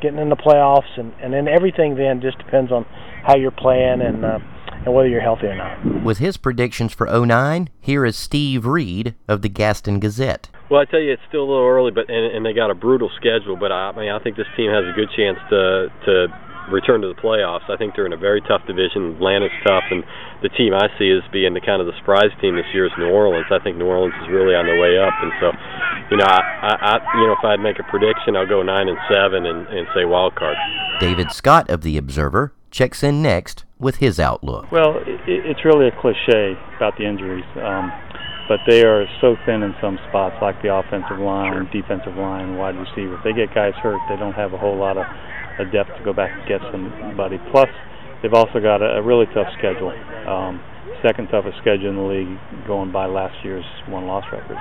getting 0.00 0.18
in 0.18 0.30
the 0.30 0.36
playoffs, 0.36 0.96
and 0.96 1.12
and 1.20 1.32
then 1.32 1.46
everything 1.48 1.96
then 1.96 2.20
just 2.22 2.38
depends 2.38 2.72
on 2.72 2.84
how 3.26 3.36
you're 3.36 3.50
playing 3.50 4.00
and. 4.00 4.24
Uh, 4.24 4.38
and 4.86 4.94
whether 4.94 5.08
you're 5.08 5.20
healthy 5.20 5.48
or 5.48 5.56
not. 5.56 6.02
With 6.02 6.18
his 6.18 6.36
predictions 6.36 6.94
for 6.94 7.06
09, 7.06 7.68
here 7.80 8.06
is 8.06 8.16
Steve 8.16 8.64
Reed 8.64 9.14
of 9.28 9.42
the 9.42 9.48
Gaston 9.48 9.98
Gazette. 9.98 10.48
Well, 10.70 10.80
I 10.80 10.84
tell 10.86 11.00
you, 11.00 11.12
it's 11.12 11.22
still 11.28 11.42
a 11.42 11.50
little 11.50 11.66
early, 11.66 11.90
but 11.90 12.08
and, 12.08 12.34
and 12.34 12.46
they 12.46 12.52
got 12.52 12.70
a 12.70 12.74
brutal 12.74 13.10
schedule. 13.16 13.56
But 13.56 13.72
I, 13.72 13.90
I 13.90 13.98
mean, 13.98 14.10
I 14.10 14.18
think 14.22 14.36
this 14.36 14.46
team 14.56 14.70
has 14.70 14.84
a 14.86 14.94
good 14.94 15.10
chance 15.14 15.38
to 15.50 15.90
to 16.06 16.26
return 16.70 17.00
to 17.02 17.08
the 17.08 17.18
playoffs. 17.18 17.70
I 17.70 17.76
think 17.76 17.94
they're 17.94 18.06
in 18.06 18.12
a 18.12 18.18
very 18.18 18.40
tough 18.40 18.62
division. 18.66 19.14
Atlanta's 19.14 19.54
tough, 19.66 19.84
and 19.90 20.02
the 20.42 20.48
team 20.50 20.74
I 20.74 20.88
see 20.98 21.10
as 21.10 21.22
being 21.32 21.54
the 21.54 21.60
kind 21.60 21.80
of 21.80 21.86
the 21.86 21.96
surprise 21.98 22.30
team 22.40 22.56
this 22.56 22.66
year 22.74 22.86
is 22.86 22.92
New 22.98 23.10
Orleans. 23.10 23.46
I 23.50 23.58
think 23.62 23.76
New 23.76 23.86
Orleans 23.86 24.14
is 24.22 24.28
really 24.28 24.54
on 24.54 24.66
their 24.66 24.80
way 24.80 24.98
up, 24.98 25.14
and 25.22 25.32
so, 25.38 25.52
you 26.10 26.16
know, 26.18 26.26
I, 26.26 26.38
I, 26.62 26.98
I 26.98 27.18
you 27.18 27.26
know, 27.26 27.34
if 27.38 27.44
I'd 27.44 27.62
make 27.62 27.78
a 27.78 27.86
prediction, 27.86 28.34
I'll 28.34 28.48
go 28.48 28.62
nine 28.62 28.88
and 28.88 28.98
seven 29.10 29.46
and, 29.46 29.66
and 29.68 29.86
say 29.94 30.04
wild 30.04 30.34
card. 30.34 30.56
David 30.98 31.30
Scott 31.30 31.70
of 31.70 31.82
the 31.82 31.96
Observer 31.96 32.52
checks 32.76 33.02
in 33.02 33.22
next 33.22 33.64
with 33.78 33.96
his 33.96 34.20
outlook. 34.20 34.70
Well, 34.70 35.00
it, 35.08 35.20
it's 35.26 35.64
really 35.64 35.88
a 35.88 35.96
cliche 36.00 36.52
about 36.76 36.96
the 36.98 37.08
injuries. 37.08 37.48
Um, 37.56 37.90
but 38.48 38.60
they 38.68 38.84
are 38.84 39.06
so 39.20 39.34
thin 39.44 39.62
in 39.62 39.74
some 39.80 39.98
spots, 40.08 40.36
like 40.40 40.62
the 40.62 40.70
offensive 40.72 41.18
line, 41.18 41.66
defensive 41.72 42.14
line, 42.14 42.56
wide 42.56 42.76
receiver. 42.76 43.18
If 43.18 43.24
they 43.24 43.32
get 43.32 43.52
guys 43.52 43.74
hurt, 43.82 43.98
they 44.08 44.14
don't 44.14 44.34
have 44.34 44.52
a 44.52 44.58
whole 44.58 44.76
lot 44.76 44.96
of 44.96 45.06
a 45.58 45.64
depth 45.64 45.90
to 45.98 46.04
go 46.04 46.12
back 46.12 46.30
and 46.30 46.46
get 46.46 46.60
somebody. 46.70 47.40
Plus, 47.50 47.66
they've 48.22 48.34
also 48.34 48.60
got 48.60 48.82
a, 48.82 49.00
a 49.00 49.02
really 49.02 49.26
tough 49.34 49.48
schedule. 49.58 49.90
Um, 50.28 50.62
second 51.02 51.26
toughest 51.28 51.58
schedule 51.58 51.90
in 51.90 51.96
the 51.96 52.06
league, 52.06 52.38
going 52.66 52.92
by 52.92 53.06
last 53.06 53.34
year's 53.42 53.66
one-loss 53.88 54.24
records, 54.30 54.60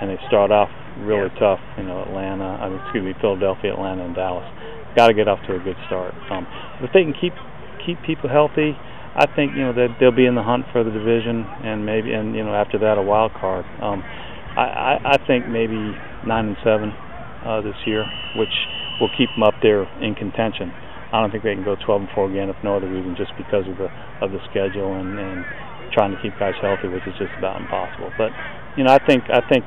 and 0.00 0.08
they 0.08 0.16
start 0.28 0.50
off 0.50 0.70
really 1.04 1.28
tough. 1.38 1.60
You 1.76 1.84
know, 1.84 2.08
Atlanta, 2.08 2.56
I 2.56 2.70
mean, 2.70 2.80
excuse 2.88 3.04
me, 3.04 3.12
Philadelphia, 3.20 3.74
Atlanta, 3.74 4.06
and 4.06 4.14
Dallas. 4.14 4.48
Got 4.96 5.08
to 5.08 5.14
get 5.14 5.28
off 5.28 5.44
to 5.46 5.56
a 5.56 5.60
good 5.60 5.76
start. 5.86 6.14
Um, 6.30 6.46
if 6.80 6.88
they 6.94 7.04
can 7.04 7.12
keep 7.12 7.34
keep 7.84 8.00
people 8.02 8.28
healthy, 8.28 8.76
I 9.16 9.26
think 9.34 9.56
you 9.56 9.64
know 9.64 9.72
that 9.72 9.96
they'll 9.98 10.14
be 10.14 10.26
in 10.26 10.34
the 10.34 10.42
hunt 10.44 10.66
for 10.72 10.84
the 10.84 10.90
division, 10.90 11.44
and 11.64 11.84
maybe 11.84 12.12
and 12.12 12.34
you 12.36 12.44
know 12.44 12.54
after 12.54 12.78
that 12.80 12.98
a 12.98 13.02
wild 13.02 13.32
card. 13.32 13.64
Um, 13.80 14.04
I, 14.56 14.96
I, 14.96 15.16
I 15.16 15.26
think 15.26 15.48
maybe 15.48 15.76
nine 16.24 16.52
and 16.52 16.56
seven 16.64 16.92
uh, 17.44 17.60
this 17.60 17.76
year, 17.86 18.04
which 18.36 18.52
will 19.00 19.10
keep 19.16 19.28
them 19.36 19.44
up 19.44 19.54
there 19.62 19.84
in 20.00 20.14
contention. 20.14 20.72
I 21.12 21.20
don't 21.20 21.30
think 21.30 21.44
they 21.44 21.54
can 21.54 21.64
go 21.64 21.76
12 21.76 22.02
and 22.02 22.10
4 22.12 22.30
again, 22.30 22.48
if 22.50 22.56
no 22.64 22.76
other 22.76 22.88
reason, 22.88 23.14
just 23.16 23.32
because 23.38 23.64
of 23.68 23.78
the 23.78 23.88
of 24.20 24.32
the 24.32 24.40
schedule 24.50 24.98
and, 24.98 25.16
and 25.16 25.44
trying 25.92 26.10
to 26.10 26.20
keep 26.20 26.36
guys 26.38 26.54
healthy, 26.60 26.88
which 26.88 27.06
is 27.06 27.14
just 27.16 27.32
about 27.38 27.60
impossible. 27.60 28.12
But 28.18 28.32
you 28.76 28.84
know, 28.84 28.92
I 28.92 28.98
think 29.00 29.24
I 29.30 29.40
think 29.48 29.64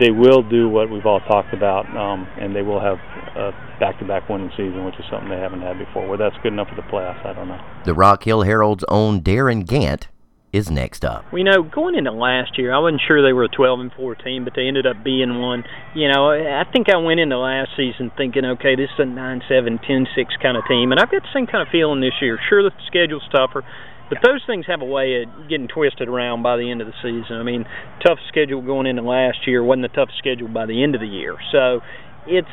they 0.00 0.10
will 0.10 0.42
do 0.42 0.68
what 0.68 0.90
we've 0.90 1.06
all 1.06 1.20
talked 1.20 1.54
about, 1.54 1.86
um, 1.96 2.26
and 2.40 2.54
they 2.54 2.62
will 2.62 2.80
have 2.80 2.98
a 3.36 3.52
back-to-back 3.78 4.28
winning 4.28 4.50
season, 4.56 4.84
which 4.84 4.96
is 4.98 5.04
something 5.10 5.28
they 5.28 5.38
haven't 5.38 5.62
had 5.62 5.78
before. 5.78 6.08
Whether 6.08 6.28
that's 6.28 6.42
good 6.42 6.52
enough 6.52 6.68
for 6.68 6.74
the 6.74 6.88
playoffs, 6.88 7.24
I 7.24 7.32
don't 7.32 7.48
know. 7.48 7.60
The 7.84 7.94
Rock 7.94 8.24
Hill 8.24 8.42
Herald's 8.42 8.84
own 8.88 9.20
Darin 9.20 9.64
Gantt 9.64 10.08
is 10.52 10.70
next 10.70 11.04
up. 11.04 11.24
Well, 11.30 11.38
you 11.38 11.44
know, 11.44 11.62
going 11.62 11.94
into 11.94 12.10
last 12.12 12.56
year, 12.56 12.72
I 12.72 12.78
wasn't 12.78 13.02
sure 13.06 13.22
they 13.22 13.32
were 13.32 13.44
a 13.44 13.48
12 13.48 13.80
and 13.80 13.92
14, 13.92 14.44
but 14.44 14.54
they 14.56 14.66
ended 14.66 14.86
up 14.86 15.04
being 15.04 15.40
one. 15.40 15.64
You 15.94 16.08
know, 16.08 16.30
I 16.30 16.64
think 16.72 16.88
I 16.88 16.96
went 16.96 17.20
into 17.20 17.38
last 17.38 17.70
season 17.76 18.10
thinking, 18.16 18.44
okay, 18.44 18.74
this 18.74 18.88
is 18.94 19.00
a 19.00 19.04
9 19.04 19.42
7, 19.48 19.78
10 19.86 20.06
6 20.14 20.34
kind 20.42 20.56
of 20.56 20.64
team, 20.66 20.92
and 20.92 21.00
I've 21.00 21.10
got 21.10 21.22
the 21.22 21.32
same 21.34 21.46
kind 21.46 21.66
of 21.66 21.68
feeling 21.70 22.00
this 22.00 22.14
year. 22.20 22.38
Sure, 22.48 22.62
the 22.62 22.72
schedule's 22.86 23.28
tougher. 23.30 23.64
But 24.08 24.18
those 24.22 24.42
things 24.46 24.66
have 24.68 24.82
a 24.82 24.86
way 24.86 25.22
of 25.22 25.48
getting 25.48 25.68
twisted 25.68 26.08
around 26.08 26.42
by 26.42 26.56
the 26.56 26.70
end 26.70 26.80
of 26.80 26.86
the 26.86 26.94
season. 27.02 27.36
I 27.36 27.42
mean, 27.42 27.64
tough 28.06 28.18
schedule 28.28 28.62
going 28.62 28.86
into 28.86 29.02
last 29.02 29.46
year 29.46 29.62
wasn't 29.64 29.90
the 29.90 29.94
tough 29.94 30.10
schedule 30.18 30.48
by 30.48 30.66
the 30.66 30.82
end 30.82 30.94
of 30.94 31.00
the 31.00 31.08
year. 31.08 31.36
So 31.50 31.80
it's 32.26 32.50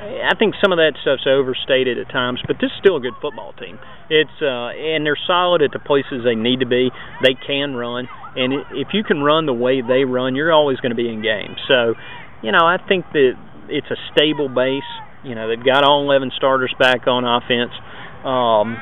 I 0.00 0.34
think 0.38 0.54
some 0.62 0.72
of 0.72 0.78
that 0.78 0.94
stuff's 1.02 1.26
overstated 1.26 1.98
at 1.98 2.10
times, 2.10 2.40
but 2.46 2.56
this 2.60 2.70
is 2.70 2.78
still 2.80 2.96
a 2.96 3.00
good 3.00 3.14
football 3.20 3.52
team. 3.52 3.78
It's 4.08 4.38
uh 4.42 4.70
and 4.74 5.04
they're 5.04 5.18
solid 5.26 5.62
at 5.62 5.70
the 5.72 5.78
places 5.78 6.22
they 6.24 6.34
need 6.34 6.60
to 6.60 6.66
be. 6.66 6.90
They 7.22 7.34
can 7.34 7.74
run, 7.74 8.08
and 8.34 8.52
if 8.72 8.88
you 8.92 9.04
can 9.04 9.22
run 9.22 9.46
the 9.46 9.54
way 9.54 9.82
they 9.82 10.04
run, 10.04 10.34
you're 10.34 10.52
always 10.52 10.78
going 10.78 10.90
to 10.90 10.96
be 10.96 11.08
in 11.08 11.22
games. 11.22 11.58
So, 11.68 11.94
you 12.42 12.52
know, 12.52 12.64
I 12.64 12.78
think 12.78 13.04
that 13.12 13.34
it's 13.68 13.90
a 13.90 13.98
stable 14.12 14.48
base. 14.48 14.86
You 15.22 15.34
know, 15.34 15.48
they've 15.48 15.64
got 15.64 15.84
all 15.84 16.02
11 16.02 16.32
starters 16.36 16.74
back 16.78 17.06
on 17.06 17.24
offense. 17.24 17.72
Um, 18.24 18.78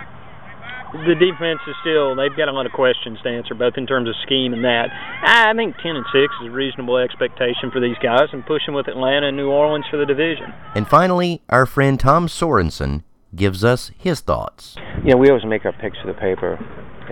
the 0.92 1.14
defense 1.14 1.60
is 1.68 1.76
still 1.80 2.16
they've 2.16 2.34
got 2.36 2.48
a 2.48 2.52
lot 2.52 2.66
of 2.66 2.72
questions 2.72 3.18
to 3.22 3.28
answer 3.28 3.54
both 3.54 3.74
in 3.76 3.86
terms 3.86 4.08
of 4.08 4.14
scheme 4.22 4.52
and 4.52 4.64
that. 4.64 4.88
I 5.22 5.52
think 5.54 5.76
10 5.82 5.96
and 5.96 6.04
6 6.12 6.34
is 6.42 6.48
a 6.48 6.50
reasonable 6.50 6.96
expectation 6.96 7.70
for 7.70 7.80
these 7.80 7.96
guys 8.02 8.28
and 8.32 8.44
pushing 8.46 8.74
with 8.74 8.88
Atlanta 8.88 9.28
and 9.28 9.36
New 9.36 9.50
Orleans 9.50 9.84
for 9.90 9.96
the 9.96 10.06
division. 10.06 10.52
And 10.74 10.88
finally, 10.88 11.42
our 11.48 11.66
friend 11.66 11.98
Tom 12.00 12.26
Sorensen 12.26 13.02
gives 13.34 13.64
us 13.64 13.90
his 13.98 14.20
thoughts. 14.20 14.76
You 15.04 15.12
know, 15.12 15.16
we 15.16 15.28
always 15.28 15.44
make 15.44 15.64
our 15.64 15.72
picks 15.72 15.98
for 16.00 16.08
the 16.08 16.18
paper 16.18 16.56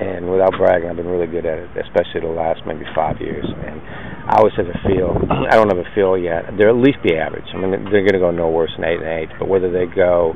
and 0.01 0.31
without 0.31 0.53
bragging, 0.59 0.91
I've 0.91 0.97
been 0.97 1.09
really 1.09 1.27
good 1.27 1.47
at 1.47 1.59
it, 1.59 1.71
especially 1.77 2.21
the 2.21 2.29
last 2.29 2.61
maybe 2.67 2.85
5 2.95 3.21
years 3.21 3.45
and 3.45 3.81
I 4.27 4.39
always 4.39 4.55
have 4.57 4.67
a 4.67 4.79
feel. 4.89 5.15
I 5.51 5.55
don't 5.55 5.69
have 5.69 5.79
a 5.79 5.95
feel 5.95 6.19
yet. 6.19 6.45
They'll 6.59 6.71
at 6.71 6.83
least 6.83 6.99
be 7.03 7.15
average. 7.15 7.47
I 7.55 7.59
mean, 7.59 7.71
they're 7.71 8.03
going 8.03 8.19
to 8.19 8.19
go 8.19 8.31
no 8.31 8.51
worse 8.51 8.73
than 8.77 8.85
eight 8.85 8.99
and 8.99 9.09
eight. 9.09 9.29
But 9.39 9.49
whether 9.49 9.71
they 9.71 9.87
go, 9.87 10.35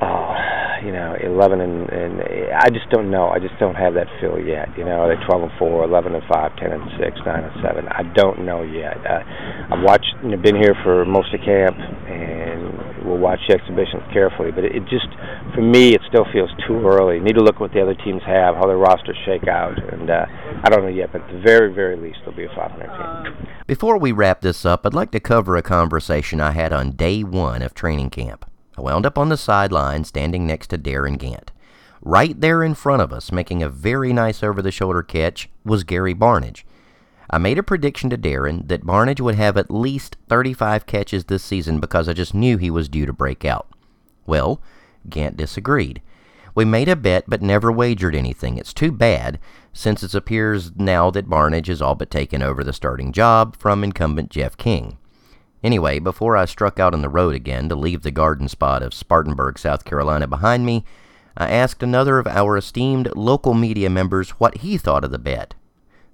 oh, 0.00 0.34
you 0.84 0.92
know, 0.92 1.16
11 1.20 1.60
and, 1.60 1.88
and 1.90 2.22
I 2.54 2.68
just 2.70 2.88
don't 2.90 3.10
know. 3.10 3.28
I 3.28 3.38
just 3.38 3.54
don't 3.58 3.74
have 3.74 3.94
that 3.94 4.06
feel 4.20 4.38
yet. 4.38 4.68
You 4.76 4.84
know, 4.84 5.04
are 5.04 5.08
they're 5.08 5.26
12 5.26 5.42
and 5.42 5.52
4, 5.58 5.84
11 5.84 6.14
and 6.14 6.24
5, 6.24 6.56
10 6.56 6.72
and 6.72 6.82
6, 6.98 7.20
9 7.24 7.44
and 7.44 7.56
7. 7.62 7.88
I 7.88 8.02
don't 8.14 8.44
know 8.44 8.62
yet. 8.62 8.96
Uh, 9.04 9.22
I've 9.74 9.82
watched, 9.82 10.14
you 10.22 10.30
know, 10.30 10.36
been 10.36 10.56
here 10.56 10.74
for 10.82 11.04
most 11.04 11.32
of 11.34 11.40
camp, 11.40 11.76
and 11.76 13.06
we'll 13.06 13.18
watch 13.18 13.40
the 13.48 13.54
exhibitions 13.54 14.02
carefully. 14.12 14.50
But 14.50 14.64
it, 14.64 14.76
it 14.76 14.84
just, 14.88 15.08
for 15.54 15.62
me, 15.62 15.94
it 15.94 16.02
still 16.08 16.26
feels 16.32 16.50
too 16.66 16.80
early. 16.86 17.20
Need 17.20 17.36
to 17.36 17.44
look 17.44 17.60
what 17.60 17.72
the 17.72 17.82
other 17.82 17.94
teams 17.94 18.22
have, 18.26 18.56
how 18.56 18.66
their 18.66 18.78
rosters 18.78 19.16
shake 19.24 19.48
out, 19.48 19.76
and 19.92 20.10
uh, 20.10 20.26
I 20.64 20.68
don't 20.70 20.82
know 20.82 20.94
yet. 20.94 21.12
But 21.12 21.22
at 21.22 21.32
the 21.32 21.40
very, 21.40 21.72
very 21.72 21.96
least, 21.96 22.18
they'll 22.24 22.36
be 22.36 22.44
a 22.44 22.54
500 22.54 22.86
team. 22.86 23.48
Before 23.66 23.98
we 23.98 24.12
wrap 24.12 24.40
this 24.40 24.64
up, 24.64 24.86
I'd 24.86 24.94
like 24.94 25.10
to 25.12 25.20
cover 25.20 25.56
a 25.56 25.62
conversation 25.62 26.40
I 26.40 26.52
had 26.52 26.72
on 26.72 26.92
day 26.92 27.22
one 27.22 27.62
of 27.62 27.74
training 27.74 28.10
camp. 28.10 28.47
I 28.78 28.80
wound 28.80 29.06
up 29.06 29.18
on 29.18 29.28
the 29.28 29.36
sideline 29.36 30.04
standing 30.04 30.46
next 30.46 30.68
to 30.68 30.78
Darin 30.78 31.18
Gantt. 31.18 31.48
Right 32.00 32.40
there 32.40 32.62
in 32.62 32.74
front 32.74 33.02
of 33.02 33.12
us, 33.12 33.32
making 33.32 33.60
a 33.60 33.68
very 33.68 34.12
nice 34.12 34.40
over 34.40 34.62
the 34.62 34.70
shoulder 34.70 35.02
catch, 35.02 35.48
was 35.64 35.82
Gary 35.82 36.14
Barnidge. 36.14 36.62
I 37.28 37.38
made 37.38 37.58
a 37.58 37.64
prediction 37.64 38.08
to 38.10 38.16
Darin 38.16 38.68
that 38.68 38.86
Barnidge 38.86 39.20
would 39.20 39.34
have 39.34 39.56
at 39.56 39.68
least 39.68 40.16
35 40.28 40.86
catches 40.86 41.24
this 41.24 41.42
season 41.42 41.80
because 41.80 42.08
I 42.08 42.12
just 42.12 42.34
knew 42.34 42.56
he 42.56 42.70
was 42.70 42.88
due 42.88 43.04
to 43.04 43.12
break 43.12 43.44
out. 43.44 43.66
Well, 44.26 44.62
Gantt 45.08 45.36
disagreed. 45.36 46.00
We 46.54 46.64
made 46.64 46.88
a 46.88 46.94
bet 46.94 47.24
but 47.26 47.42
never 47.42 47.72
wagered 47.72 48.14
anything. 48.14 48.58
It's 48.58 48.72
too 48.72 48.92
bad, 48.92 49.40
since 49.72 50.04
it 50.04 50.14
appears 50.14 50.70
now 50.76 51.10
that 51.10 51.28
Barnidge 51.28 51.66
has 51.66 51.82
all 51.82 51.96
but 51.96 52.12
taken 52.12 52.44
over 52.44 52.62
the 52.62 52.72
starting 52.72 53.10
job 53.10 53.56
from 53.56 53.82
incumbent 53.82 54.30
Jeff 54.30 54.56
King. 54.56 54.98
Anyway, 55.62 55.98
before 55.98 56.36
I 56.36 56.44
struck 56.44 56.78
out 56.78 56.94
on 56.94 57.02
the 57.02 57.08
road 57.08 57.34
again 57.34 57.68
to 57.68 57.74
leave 57.74 58.02
the 58.02 58.10
garden 58.10 58.48
spot 58.48 58.82
of 58.82 58.94
Spartanburg, 58.94 59.58
South 59.58 59.84
Carolina 59.84 60.26
behind 60.28 60.64
me, 60.64 60.84
I 61.36 61.50
asked 61.50 61.82
another 61.82 62.18
of 62.18 62.26
our 62.26 62.56
esteemed 62.56 63.10
local 63.16 63.54
media 63.54 63.90
members 63.90 64.30
what 64.30 64.58
he 64.58 64.78
thought 64.78 65.04
of 65.04 65.10
the 65.10 65.18
bet. 65.18 65.54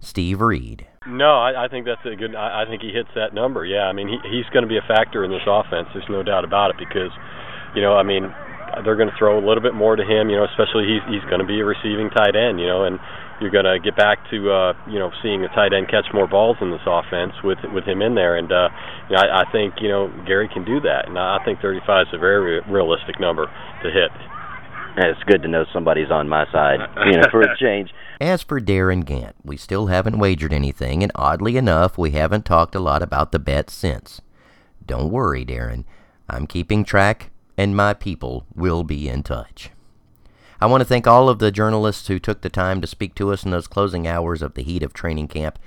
Steve 0.01 0.41
Reed. 0.41 0.87
No, 1.07 1.41
I, 1.41 1.65
I 1.65 1.69
think 1.69 1.87
that's 1.87 2.05
a 2.05 2.17
good. 2.17 2.35
I, 2.35 2.63
I 2.63 2.65
think 2.67 2.83
he 2.83 2.93
hits 2.93 3.09
that 3.15 3.33
number. 3.33 3.65
Yeah, 3.65 3.89
I 3.89 3.93
mean 3.93 4.09
he, 4.09 4.17
he's 4.29 4.49
going 4.53 4.63
to 4.63 4.69
be 4.69 4.77
a 4.77 4.85
factor 4.89 5.25
in 5.25 5.31
this 5.31 5.45
offense. 5.47 5.89
There's 5.93 6.09
no 6.09 6.23
doubt 6.23 6.45
about 6.45 6.71
it 6.71 6.77
because, 6.79 7.13
you 7.75 7.83
know, 7.83 7.97
I 7.97 8.03
mean 8.03 8.33
they're 8.85 8.97
going 8.97 9.09
to 9.09 9.17
throw 9.19 9.39
a 9.39 9.45
little 9.45 9.63
bit 9.63 9.75
more 9.75 9.97
to 9.97 10.05
him. 10.05 10.29
You 10.29 10.37
know, 10.37 10.45
especially 10.45 10.85
he's 10.85 11.05
he's 11.09 11.25
going 11.29 11.41
to 11.41 11.49
be 11.49 11.61
a 11.61 11.65
receiving 11.65 12.11
tight 12.11 12.37
end. 12.37 12.61
You 12.61 12.67
know, 12.69 12.85
and 12.85 12.99
you're 13.41 13.51
going 13.51 13.65
to 13.65 13.79
get 13.79 13.97
back 13.97 14.19
to 14.31 14.51
uh, 14.51 14.73
you 14.89 14.99
know 14.99 15.11
seeing 15.23 15.45
a 15.45 15.49
tight 15.49 15.73
end 15.73 15.89
catch 15.89 16.07
more 16.13 16.27
balls 16.27 16.57
in 16.61 16.71
this 16.71 16.85
offense 16.87 17.33
with 17.43 17.59
with 17.73 17.85
him 17.85 18.03
in 18.03 18.15
there. 18.15 18.37
And 18.37 18.51
uh, 18.51 18.69
you 19.11 19.17
know, 19.17 19.23
I, 19.23 19.43
I 19.43 19.53
think 19.53 19.75
you 19.81 19.89
know 19.89 20.09
Gary 20.27 20.49
can 20.53 20.65
do 20.65 20.81
that, 20.81 21.09
and 21.09 21.19
I 21.19 21.39
think 21.45 21.61
35 21.61 22.09
is 22.09 22.15
a 22.15 22.19
very 22.19 22.61
realistic 22.63 23.19
number 23.21 23.47
to 23.83 23.91
hit. 23.91 24.11
And 24.97 25.07
It's 25.07 25.23
good 25.25 25.43
to 25.43 25.49
know 25.49 25.65
somebody's 25.73 26.11
on 26.11 26.29
my 26.29 26.47
side, 26.53 26.79
you 27.07 27.17
know, 27.17 27.27
for 27.31 27.41
a 27.43 27.57
change. 27.61 27.91
As 28.21 28.45
for 28.45 28.61
Darin 28.61 29.05
Gantt, 29.05 29.33
we 29.43 29.57
still 29.57 29.89
haven't 29.89 30.19
wagered 30.19 30.53
anything, 30.53 31.03
and 31.03 31.11
oddly 31.17 31.57
enough, 31.57 31.99
we 31.99 32.13
haven't 32.13 32.45
talked 32.45 32.77
a 32.77 32.81
lot 32.81 33.03
about 33.03 33.33
the 33.33 33.41
bet 33.41 33.71
since. 33.71 34.21
Don't 34.87 35.11
worry, 35.11 35.45
Darin. 35.45 35.85
I'm 36.29 36.47
keeping 36.47 36.85
track, 36.85 37.31
and 37.59 37.75
my 37.75 37.93
people 37.93 38.47
will 38.55 38.85
be 38.85 39.09
in 39.09 39.25
touch. 39.25 39.71
I 40.61 40.67
want 40.67 40.81
to 40.81 40.85
thank 40.85 41.07
all 41.07 41.29
of 41.29 41.39
the 41.39 41.51
journalists 41.51 42.09
who 42.09 42.19
took 42.19 42.43
the 42.43 42.49
time 42.49 42.81
to 42.81 42.87
speak 42.87 43.15
to 43.17 43.33
us 43.33 43.45
in 43.45 43.51
those 43.51 43.67
closing 43.67 44.07
hours 44.07 44.43
of 44.43 44.55
the 44.55 44.63
heat 44.63 44.83
of 44.83 44.93
training 44.93 45.29
camp. 45.29 45.59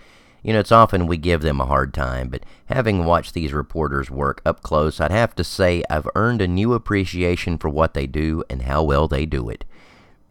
You 0.44 0.54
know, 0.54 0.60
it's 0.60 0.72
often 0.72 1.08
we 1.08 1.18
give 1.18 1.42
them 1.42 1.60
a 1.60 1.66
hard 1.66 1.94
time, 1.94 2.30
but 2.30 2.44
having 2.68 3.06
watched 3.06 3.34
these 3.34 3.54
reporters 3.54 4.10
work 4.10 4.42
up 4.46 4.62
close, 4.62 5.02
I'd 5.02 5.12
have 5.12 5.36
to 5.36 5.44
say 5.44 5.84
I've 5.90 6.08
earned 6.16 6.42
a 6.42 6.48
new 6.48 6.74
appreciation 6.74 7.58
for 7.58 7.70
what 7.70 7.94
they 7.94 8.08
do 8.08 8.44
and 8.50 8.62
how 8.62 8.84
well 8.84 9.08
they 9.08 9.26
do 9.26 9.50
it, 9.50 9.66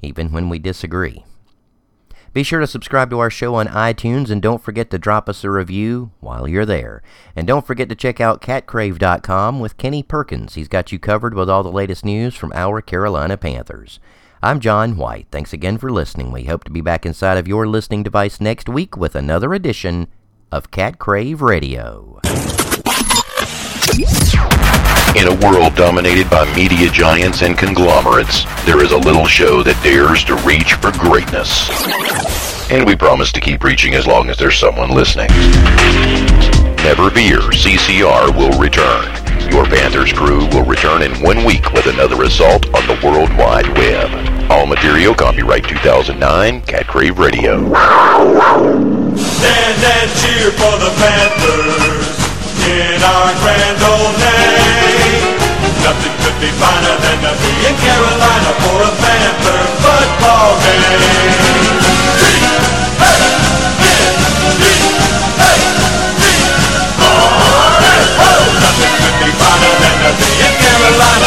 even 0.02 0.32
when 0.32 0.48
we 0.48 0.58
disagree. 0.58 1.24
Be 2.32 2.42
sure 2.42 2.60
to 2.60 2.66
subscribe 2.66 3.08
to 3.10 3.18
our 3.18 3.30
show 3.30 3.54
on 3.54 3.66
iTunes 3.66 4.30
and 4.30 4.42
don't 4.42 4.62
forget 4.62 4.90
to 4.90 4.98
drop 4.98 5.26
us 5.26 5.42
a 5.42 5.50
review 5.50 6.10
while 6.20 6.46
you're 6.46 6.66
there. 6.66 7.02
And 7.34 7.46
don't 7.46 7.66
forget 7.66 7.88
to 7.88 7.94
check 7.94 8.20
out 8.20 8.42
catcrave.com 8.42 9.58
with 9.58 9.78
Kenny 9.78 10.02
Perkins. 10.02 10.54
He's 10.54 10.68
got 10.68 10.92
you 10.92 10.98
covered 10.98 11.32
with 11.32 11.48
all 11.48 11.62
the 11.62 11.72
latest 11.72 12.04
news 12.04 12.34
from 12.34 12.52
our 12.54 12.82
Carolina 12.82 13.38
Panthers. 13.38 14.00
I'm 14.42 14.60
John 14.60 14.96
White. 14.96 15.28
Thanks 15.30 15.54
again 15.54 15.78
for 15.78 15.90
listening. 15.90 16.30
We 16.30 16.44
hope 16.44 16.64
to 16.64 16.70
be 16.70 16.82
back 16.82 17.06
inside 17.06 17.38
of 17.38 17.48
your 17.48 17.66
listening 17.66 18.02
device 18.02 18.38
next 18.38 18.68
week 18.68 18.94
with 18.96 19.14
another 19.14 19.54
edition 19.54 20.08
of 20.52 20.70
Cat 20.70 20.98
Crave 20.98 21.40
Radio. 21.40 22.20
In 25.16 25.28
a 25.28 25.38
world 25.42 25.74
dominated 25.74 26.28
by 26.28 26.44
media 26.54 26.90
giants 26.90 27.40
and 27.40 27.56
conglomerates, 27.56 28.44
there 28.66 28.84
is 28.84 28.92
a 28.92 28.98
little 28.98 29.26
show 29.26 29.62
that 29.62 29.82
dares 29.82 30.22
to 30.24 30.36
reach 30.46 30.74
for 30.74 30.92
greatness. 30.98 31.70
And 32.70 32.86
we 32.86 32.94
promise 32.94 33.32
to 33.32 33.40
keep 33.40 33.64
reaching 33.64 33.94
as 33.94 34.06
long 34.06 34.28
as 34.28 34.36
there's 34.36 34.58
someone 34.58 34.90
listening. 34.90 35.30
Never 36.86 37.10
fear, 37.10 37.40
CCR 37.50 38.30
will 38.30 38.56
return. 38.62 39.10
Your 39.50 39.66
Panthers 39.66 40.12
crew 40.12 40.46
will 40.54 40.62
return 40.62 41.02
in 41.02 41.10
one 41.18 41.44
week 41.44 41.72
with 41.72 41.86
another 41.86 42.22
assault 42.22 42.64
on 42.72 42.86
the 42.86 42.94
World 43.02 43.28
Wide 43.36 43.66
Web. 43.74 44.06
All 44.48 44.66
material 44.66 45.12
copyright 45.12 45.66
2009, 45.66 46.62
Cat 46.62 46.86
Crave 46.86 47.18
Radio. 47.18 47.66
Stand 49.18 49.82
and 49.82 50.10
cheer 50.14 50.54
for 50.54 50.78
the 50.78 50.94
Panthers 50.94 52.06
in 52.70 53.02
our 53.02 53.34
grand 53.42 53.82
old 53.82 54.14
name. 54.22 55.42
Nothing 55.82 56.14
could 56.22 56.38
be 56.38 56.54
finer 56.54 56.96
than 57.02 57.18
to 57.26 57.34
be 57.42 57.50
in 57.66 57.74
Carolina 57.82 58.52
for 58.62 58.78
a 58.86 58.92
Panther 59.02 59.58
football 59.82 60.54
game. 60.62 61.45
line. 70.98 71.25